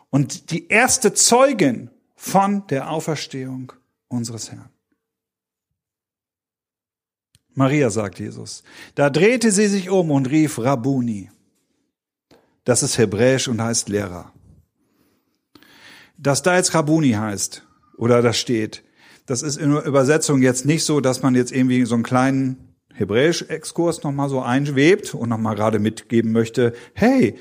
Und 0.09 0.51
die 0.51 0.67
erste 0.67 1.13
Zeugin 1.13 1.89
von 2.15 2.67
der 2.67 2.89
Auferstehung 2.89 3.73
unseres 4.07 4.51
Herrn. 4.51 4.70
Maria, 7.53 7.89
sagt 7.89 8.19
Jesus. 8.19 8.63
Da 8.95 9.09
drehte 9.09 9.51
sie 9.51 9.67
sich 9.67 9.89
um 9.89 10.11
und 10.11 10.29
rief 10.29 10.59
Rabuni. 10.59 11.29
Das 12.63 12.83
ist 12.83 12.97
hebräisch 12.97 13.47
und 13.47 13.61
heißt 13.61 13.89
Lehrer. 13.89 14.31
Dass 16.17 16.43
da 16.43 16.55
jetzt 16.55 16.73
Rabuni 16.73 17.11
heißt 17.11 17.65
oder 17.97 18.21
da 18.21 18.33
steht, 18.33 18.83
das 19.25 19.41
ist 19.41 19.57
in 19.57 19.71
der 19.71 19.85
Übersetzung 19.85 20.41
jetzt 20.41 20.65
nicht 20.65 20.83
so, 20.83 20.99
dass 20.99 21.21
man 21.21 21.35
jetzt 21.35 21.51
irgendwie 21.51 21.85
so 21.85 21.95
einen 21.95 22.03
kleinen 22.03 22.75
Hebräisch-Exkurs 22.93 24.03
nochmal 24.03 24.29
so 24.29 24.41
einschwebt 24.41 25.13
und 25.13 25.29
nochmal 25.29 25.55
gerade 25.55 25.79
mitgeben 25.79 26.31
möchte, 26.31 26.73
hey, 26.93 27.37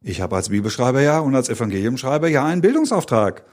ich 0.00 0.20
habe 0.20 0.36
als 0.36 0.48
Bibelschreiber 0.48 1.00
ja 1.00 1.20
und 1.20 1.34
als 1.34 1.48
Evangeliumschreiber 1.48 2.28
ja 2.28 2.44
einen 2.44 2.62
Bildungsauftrag. 2.62 3.44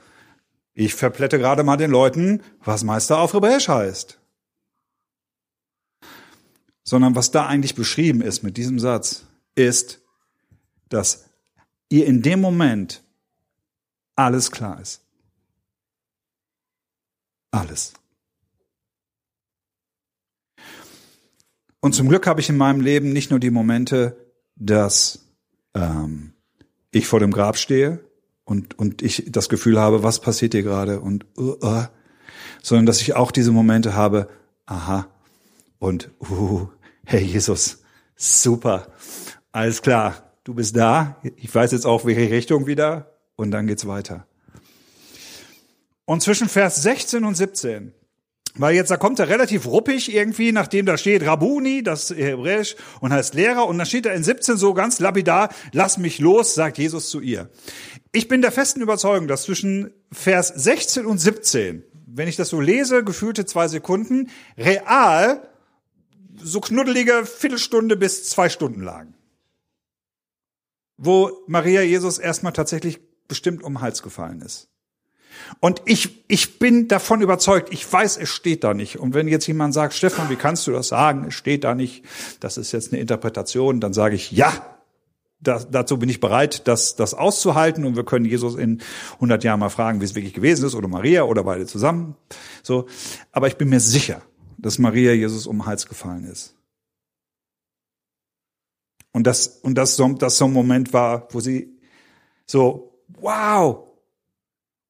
Ich 0.74 0.94
verplätte 0.94 1.38
gerade 1.38 1.62
mal 1.62 1.76
den 1.76 1.90
Leuten, 1.90 2.42
was 2.64 2.84
Meister 2.84 3.18
auf 3.18 3.34
Hebräisch 3.34 3.68
heißt. 3.68 4.21
Sondern 6.84 7.14
was 7.14 7.30
da 7.30 7.46
eigentlich 7.46 7.74
beschrieben 7.74 8.22
ist 8.22 8.42
mit 8.42 8.56
diesem 8.56 8.78
Satz, 8.78 9.24
ist, 9.54 10.00
dass 10.88 11.26
ihr 11.88 12.06
in 12.06 12.22
dem 12.22 12.40
Moment 12.40 13.02
alles 14.16 14.50
klar 14.50 14.80
ist. 14.80 15.00
Alles. 17.50 17.92
Und 21.80 21.94
zum 21.94 22.08
Glück 22.08 22.26
habe 22.26 22.40
ich 22.40 22.48
in 22.48 22.56
meinem 22.56 22.80
Leben 22.80 23.12
nicht 23.12 23.30
nur 23.30 23.40
die 23.40 23.50
Momente, 23.50 24.16
dass 24.56 25.26
ähm, 25.74 26.32
ich 26.92 27.06
vor 27.06 27.20
dem 27.20 27.32
Grab 27.32 27.56
stehe 27.56 28.04
und, 28.44 28.78
und 28.78 29.02
ich 29.02 29.24
das 29.28 29.48
Gefühl 29.48 29.80
habe, 29.80 30.02
was 30.02 30.20
passiert 30.20 30.52
hier 30.54 30.62
gerade 30.62 31.00
und 31.00 31.26
uh, 31.36 31.56
uh, 31.62 31.84
sondern 32.62 32.86
dass 32.86 33.00
ich 33.00 33.14
auch 33.14 33.32
diese 33.32 33.50
Momente 33.50 33.94
habe, 33.94 34.28
aha, 34.66 35.08
und 35.82 36.12
uh, 36.30 36.68
Herr 37.04 37.20
Jesus, 37.20 37.82
super, 38.14 38.86
alles 39.50 39.82
klar, 39.82 40.32
du 40.44 40.54
bist 40.54 40.76
da, 40.76 41.20
ich 41.36 41.52
weiß 41.52 41.72
jetzt 41.72 41.86
auch, 41.86 42.04
welche 42.04 42.30
Richtung 42.30 42.68
wieder. 42.68 43.18
Und 43.34 43.50
dann 43.50 43.66
geht's 43.66 43.88
weiter. 43.88 44.26
Und 46.04 46.22
zwischen 46.22 46.48
Vers 46.48 46.82
16 46.82 47.24
und 47.24 47.34
17 47.34 47.92
Weil 48.54 48.76
jetzt, 48.76 48.92
da 48.92 48.96
kommt 48.96 49.18
er 49.18 49.28
relativ 49.28 49.66
ruppig 49.66 50.14
irgendwie, 50.14 50.52
nachdem 50.52 50.86
da 50.86 50.96
steht 50.96 51.26
Rabuni, 51.26 51.82
das 51.82 52.12
ist 52.12 52.18
Hebräisch, 52.18 52.76
und 53.00 53.12
heißt 53.12 53.34
Lehrer, 53.34 53.66
und 53.66 53.78
dann 53.78 53.86
steht 53.86 54.06
er 54.06 54.14
in 54.14 54.22
17 54.22 54.56
so 54.56 54.74
ganz 54.74 55.00
lapidar, 55.00 55.48
lass 55.72 55.98
mich 55.98 56.20
los, 56.20 56.54
sagt 56.54 56.78
Jesus 56.78 57.10
zu 57.10 57.20
ihr. 57.20 57.50
Ich 58.12 58.28
bin 58.28 58.40
der 58.40 58.52
festen 58.52 58.82
Überzeugung, 58.82 59.26
dass 59.26 59.44
zwischen 59.44 59.90
Vers 60.12 60.48
16 60.48 61.06
und 61.06 61.18
17, 61.18 61.82
wenn 62.06 62.28
ich 62.28 62.36
das 62.36 62.50
so 62.50 62.60
lese, 62.60 63.02
gefühlte 63.02 63.46
zwei 63.46 63.66
Sekunden, 63.66 64.30
real 64.56 65.48
so 66.36 66.60
knuddelige 66.60 67.26
Viertelstunde 67.26 67.96
bis 67.96 68.28
zwei 68.28 68.48
Stunden 68.48 68.82
lagen. 68.82 69.14
Wo 70.96 71.30
Maria 71.46 71.82
Jesus 71.82 72.18
erstmal 72.18 72.52
tatsächlich 72.52 73.00
bestimmt 73.28 73.62
um 73.62 73.74
den 73.74 73.80
Hals 73.80 74.02
gefallen 74.02 74.40
ist. 74.40 74.68
Und 75.60 75.82
ich, 75.86 76.24
ich 76.28 76.58
bin 76.58 76.88
davon 76.88 77.20
überzeugt, 77.22 77.72
ich 77.72 77.90
weiß, 77.90 78.16
es 78.18 78.28
steht 78.28 78.64
da 78.64 78.74
nicht. 78.74 78.98
Und 78.98 79.14
wenn 79.14 79.28
jetzt 79.28 79.46
jemand 79.46 79.74
sagt, 79.74 79.94
Stefan, 79.94 80.30
wie 80.30 80.36
kannst 80.36 80.66
du 80.66 80.72
das 80.72 80.88
sagen? 80.88 81.26
Es 81.28 81.34
steht 81.34 81.64
da 81.64 81.74
nicht. 81.74 82.04
Das 82.40 82.56
ist 82.56 82.72
jetzt 82.72 82.92
eine 82.92 83.00
Interpretation. 83.00 83.80
Dann 83.80 83.92
sage 83.92 84.14
ich, 84.14 84.32
ja, 84.32 84.52
das, 85.40 85.70
dazu 85.70 85.98
bin 85.98 86.08
ich 86.08 86.20
bereit, 86.20 86.68
das, 86.68 86.96
das 86.96 87.14
auszuhalten. 87.14 87.84
Und 87.84 87.96
wir 87.96 88.04
können 88.04 88.24
Jesus 88.24 88.54
in 88.54 88.82
100 89.14 89.42
Jahren 89.44 89.60
mal 89.60 89.70
fragen, 89.70 90.00
wie 90.00 90.04
es 90.04 90.14
wirklich 90.14 90.34
gewesen 90.34 90.66
ist, 90.66 90.74
oder 90.74 90.88
Maria, 90.88 91.24
oder 91.24 91.44
beide 91.44 91.66
zusammen. 91.66 92.16
So. 92.62 92.86
Aber 93.32 93.48
ich 93.48 93.56
bin 93.56 93.68
mir 93.68 93.80
sicher, 93.80 94.22
dass 94.62 94.78
Maria 94.78 95.12
Jesus 95.12 95.46
um 95.46 95.58
den 95.58 95.66
Hals 95.66 95.86
gefallen 95.86 96.24
ist. 96.24 96.54
Und 99.12 99.26
das, 99.26 99.48
und 99.62 99.74
das 99.74 99.96
das 99.96 100.38
so 100.38 100.46
ein 100.46 100.52
Moment 100.52 100.92
war, 100.92 101.28
wo 101.32 101.40
sie 101.40 101.78
so, 102.46 102.98
wow, 103.08 103.88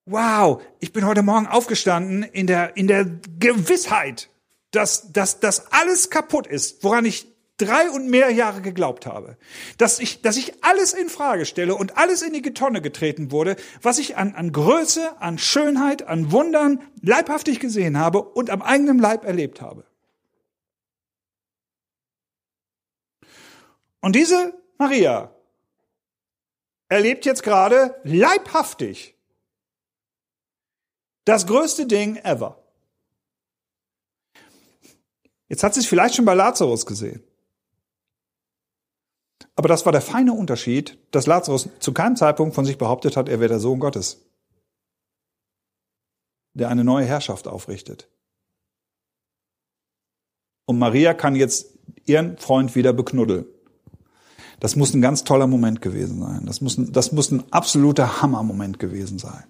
wow, 0.04 0.62
ich 0.78 0.92
bin 0.92 1.04
heute 1.04 1.22
Morgen 1.22 1.46
aufgestanden 1.46 2.22
in 2.22 2.46
der, 2.46 2.76
in 2.76 2.86
der 2.86 3.04
Gewissheit, 3.38 4.28
dass, 4.70 5.10
dass, 5.12 5.40
dass 5.40 5.72
alles 5.72 6.10
kaputt 6.10 6.46
ist, 6.46 6.84
woran 6.84 7.04
ich 7.04 7.31
drei 7.64 7.90
und 7.90 8.08
mehr 8.08 8.30
Jahre 8.30 8.62
geglaubt 8.62 9.06
habe, 9.06 9.36
dass 9.78 9.98
ich, 9.98 10.22
dass 10.22 10.36
ich 10.36 10.64
alles 10.64 10.92
in 10.92 11.08
Frage 11.08 11.46
stelle 11.46 11.74
und 11.74 11.96
alles 11.96 12.22
in 12.22 12.32
die 12.32 12.42
Tonne 12.42 12.82
getreten 12.82 13.30
wurde, 13.30 13.56
was 13.80 13.98
ich 13.98 14.16
an, 14.16 14.34
an 14.34 14.52
Größe, 14.52 15.20
an 15.20 15.38
Schönheit, 15.38 16.06
an 16.06 16.32
Wundern 16.32 16.80
leibhaftig 17.02 17.60
gesehen 17.60 17.98
habe 17.98 18.22
und 18.22 18.50
am 18.50 18.62
eigenen 18.62 18.98
Leib 18.98 19.24
erlebt 19.24 19.60
habe. 19.60 19.84
Und 24.00 24.16
diese 24.16 24.52
Maria 24.78 25.32
erlebt 26.88 27.24
jetzt 27.24 27.42
gerade 27.42 27.94
leibhaftig 28.02 29.16
das 31.24 31.46
größte 31.46 31.86
Ding 31.86 32.16
ever. 32.16 32.62
Jetzt 35.48 35.62
hat 35.62 35.74
sie 35.74 35.80
es 35.80 35.86
vielleicht 35.86 36.14
schon 36.14 36.24
bei 36.24 36.34
Lazarus 36.34 36.86
gesehen. 36.86 37.22
Aber 39.62 39.68
das 39.68 39.86
war 39.86 39.92
der 39.92 40.00
feine 40.00 40.32
Unterschied, 40.32 40.98
dass 41.12 41.26
Lazarus 41.26 41.68
zu 41.78 41.92
keinem 41.92 42.16
Zeitpunkt 42.16 42.56
von 42.56 42.64
sich 42.64 42.78
behauptet 42.78 43.16
hat, 43.16 43.28
er 43.28 43.38
wäre 43.38 43.50
der 43.50 43.60
Sohn 43.60 43.78
Gottes, 43.78 44.20
der 46.52 46.68
eine 46.68 46.82
neue 46.82 47.06
Herrschaft 47.06 47.46
aufrichtet. 47.46 48.08
Und 50.66 50.80
Maria 50.80 51.14
kann 51.14 51.36
jetzt 51.36 51.78
ihren 52.06 52.38
Freund 52.38 52.74
wieder 52.74 52.92
beknuddeln. 52.92 53.44
Das 54.58 54.74
muss 54.74 54.94
ein 54.94 55.00
ganz 55.00 55.22
toller 55.22 55.46
Moment 55.46 55.80
gewesen 55.80 56.20
sein. 56.20 56.44
Das 56.44 56.60
muss 56.60 56.76
ein, 56.76 56.90
das 56.90 57.12
muss 57.12 57.30
ein 57.30 57.44
absoluter 57.52 58.20
Hammermoment 58.20 58.80
gewesen 58.80 59.20
sein. 59.20 59.44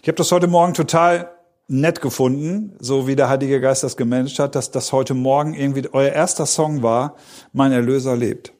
Ich 0.00 0.08
habe 0.08 0.16
das 0.16 0.32
heute 0.32 0.46
Morgen 0.46 0.72
total 0.72 1.36
nett 1.68 2.00
gefunden, 2.00 2.78
so 2.80 3.06
wie 3.06 3.14
der 3.14 3.28
Heilige 3.28 3.60
Geist 3.60 3.82
das 3.82 3.98
gemanagt 3.98 4.38
hat, 4.38 4.54
dass 4.54 4.70
das 4.70 4.90
heute 4.90 5.12
Morgen 5.12 5.52
irgendwie 5.52 5.86
euer 5.92 6.12
erster 6.12 6.46
Song 6.46 6.82
war, 6.82 7.16
Mein 7.52 7.72
Erlöser 7.72 8.16
lebt. 8.16 8.54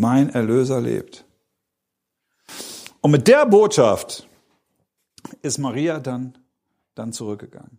Mein 0.00 0.30
Erlöser 0.30 0.80
lebt. 0.80 1.26
Und 3.02 3.10
mit 3.10 3.28
der 3.28 3.44
Botschaft 3.44 4.26
ist 5.42 5.58
Maria 5.58 6.00
dann, 6.00 6.38
dann 6.94 7.12
zurückgegangen. 7.12 7.78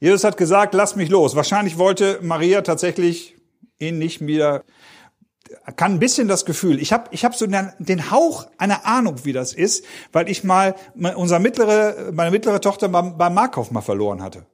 Jesus 0.00 0.24
hat 0.24 0.38
gesagt, 0.38 0.72
lass 0.72 0.96
mich 0.96 1.10
los. 1.10 1.36
Wahrscheinlich 1.36 1.76
wollte 1.76 2.20
Maria 2.22 2.62
tatsächlich 2.62 3.36
ihn 3.78 3.98
nicht 3.98 4.26
wieder 4.26 4.64
kann 5.76 5.92
ein 5.92 5.98
bisschen 5.98 6.28
das 6.28 6.46
Gefühl, 6.46 6.80
ich 6.80 6.94
habe 6.94 7.08
ich 7.10 7.26
hab 7.26 7.34
so 7.34 7.46
den 7.46 8.10
Hauch 8.10 8.46
einer 8.56 8.86
Ahnung, 8.86 9.16
wie 9.24 9.34
das 9.34 9.52
ist, 9.52 9.84
weil 10.10 10.30
ich 10.30 10.44
mal 10.44 10.74
unser 10.94 11.38
mittlere, 11.38 12.12
meine 12.12 12.30
mittlere 12.30 12.62
Tochter 12.62 12.88
beim, 12.88 13.18
beim 13.18 13.34
Markov 13.34 13.70
mal 13.70 13.82
verloren 13.82 14.22
hatte. 14.22 14.46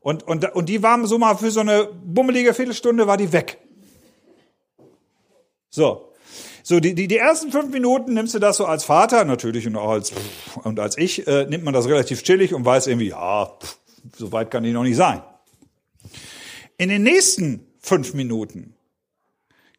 Und, 0.00 0.24
und, 0.24 0.52
und 0.52 0.68
die 0.68 0.82
war 0.82 1.06
so 1.06 1.18
mal 1.18 1.36
für 1.36 1.52
so 1.52 1.60
eine 1.60 1.84
bummelige 1.84 2.54
Viertelstunde 2.54 3.06
war 3.06 3.16
die 3.16 3.32
weg. 3.32 3.58
So. 5.72 6.12
So, 6.62 6.78
die, 6.78 6.94
die, 6.94 7.08
die 7.08 7.16
ersten 7.16 7.50
fünf 7.50 7.72
Minuten 7.72 8.14
nimmst 8.14 8.34
du 8.34 8.38
das 8.38 8.58
so 8.58 8.66
als 8.66 8.84
Vater, 8.84 9.24
natürlich 9.24 9.66
und 9.66 9.74
auch 9.74 9.90
als, 9.90 10.12
und 10.62 10.78
als 10.78 10.96
ich, 10.96 11.26
äh, 11.26 11.46
nimmt 11.46 11.64
man 11.64 11.74
das 11.74 11.88
relativ 11.88 12.22
chillig 12.22 12.54
und 12.54 12.64
weiß 12.64 12.86
irgendwie, 12.86 13.08
ja, 13.08 13.46
pff, 13.46 13.78
so 14.16 14.30
weit 14.30 14.52
kann 14.52 14.64
ich 14.64 14.72
noch 14.72 14.84
nicht 14.84 14.96
sein. 14.96 15.22
In 16.78 16.88
den 16.88 17.02
nächsten 17.02 17.66
fünf 17.80 18.14
Minuten 18.14 18.74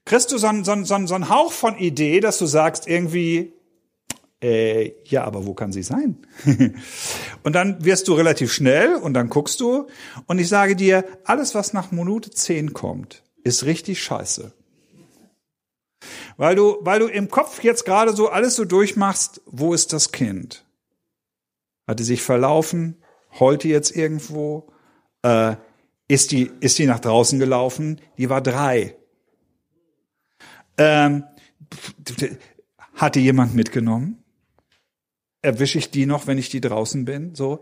kriegst 0.04 0.32
du 0.34 0.38
so 0.38 0.48
einen, 0.48 0.66
so, 0.66 0.74
einen, 0.74 0.86
so 0.86 1.16
einen 1.16 1.30
Hauch 1.30 1.54
von 1.54 1.78
Idee, 1.78 2.20
dass 2.20 2.38
du 2.38 2.48
sagst 2.48 2.86
irgendwie, 2.88 3.54
äh, 4.42 4.92
ja, 5.06 5.24
aber 5.24 5.46
wo 5.46 5.54
kann 5.54 5.72
sie 5.72 5.84
sein? 5.84 6.18
und 7.44 7.54
dann 7.54 7.86
wirst 7.86 8.10
du 8.10 8.14
relativ 8.14 8.52
schnell 8.52 8.96
und 8.96 9.14
dann 9.14 9.30
guckst 9.30 9.62
du 9.62 9.88
und 10.28 10.40
ich 10.40 10.50
sage 10.50 10.76
dir, 10.76 11.06
alles, 11.24 11.56
was 11.56 11.72
nach 11.72 11.92
Minute 11.92 12.30
10 12.30 12.74
kommt, 12.74 13.24
ist 13.44 13.64
richtig 13.64 14.04
scheiße. 14.04 14.54
Weil 16.38 16.56
du, 16.56 16.78
weil 16.82 17.00
du 17.00 17.08
im 17.08 17.30
Kopf 17.30 17.64
jetzt 17.64 17.86
gerade 17.86 18.16
so 18.16 18.30
alles 18.30 18.56
so 18.56 18.66
durchmachst, 18.66 19.42
wo 19.46 19.74
ist 19.74 19.94
das 19.94 20.12
Kind? 20.12 20.66
Hat 21.88 22.00
die 22.00 22.04
sich 22.04 22.22
verlaufen? 22.22 23.04
Heult 23.40 23.64
die 23.64 23.70
jetzt 23.70 23.96
irgendwo? 23.96 24.72
Äh, 25.22 25.56
ist 26.08 26.32
die, 26.32 26.52
ist 26.60 26.78
die 26.80 26.86
nach 26.86 27.00
draußen 27.00 27.40
gelaufen? 27.40 28.00
Die 28.18 28.30
war 28.30 28.42
drei. 28.42 28.96
Ähm, 30.78 31.24
hatte 32.96 33.20
jemand 33.20 33.56
mitgenommen? 33.56 34.24
Erwische 35.42 35.78
ich 35.78 35.92
die 35.92 36.06
noch, 36.06 36.28
wenn 36.28 36.38
ich 36.38 36.50
die 36.50 36.62
draußen 36.62 37.06
bin? 37.06 37.36
So, 37.36 37.62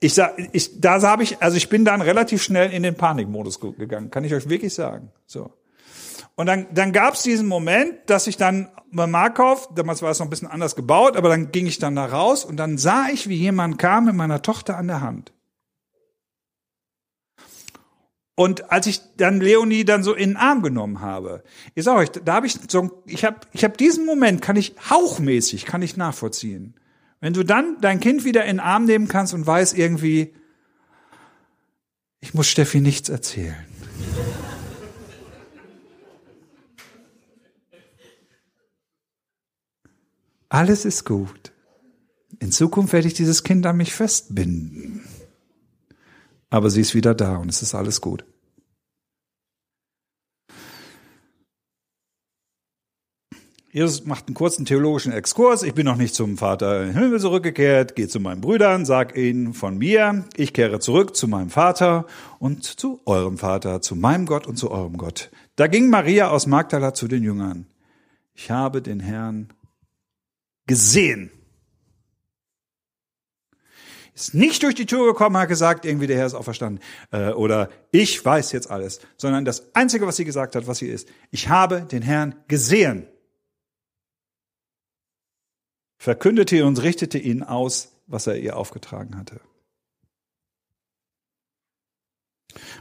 ich 0.00 0.14
sag, 0.14 0.38
ich, 0.52 0.80
da 0.80 1.00
habe 1.02 1.22
ich, 1.22 1.42
also 1.42 1.56
ich 1.56 1.68
bin 1.68 1.84
dann 1.84 2.00
relativ 2.00 2.42
schnell 2.42 2.72
in 2.72 2.82
den 2.82 2.94
Panikmodus 2.94 3.60
gegangen, 3.60 4.10
kann 4.10 4.24
ich 4.24 4.32
euch 4.32 4.48
wirklich 4.48 4.72
sagen. 4.72 5.10
So. 5.26 5.52
Und 6.38 6.46
dann, 6.46 6.68
dann 6.72 6.92
gab 6.92 7.14
es 7.14 7.24
diesen 7.24 7.48
Moment, 7.48 7.98
dass 8.06 8.28
ich 8.28 8.36
dann 8.36 8.68
bei 8.92 9.08
Markov, 9.08 9.68
damals 9.74 10.02
war 10.02 10.12
es 10.12 10.20
noch 10.20 10.26
ein 10.28 10.30
bisschen 10.30 10.46
anders 10.46 10.76
gebaut, 10.76 11.16
aber 11.16 11.30
dann 11.30 11.50
ging 11.50 11.66
ich 11.66 11.80
dann 11.80 11.96
da 11.96 12.06
raus 12.06 12.44
und 12.44 12.56
dann 12.58 12.78
sah 12.78 13.08
ich, 13.12 13.28
wie 13.28 13.34
jemand 13.34 13.76
kam 13.76 14.04
mit 14.04 14.14
meiner 14.14 14.40
Tochter 14.40 14.76
an 14.76 14.86
der 14.86 15.00
Hand. 15.00 15.32
Und 18.36 18.70
als 18.70 18.86
ich 18.86 19.00
dann 19.16 19.40
Leonie 19.40 19.84
dann 19.84 20.04
so 20.04 20.14
in 20.14 20.30
den 20.30 20.36
Arm 20.36 20.62
genommen 20.62 21.00
habe, 21.00 21.42
ich 21.74 21.82
sage 21.82 21.98
euch, 21.98 22.10
da 22.10 22.34
habe 22.34 22.46
ich 22.46 22.56
so, 22.68 23.02
ich 23.04 23.24
habe, 23.24 23.38
ich 23.52 23.64
habe 23.64 23.76
diesen 23.76 24.06
Moment, 24.06 24.40
kann 24.40 24.54
ich 24.54 24.76
hauchmäßig, 24.88 25.64
kann 25.64 25.82
ich 25.82 25.96
nachvollziehen. 25.96 26.76
Wenn 27.20 27.32
du 27.32 27.42
dann 27.42 27.78
dein 27.80 27.98
Kind 27.98 28.24
wieder 28.24 28.44
in 28.44 28.58
den 28.58 28.60
Arm 28.60 28.84
nehmen 28.84 29.08
kannst 29.08 29.34
und 29.34 29.44
weißt 29.44 29.76
irgendwie, 29.76 30.34
ich 32.20 32.32
muss 32.32 32.46
Steffi 32.46 32.80
nichts 32.80 33.08
erzählen. 33.08 33.66
Alles 40.48 40.84
ist 40.84 41.04
gut. 41.04 41.52
In 42.40 42.52
Zukunft 42.52 42.92
werde 42.92 43.08
ich 43.08 43.14
dieses 43.14 43.42
Kind 43.42 43.66
an 43.66 43.76
mich 43.76 43.94
festbinden 43.94 45.02
aber 46.50 46.70
sie 46.70 46.80
ist 46.80 46.94
wieder 46.94 47.14
da 47.14 47.36
und 47.36 47.48
es 47.48 47.62
ist 47.62 47.74
alles 47.74 48.00
gut. 48.00 48.24
Jesus 53.70 54.06
macht 54.06 54.26
einen 54.26 54.34
kurzen 54.34 54.64
theologischen 54.64 55.12
Exkurs. 55.12 55.62
Ich 55.62 55.74
bin 55.74 55.84
noch 55.84 55.96
nicht 55.96 56.14
zum 56.14 56.38
Vater 56.38 56.84
im 56.84 56.94
Himmel 56.94 57.20
zurückgekehrt, 57.20 57.96
gehe 57.96 58.08
zu 58.08 58.18
meinen 58.18 58.40
Brüdern, 58.40 58.86
sag 58.86 59.16
ihnen 59.16 59.52
von 59.52 59.76
mir, 59.76 60.24
ich 60.36 60.54
kehre 60.54 60.80
zurück 60.80 61.14
zu 61.14 61.28
meinem 61.28 61.50
Vater 61.50 62.06
und 62.38 62.64
zu 62.64 63.00
eurem 63.04 63.36
Vater, 63.36 63.82
zu 63.82 63.94
meinem 63.94 64.24
Gott 64.24 64.46
und 64.46 64.56
zu 64.56 64.70
eurem 64.70 64.96
Gott. 64.96 65.30
Da 65.56 65.66
ging 65.66 65.90
Maria 65.90 66.30
aus 66.30 66.46
Magdala 66.46 66.94
zu 66.94 67.08
den 67.08 67.22
Jüngern. 67.22 67.66
Ich 68.34 68.50
habe 68.50 68.80
den 68.80 69.00
Herrn 69.00 69.52
gesehen 70.68 71.32
ist 74.18 74.34
nicht 74.34 74.62
durch 74.62 74.74
die 74.74 74.86
Tür 74.86 75.06
gekommen, 75.06 75.36
hat 75.36 75.48
gesagt, 75.48 75.84
irgendwie 75.84 76.06
der 76.06 76.16
Herr 76.16 76.26
ist 76.26 76.34
auferstanden. 76.34 76.82
Äh, 77.12 77.30
oder 77.30 77.70
ich 77.92 78.24
weiß 78.24 78.52
jetzt 78.52 78.70
alles. 78.70 79.00
Sondern 79.16 79.44
das 79.44 79.74
Einzige, 79.74 80.06
was 80.06 80.16
sie 80.16 80.24
gesagt 80.24 80.56
hat, 80.56 80.66
was 80.66 80.78
sie 80.78 80.88
ist, 80.88 81.08
ich 81.30 81.48
habe 81.48 81.82
den 81.82 82.02
Herrn 82.02 82.34
gesehen. 82.48 83.06
Verkündete 85.98 86.64
und 86.64 86.82
richtete 86.82 87.18
ihn 87.18 87.42
aus, 87.42 87.92
was 88.06 88.26
er 88.26 88.38
ihr 88.38 88.56
aufgetragen 88.56 89.16
hatte. 89.16 89.40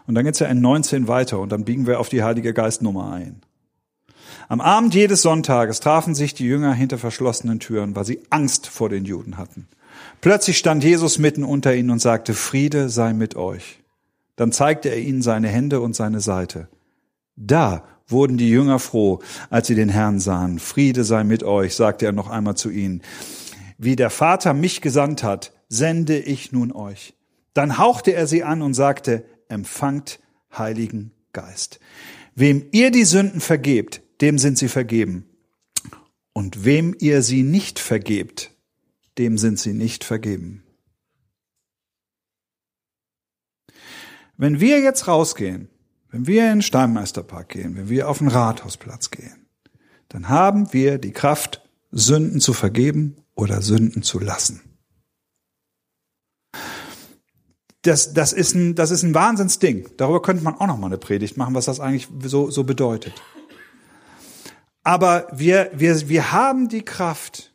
Und 0.07 0.15
dann 0.15 0.25
geht's 0.25 0.39
ja 0.39 0.47
in 0.47 0.61
19 0.61 1.07
weiter 1.07 1.39
und 1.39 1.51
dann 1.51 1.65
biegen 1.65 1.85
wir 1.85 1.99
auf 1.99 2.09
die 2.09 2.23
Heilige 2.23 2.53
Geistnummer 2.53 3.11
ein. 3.11 3.41
Am 4.49 4.61
Abend 4.61 4.95
jedes 4.95 5.21
Sonntages 5.23 5.81
trafen 5.81 6.15
sich 6.15 6.33
die 6.33 6.45
Jünger 6.45 6.73
hinter 6.73 6.97
verschlossenen 6.97 7.59
Türen, 7.59 7.95
weil 7.95 8.05
sie 8.05 8.21
Angst 8.29 8.67
vor 8.67 8.87
den 8.87 9.03
Juden 9.03 9.37
hatten. 9.37 9.67
Plötzlich 10.21 10.57
stand 10.57 10.83
Jesus 10.83 11.17
mitten 11.17 11.43
unter 11.43 11.75
ihnen 11.75 11.89
und 11.89 11.99
sagte, 11.99 12.33
Friede 12.33 12.89
sei 12.89 13.13
mit 13.13 13.35
euch. 13.35 13.79
Dann 14.37 14.51
zeigte 14.51 14.89
er 14.89 14.99
ihnen 14.99 15.21
seine 15.21 15.49
Hände 15.49 15.81
und 15.81 15.95
seine 15.95 16.21
Seite. 16.21 16.69
Da 17.35 17.83
wurden 18.07 18.37
die 18.37 18.49
Jünger 18.49 18.79
froh, 18.79 19.19
als 19.49 19.67
sie 19.67 19.75
den 19.75 19.89
Herrn 19.89 20.19
sahen. 20.19 20.59
Friede 20.59 21.03
sei 21.03 21.23
mit 21.23 21.43
euch, 21.43 21.75
sagte 21.75 22.05
er 22.05 22.13
noch 22.13 22.29
einmal 22.29 22.55
zu 22.55 22.69
ihnen. 22.69 23.01
Wie 23.77 23.95
der 23.95 24.09
Vater 24.09 24.53
mich 24.53 24.81
gesandt 24.81 25.23
hat, 25.23 25.51
sende 25.67 26.17
ich 26.17 26.53
nun 26.53 26.71
euch. 26.71 27.15
Dann 27.53 27.77
hauchte 27.77 28.13
er 28.13 28.27
sie 28.27 28.43
an 28.43 28.61
und 28.61 28.75
sagte, 28.75 29.25
empfangt 29.49 30.19
Heiligen 30.57 31.11
Geist. 31.33 31.79
Wem 32.33 32.65
ihr 32.71 32.91
die 32.91 33.03
Sünden 33.03 33.41
vergebt, 33.41 34.01
dem 34.21 34.37
sind 34.37 34.57
sie 34.57 34.67
vergeben. 34.67 35.25
Und 36.33 36.65
wem 36.65 36.95
ihr 36.99 37.21
sie 37.21 37.43
nicht 37.43 37.79
vergebt, 37.79 38.51
dem 39.17 39.37
sind 39.37 39.59
sie 39.59 39.73
nicht 39.73 40.03
vergeben. 40.03 40.63
Wenn 44.37 44.59
wir 44.59 44.79
jetzt 44.79 45.07
rausgehen, 45.07 45.67
wenn 46.11 46.27
wir 46.27 46.43
in 46.43 46.57
den 46.57 46.61
Steinmeisterpark 46.61 47.49
gehen, 47.49 47.75
wenn 47.75 47.89
wir 47.89 48.07
auf 48.07 48.19
den 48.19 48.27
Rathausplatz 48.27 49.09
gehen, 49.09 49.47
dann 50.09 50.29
haben 50.29 50.71
wir 50.73 50.99
die 50.99 51.11
Kraft, 51.11 51.61
Sünden 51.91 52.39
zu 52.39 52.53
vergeben 52.53 53.17
oder 53.33 53.61
Sünden 53.61 54.03
zu 54.03 54.19
lassen. 54.19 54.61
Das, 57.81 58.13
das, 58.13 58.33
ist 58.33 58.53
ein, 58.53 58.75
das 58.75 58.91
ist 58.91 59.03
ein 59.03 59.13
Wahnsinnsding. 59.13 59.89
Darüber 59.97 60.21
könnte 60.21 60.43
man 60.43 60.55
auch 60.55 60.67
noch 60.67 60.77
mal 60.77 60.87
eine 60.87 60.97
Predigt 60.97 61.37
machen, 61.37 61.55
was 61.55 61.65
das 61.65 61.79
eigentlich 61.79 62.07
so, 62.23 62.51
so 62.51 62.63
bedeutet. 62.63 63.13
Aber 64.87 65.27
wir, 65.33 65.69
wir, 65.73 66.07
wir 66.07 66.31
haben 66.31 66.69
die 66.69 66.85
Kraft. 66.85 67.53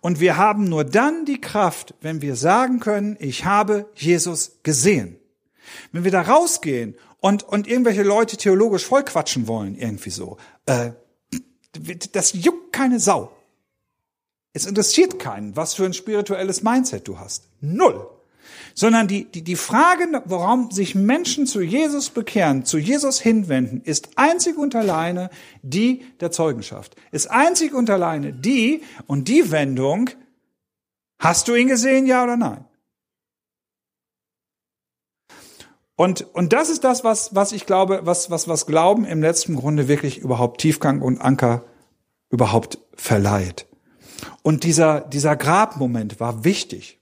Und 0.00 0.18
wir 0.18 0.36
haben 0.36 0.68
nur 0.68 0.82
dann 0.82 1.24
die 1.24 1.40
Kraft, 1.40 1.94
wenn 2.00 2.20
wir 2.20 2.34
sagen 2.34 2.80
können, 2.80 3.16
ich 3.20 3.44
habe 3.44 3.88
Jesus 3.94 4.58
gesehen. 4.64 5.20
Wenn 5.92 6.02
wir 6.02 6.10
da 6.10 6.22
rausgehen 6.22 6.96
und, 7.20 7.44
und 7.44 7.68
irgendwelche 7.68 8.02
Leute 8.02 8.36
theologisch 8.36 8.84
vollquatschen 8.84 9.46
wollen, 9.46 9.76
irgendwie 9.76 10.10
so, 10.10 10.36
äh, 10.66 10.90
das 12.10 12.32
juckt 12.32 12.72
keine 12.72 12.98
Sau. 12.98 13.30
Es 14.52 14.66
interessiert 14.66 15.20
keinen, 15.20 15.54
was 15.54 15.74
für 15.74 15.84
ein 15.84 15.94
spirituelles 15.94 16.64
Mindset 16.64 17.06
du 17.06 17.20
hast. 17.20 17.44
Null. 17.60 18.10
Sondern 18.78 19.08
die, 19.08 19.24
die, 19.24 19.42
die 19.42 19.56
Frage, 19.56 20.22
warum 20.26 20.70
sich 20.70 20.94
Menschen 20.94 21.48
zu 21.48 21.60
Jesus 21.60 22.10
bekehren, 22.10 22.64
zu 22.64 22.78
Jesus 22.78 23.18
hinwenden, 23.18 23.80
ist 23.82 24.10
einzig 24.14 24.56
und 24.56 24.76
alleine 24.76 25.30
die 25.62 26.04
der 26.20 26.30
Zeugenschaft. 26.30 26.94
Ist 27.10 27.28
einzig 27.28 27.74
und 27.74 27.90
alleine 27.90 28.32
die 28.32 28.82
und 29.08 29.26
die 29.26 29.50
Wendung, 29.50 30.10
hast 31.18 31.48
du 31.48 31.56
ihn 31.56 31.66
gesehen, 31.66 32.06
ja 32.06 32.22
oder 32.22 32.36
nein? 32.36 32.66
Und, 35.96 36.32
und 36.32 36.52
das 36.52 36.70
ist 36.70 36.84
das, 36.84 37.02
was, 37.02 37.34
was 37.34 37.50
ich 37.50 37.66
glaube, 37.66 38.02
was, 38.04 38.30
was, 38.30 38.46
was 38.46 38.66
Glauben 38.66 39.04
im 39.04 39.22
letzten 39.22 39.56
Grunde 39.56 39.88
wirklich 39.88 40.18
überhaupt 40.18 40.60
Tiefgang 40.60 41.02
und 41.02 41.20
Anker 41.20 41.64
überhaupt 42.30 42.78
verleiht. 42.94 43.66
Und 44.42 44.62
dieser, 44.62 45.00
dieser 45.00 45.34
Grabmoment 45.34 46.20
war 46.20 46.44
wichtig. 46.44 46.97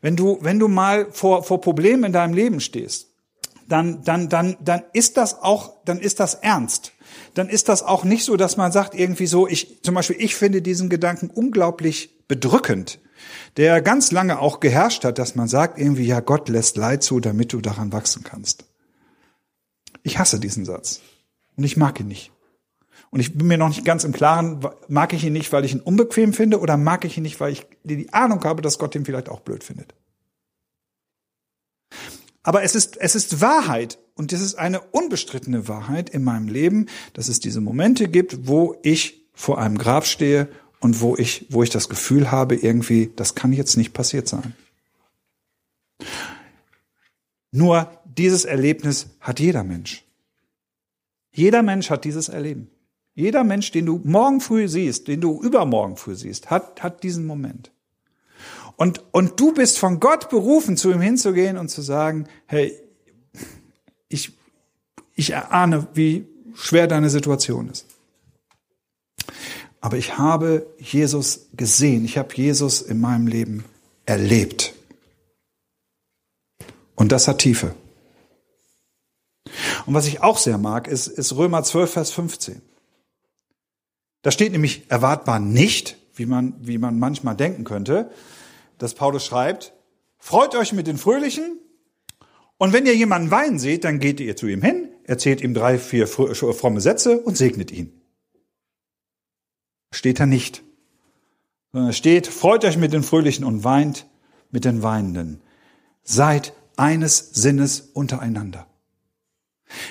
Wenn 0.00 0.16
du, 0.16 0.38
wenn 0.40 0.58
du 0.58 0.68
mal 0.68 1.10
vor, 1.10 1.42
vor 1.42 1.60
Problemen 1.60 2.04
in 2.04 2.12
deinem 2.12 2.34
Leben 2.34 2.60
stehst, 2.60 3.08
dann, 3.68 4.02
dann, 4.02 4.28
dann, 4.28 4.56
dann 4.60 4.82
ist 4.92 5.16
das 5.16 5.42
auch, 5.42 5.84
dann 5.84 6.00
ist 6.00 6.20
das 6.20 6.34
ernst. 6.34 6.92
Dann 7.34 7.48
ist 7.48 7.68
das 7.68 7.82
auch 7.82 8.04
nicht 8.04 8.24
so, 8.24 8.36
dass 8.36 8.56
man 8.56 8.72
sagt 8.72 8.94
irgendwie 8.94 9.26
so, 9.26 9.46
ich, 9.46 9.82
zum 9.82 9.94
Beispiel, 9.94 10.16
ich 10.18 10.34
finde 10.34 10.62
diesen 10.62 10.88
Gedanken 10.88 11.30
unglaublich 11.30 12.26
bedrückend 12.26 12.98
der 13.56 13.82
ganz 13.82 14.10
lange 14.10 14.38
auch 14.38 14.60
geherrscht 14.60 15.04
hat, 15.04 15.18
dass 15.18 15.34
man 15.34 15.48
sagt 15.48 15.78
irgendwie, 15.78 16.06
ja, 16.06 16.20
Gott 16.20 16.48
lässt 16.48 16.76
Leid 16.76 17.02
zu, 17.02 17.20
damit 17.20 17.52
du 17.52 17.60
daran 17.60 17.92
wachsen 17.92 18.22
kannst. 18.22 18.64
Ich 20.02 20.18
hasse 20.18 20.40
diesen 20.40 20.64
Satz. 20.64 21.00
Und 21.56 21.64
ich 21.64 21.76
mag 21.76 22.00
ihn 22.00 22.08
nicht. 22.08 22.32
Und 23.10 23.18
ich 23.18 23.36
bin 23.36 23.48
mir 23.48 23.58
noch 23.58 23.68
nicht 23.68 23.84
ganz 23.84 24.04
im 24.04 24.12
Klaren, 24.12 24.64
mag 24.88 25.12
ich 25.12 25.24
ihn 25.24 25.32
nicht, 25.32 25.52
weil 25.52 25.64
ich 25.64 25.72
ihn 25.72 25.80
unbequem 25.80 26.32
finde 26.32 26.60
oder 26.60 26.76
mag 26.76 27.04
ich 27.04 27.16
ihn 27.16 27.24
nicht, 27.24 27.40
weil 27.40 27.52
ich 27.52 27.66
die 27.82 28.12
Ahnung 28.12 28.42
habe, 28.44 28.62
dass 28.62 28.78
Gott 28.78 28.94
ihn 28.94 29.04
vielleicht 29.04 29.28
auch 29.28 29.40
blöd 29.40 29.64
findet. 29.64 29.94
Aber 32.42 32.62
es 32.62 32.74
ist, 32.74 32.96
es 32.96 33.16
ist 33.16 33.40
Wahrheit 33.40 33.98
und 34.14 34.32
es 34.32 34.40
ist 34.40 34.54
eine 34.54 34.80
unbestrittene 34.80 35.66
Wahrheit 35.66 36.08
in 36.08 36.22
meinem 36.22 36.48
Leben, 36.48 36.86
dass 37.12 37.28
es 37.28 37.40
diese 37.40 37.60
Momente 37.60 38.08
gibt, 38.08 38.46
wo 38.46 38.76
ich 38.82 39.28
vor 39.32 39.58
einem 39.58 39.76
Grab 39.76 40.06
stehe 40.06 40.48
und 40.78 41.00
wo 41.00 41.16
ich, 41.16 41.46
wo 41.50 41.62
ich 41.62 41.70
das 41.70 41.88
Gefühl 41.88 42.30
habe, 42.30 42.54
irgendwie, 42.54 43.12
das 43.16 43.34
kann 43.34 43.52
jetzt 43.52 43.76
nicht 43.76 43.92
passiert 43.92 44.28
sein. 44.28 44.54
Nur 47.50 47.90
dieses 48.04 48.44
Erlebnis 48.44 49.08
hat 49.20 49.40
jeder 49.40 49.64
Mensch. 49.64 50.04
Jeder 51.32 51.62
Mensch 51.62 51.90
hat 51.90 52.04
dieses 52.04 52.28
Erleben. 52.28 52.70
Jeder 53.20 53.44
Mensch, 53.44 53.70
den 53.70 53.86
du 53.86 54.00
morgen 54.04 54.40
früh 54.40 54.68
siehst, 54.68 55.08
den 55.08 55.20
du 55.20 55.40
übermorgen 55.42 55.96
früh 55.96 56.14
siehst, 56.14 56.50
hat, 56.50 56.82
hat 56.82 57.02
diesen 57.02 57.26
Moment. 57.26 57.70
Und, 58.76 59.02
und 59.12 59.38
du 59.38 59.52
bist 59.52 59.78
von 59.78 60.00
Gott 60.00 60.30
berufen, 60.30 60.76
zu 60.76 60.90
ihm 60.90 61.00
hinzugehen 61.00 61.58
und 61.58 61.68
zu 61.68 61.82
sagen, 61.82 62.26
hey, 62.46 62.74
ich, 64.08 64.32
ich 65.14 65.30
erahne, 65.30 65.86
wie 65.94 66.26
schwer 66.54 66.86
deine 66.86 67.10
Situation 67.10 67.68
ist 67.68 67.86
aber 69.80 69.96
ich 69.96 70.18
habe 70.18 70.66
Jesus 70.78 71.48
gesehen, 71.54 72.04
ich 72.04 72.18
habe 72.18 72.34
Jesus 72.34 72.82
in 72.82 73.00
meinem 73.00 73.26
Leben 73.26 73.64
erlebt. 74.04 74.74
Und 76.94 77.12
das 77.12 77.28
hat 77.28 77.38
Tiefe. 77.38 77.74
Und 79.86 79.94
was 79.94 80.06
ich 80.06 80.22
auch 80.22 80.36
sehr 80.36 80.58
mag, 80.58 80.86
ist, 80.86 81.06
ist 81.06 81.34
Römer 81.34 81.62
12, 81.62 81.90
Vers 81.90 82.10
15. 82.10 82.60
Da 84.22 84.30
steht 84.30 84.52
nämlich 84.52 84.90
erwartbar 84.90 85.40
nicht, 85.40 85.96
wie 86.14 86.26
man, 86.26 86.54
wie 86.60 86.78
man 86.78 86.98
manchmal 86.98 87.36
denken 87.36 87.64
könnte, 87.64 88.10
dass 88.78 88.94
Paulus 88.94 89.24
schreibt, 89.24 89.72
freut 90.18 90.54
euch 90.54 90.72
mit 90.72 90.86
den 90.86 90.98
Fröhlichen 90.98 91.58
und 92.58 92.74
wenn 92.74 92.84
ihr 92.84 92.94
jemanden 92.94 93.30
weinen 93.30 93.58
seht, 93.58 93.84
dann 93.84 94.00
geht 94.00 94.20
ihr 94.20 94.36
zu 94.36 94.46
ihm 94.46 94.60
hin, 94.60 94.90
erzählt 95.04 95.40
ihm 95.40 95.54
drei, 95.54 95.78
vier 95.78 96.06
fromme 96.06 96.82
Sätze 96.82 97.18
und 97.18 97.38
segnet 97.38 97.70
ihn. 97.70 98.02
Steht 99.92 100.20
da 100.20 100.26
nicht. 100.26 100.62
Sondern 101.72 101.94
steht, 101.94 102.26
freut 102.26 102.64
euch 102.66 102.76
mit 102.76 102.92
den 102.92 103.02
Fröhlichen 103.02 103.44
und 103.44 103.64
weint 103.64 104.06
mit 104.50 104.66
den 104.66 104.82
Weinenden. 104.82 105.40
Seid 106.02 106.52
eines 106.76 107.30
Sinnes 107.32 107.80
untereinander. 107.80 108.66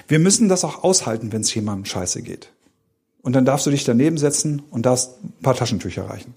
Wir 0.08 0.20
müssen 0.20 0.48
das 0.48 0.64
auch 0.64 0.84
aushalten, 0.84 1.32
wenn 1.32 1.42
es 1.42 1.54
jemandem 1.56 1.86
scheiße 1.86 2.22
geht. 2.22 2.54
Und 3.30 3.34
dann 3.34 3.46
darfst 3.46 3.68
du 3.68 3.70
dich 3.70 3.84
daneben 3.84 4.18
setzen 4.18 4.64
und 4.72 4.88
darfst 4.88 5.24
ein 5.24 5.34
paar 5.44 5.54
Taschentücher 5.54 6.10
reichen. 6.10 6.34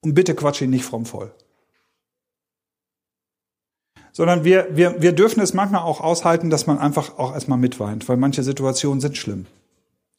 Und 0.00 0.12
bitte 0.12 0.34
quatsch 0.34 0.60
ihn 0.60 0.70
nicht 0.70 0.84
fromm 0.84 1.06
voll. 1.06 1.32
Sondern 4.10 4.42
wir, 4.42 4.76
wir, 4.76 5.00
wir 5.00 5.12
dürfen 5.12 5.40
es 5.40 5.54
manchmal 5.54 5.82
auch 5.82 6.00
aushalten, 6.00 6.50
dass 6.50 6.66
man 6.66 6.78
einfach 6.78 7.16
auch 7.16 7.32
erstmal 7.32 7.58
mitweint, 7.58 8.08
weil 8.08 8.16
manche 8.16 8.42
Situationen 8.42 9.00
sind 9.00 9.16
schlimm. 9.16 9.46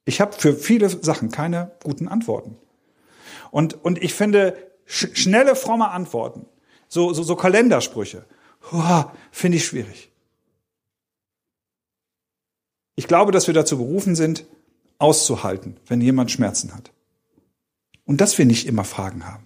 Ich 0.05 0.21
habe 0.21 0.31
für 0.31 0.53
viele 0.53 0.87
Sachen 0.87 1.29
keine 1.29 1.71
guten 1.83 2.07
Antworten. 2.07 2.55
Und, 3.51 3.83
und 3.83 4.01
ich 4.01 4.13
finde, 4.13 4.55
sch 4.85 5.09
schnelle, 5.11 5.57
fromme 5.57 5.89
Antworten, 5.89 6.45
so, 6.87 7.11
so, 7.11 7.21
so 7.21 7.35
Kalendersprüche, 7.35 8.23
finde 9.33 9.57
ich 9.57 9.65
schwierig. 9.65 10.09
Ich 12.95 13.09
glaube, 13.09 13.33
dass 13.33 13.47
wir 13.47 13.53
dazu 13.53 13.77
berufen 13.77 14.15
sind, 14.15 14.45
auszuhalten, 15.03 15.75
wenn 15.85 15.99
jemand 15.99 16.31
Schmerzen 16.31 16.73
hat. 16.73 16.93
Und 18.05 18.21
dass 18.21 18.37
wir 18.37 18.45
nicht 18.45 18.65
immer 18.67 18.85
Fragen 18.85 19.27
haben 19.27 19.45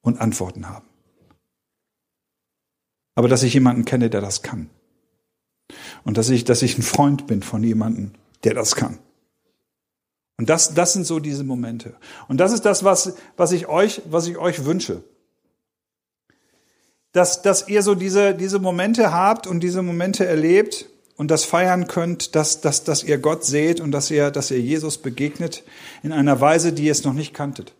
und 0.00 0.20
Antworten 0.20 0.68
haben. 0.68 0.86
Aber 3.16 3.26
dass 3.28 3.42
ich 3.42 3.52
jemanden 3.52 3.84
kenne, 3.84 4.10
der 4.10 4.20
das 4.20 4.42
kann. 4.42 4.70
Und 6.04 6.16
dass 6.16 6.28
ich, 6.28 6.44
dass 6.44 6.62
ich 6.62 6.78
ein 6.78 6.82
Freund 6.82 7.26
bin 7.26 7.42
von 7.42 7.64
jemandem, 7.64 8.12
der 8.44 8.54
das 8.54 8.76
kann. 8.76 9.00
Und 10.36 10.48
das, 10.50 10.74
das 10.74 10.92
sind 10.92 11.04
so 11.04 11.18
diese 11.18 11.42
Momente. 11.42 11.96
Und 12.28 12.38
das 12.38 12.52
ist 12.52 12.64
das, 12.64 12.84
was, 12.84 13.16
was 13.36 13.50
ich 13.50 13.66
euch, 13.66 14.02
was 14.08 14.28
ich 14.28 14.36
euch 14.36 14.64
wünsche. 14.64 15.02
Dass, 17.10 17.42
dass 17.42 17.66
ihr 17.66 17.82
so 17.82 17.96
diese, 17.96 18.34
diese 18.34 18.60
Momente 18.60 19.12
habt 19.12 19.48
und 19.48 19.60
diese 19.60 19.82
Momente 19.82 20.26
erlebt 20.26 20.86
und 21.16 21.30
das 21.30 21.44
feiern 21.44 21.86
könnt, 21.86 22.34
dass, 22.34 22.60
dass, 22.60 22.84
dass 22.84 23.02
ihr 23.02 23.18
Gott 23.18 23.44
seht 23.44 23.80
und 23.80 23.92
dass 23.92 24.10
ihr, 24.10 24.30
dass 24.30 24.50
ihr 24.50 24.60
Jesus 24.60 24.98
begegnet 24.98 25.64
in 26.02 26.12
einer 26.12 26.40
Weise, 26.40 26.72
die 26.72 26.84
ihr 26.84 26.92
es 26.92 27.04
noch 27.04 27.14
nicht 27.14 27.32
kanntet. 27.34 27.74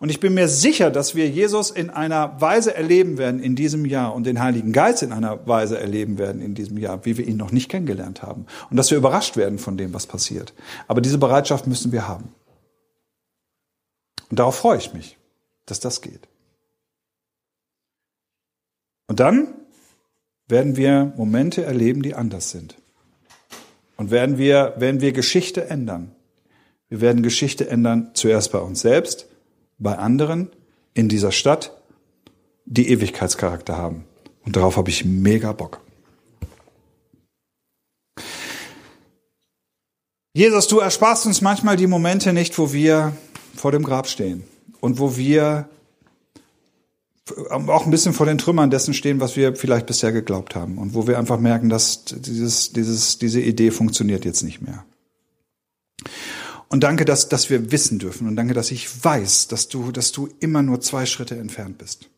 Und 0.00 0.10
ich 0.10 0.20
bin 0.20 0.34
mir 0.34 0.48
sicher, 0.48 0.90
dass 0.90 1.14
wir 1.14 1.28
Jesus 1.28 1.70
in 1.70 1.88
einer 1.90 2.40
Weise 2.40 2.74
erleben 2.74 3.18
werden 3.18 3.42
in 3.42 3.56
diesem 3.56 3.86
Jahr 3.86 4.14
und 4.14 4.26
den 4.26 4.40
Heiligen 4.40 4.72
Geist 4.72 5.02
in 5.02 5.12
einer 5.12 5.46
Weise 5.46 5.78
erleben 5.78 6.18
werden 6.18 6.42
in 6.42 6.54
diesem 6.54 6.76
Jahr, 6.76 7.04
wie 7.04 7.16
wir 7.16 7.26
ihn 7.26 7.38
noch 7.38 7.52
nicht 7.52 7.70
kennengelernt 7.70 8.22
haben. 8.22 8.46
Und 8.70 8.76
dass 8.76 8.90
wir 8.90 8.98
überrascht 8.98 9.36
werden 9.36 9.58
von 9.58 9.76
dem, 9.76 9.94
was 9.94 10.06
passiert. 10.06 10.52
Aber 10.88 11.00
diese 11.00 11.18
Bereitschaft 11.18 11.66
müssen 11.66 11.90
wir 11.90 12.06
haben. 12.06 12.34
Und 14.30 14.38
darauf 14.38 14.56
freue 14.56 14.78
ich 14.78 14.92
mich, 14.92 15.16
dass 15.66 15.80
das 15.80 16.00
geht. 16.00 16.28
Und 19.06 19.20
dann 19.20 19.54
werden 20.52 20.76
wir 20.76 21.14
Momente 21.16 21.64
erleben, 21.64 22.02
die 22.02 22.14
anders 22.14 22.50
sind. 22.50 22.76
Und 23.96 24.10
werden 24.10 24.36
wir, 24.36 24.74
werden 24.76 25.00
wir 25.00 25.12
Geschichte 25.12 25.70
ändern. 25.70 26.14
Wir 26.90 27.00
werden 27.00 27.22
Geschichte 27.22 27.70
ändern, 27.70 28.10
zuerst 28.12 28.52
bei 28.52 28.58
uns 28.58 28.82
selbst, 28.82 29.28
bei 29.78 29.96
anderen, 29.96 30.50
in 30.92 31.08
dieser 31.08 31.32
Stadt, 31.32 31.80
die 32.66 32.90
Ewigkeitscharakter 32.90 33.78
haben. 33.78 34.04
Und 34.44 34.56
darauf 34.56 34.76
habe 34.76 34.90
ich 34.90 35.06
mega 35.06 35.52
Bock. 35.52 35.80
Jesus, 40.34 40.66
du 40.66 40.80
ersparst 40.80 41.24
uns 41.24 41.40
manchmal 41.40 41.76
die 41.78 41.86
Momente 41.86 42.34
nicht, 42.34 42.58
wo 42.58 42.74
wir 42.74 43.16
vor 43.56 43.72
dem 43.72 43.84
Grab 43.84 44.06
stehen 44.06 44.44
und 44.80 44.98
wo 44.98 45.16
wir 45.16 45.70
auch 47.50 47.84
ein 47.84 47.90
bisschen 47.90 48.14
vor 48.14 48.26
den 48.26 48.38
Trümmern 48.38 48.70
dessen 48.70 48.94
stehen, 48.94 49.20
was 49.20 49.36
wir 49.36 49.54
vielleicht 49.54 49.86
bisher 49.86 50.12
geglaubt 50.12 50.54
haben 50.54 50.78
und 50.78 50.94
wo 50.94 51.06
wir 51.06 51.18
einfach 51.18 51.38
merken, 51.38 51.68
dass 51.68 52.04
dieses, 52.04 52.72
dieses, 52.72 53.18
diese 53.18 53.40
Idee 53.40 53.70
funktioniert 53.70 54.24
jetzt 54.24 54.42
nicht 54.42 54.60
mehr. 54.60 54.84
Und 56.68 56.82
danke, 56.82 57.04
dass, 57.04 57.28
dass 57.28 57.50
wir 57.50 57.70
wissen 57.70 57.98
dürfen 57.98 58.26
und 58.26 58.34
danke, 58.34 58.54
dass 58.54 58.70
ich 58.70 59.04
weiß, 59.04 59.48
dass 59.48 59.68
du, 59.68 59.92
dass 59.92 60.10
du 60.10 60.28
immer 60.40 60.62
nur 60.62 60.80
zwei 60.80 61.06
Schritte 61.06 61.36
entfernt 61.36 61.78
bist. 61.78 62.08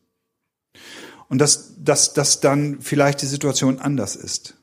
Und 1.27 1.39
dass, 1.39 1.73
dass, 1.83 2.13
dass 2.13 2.39
dann 2.39 2.79
vielleicht 2.81 3.21
die 3.21 3.27
Situation 3.27 3.79
anders 3.79 4.15
ist. 4.15 4.55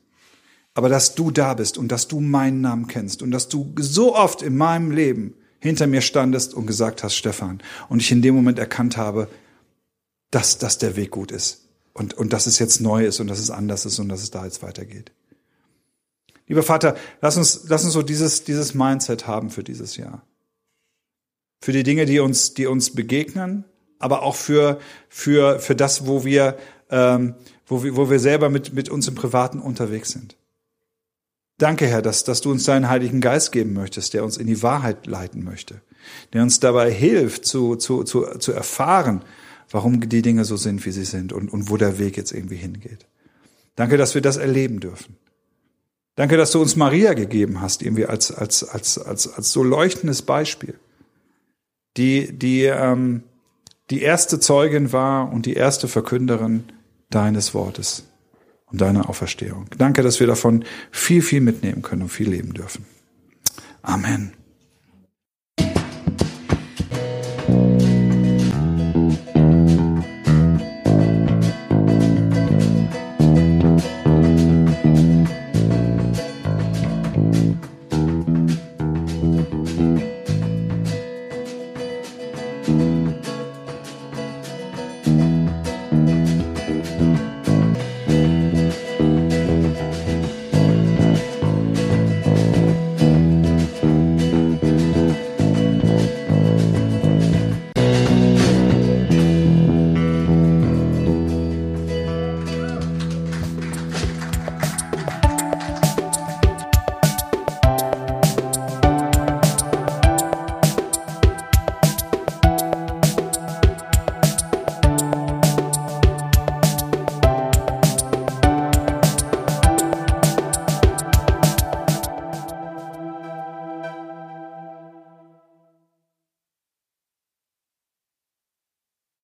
Aber 0.73 0.89
dass 0.89 1.13
du 1.13 1.29
da 1.29 1.53
bist 1.53 1.77
und 1.77 1.89
dass 1.89 2.07
du 2.07 2.19
meinen 2.19 2.61
Namen 2.61 2.87
kennst 2.87 3.21
und 3.21 3.31
dass 3.31 3.47
du 3.47 3.73
so 3.77 4.15
oft 4.15 4.41
in 4.41 4.57
meinem 4.57 4.91
Leben 4.91 5.35
hinter 5.59 5.87
mir 5.87 6.01
standest 6.01 6.53
und 6.53 6.65
gesagt 6.65 7.03
hast, 7.03 7.15
Stefan, 7.15 7.61
und 7.87 8.01
ich 8.01 8.11
in 8.11 8.21
dem 8.21 8.35
Moment 8.35 8.59
erkannt 8.59 8.97
habe, 8.97 9.29
dass, 10.33 10.57
dass 10.57 10.79
der 10.79 10.95
Weg 10.95 11.11
gut 11.11 11.31
ist 11.31 11.67
und, 11.93 12.15
und 12.15 12.33
dass 12.33 12.47
es 12.47 12.57
jetzt 12.57 12.81
neu 12.81 13.05
ist 13.05 13.19
und 13.19 13.27
dass 13.27 13.37
es 13.37 13.51
anders 13.51 13.85
ist 13.85 13.99
und 13.99 14.09
dass 14.09 14.23
es 14.23 14.31
da 14.31 14.45
jetzt 14.45 14.63
weitergeht. 14.63 15.11
Lieber 16.47 16.63
Vater, 16.63 16.95
lass 17.21 17.37
uns, 17.37 17.65
lass 17.67 17.83
uns 17.83 17.93
so 17.93 18.01
dieses, 18.01 18.43
dieses 18.43 18.73
Mindset 18.73 19.27
haben 19.27 19.51
für 19.51 19.63
dieses 19.63 19.95
Jahr. 19.95 20.23
Für 21.61 21.71
die 21.71 21.83
Dinge, 21.83 22.05
die 22.05 22.19
uns, 22.19 22.55
die 22.55 22.65
uns 22.65 22.95
begegnen, 22.95 23.63
aber 23.99 24.23
auch 24.23 24.35
für, 24.35 24.79
für, 25.07 25.59
für 25.59 25.75
das, 25.75 26.07
wo 26.07 26.25
wir, 26.25 26.57
ähm, 26.89 27.35
wo 27.67 27.83
wir, 27.83 27.95
wo 27.95 28.09
wir 28.09 28.19
selber 28.19 28.49
mit, 28.49 28.73
mit 28.73 28.89
uns 28.89 29.07
im 29.07 29.15
Privaten 29.15 29.59
unterwegs 29.59 30.11
sind. 30.11 30.35
Danke, 31.59 31.85
Herr, 31.85 32.01
dass, 32.01 32.23
dass 32.23 32.41
du 32.41 32.49
uns 32.49 32.63
deinen 32.65 32.89
Heiligen 32.89 33.21
Geist 33.21 33.51
geben 33.51 33.73
möchtest, 33.73 34.15
der 34.15 34.23
uns 34.23 34.37
in 34.37 34.47
die 34.47 34.63
Wahrheit 34.63 35.05
leiten 35.05 35.43
möchte, 35.43 35.81
der 36.33 36.41
uns 36.41 36.59
dabei 36.59 36.91
hilft, 36.91 37.45
zu, 37.45 37.75
zu, 37.75 38.03
zu, 38.03 38.25
zu 38.39 38.51
erfahren, 38.51 39.23
warum 39.69 39.99
die 40.07 40.21
Dinge 40.21 40.45
so 40.45 40.57
sind, 40.57 40.85
wie 40.85 40.91
sie 40.91 41.05
sind 41.05 41.33
und, 41.33 41.51
und 41.51 41.69
wo 41.69 41.77
der 41.77 41.99
Weg 41.99 42.17
jetzt 42.17 42.31
irgendwie 42.31 42.55
hingeht. 42.55 43.07
Danke, 43.75 43.97
dass 43.97 44.13
wir 44.15 44.21
das 44.21 44.37
erleben 44.37 44.79
dürfen. 44.79 45.17
Danke, 46.15 46.37
dass 46.37 46.51
du 46.51 46.61
uns 46.61 46.75
Maria 46.75 47.13
gegeben 47.13 47.61
hast, 47.61 47.81
irgendwie 47.81 48.05
als, 48.05 48.31
als, 48.31 48.63
als, 48.63 48.99
als, 48.99 49.27
als 49.33 49.51
so 49.51 49.63
leuchtendes 49.63 50.21
Beispiel, 50.21 50.75
die, 51.97 52.31
die, 52.37 52.65
ähm, 52.65 53.23
die 53.89 54.01
erste 54.01 54.39
Zeugin 54.39 54.93
war 54.93 55.31
und 55.31 55.45
die 55.45 55.53
erste 55.53 55.87
Verkünderin 55.87 56.65
deines 57.09 57.53
Wortes 57.53 58.03
und 58.65 58.81
deiner 58.81 59.09
Auferstehung. 59.09 59.65
Danke, 59.77 60.03
dass 60.03 60.19
wir 60.19 60.27
davon 60.27 60.65
viel, 60.91 61.21
viel 61.21 61.41
mitnehmen 61.41 61.81
können 61.81 62.03
und 62.03 62.09
viel 62.09 62.29
leben 62.29 62.53
dürfen. 62.53 62.85
Amen. 63.81 64.33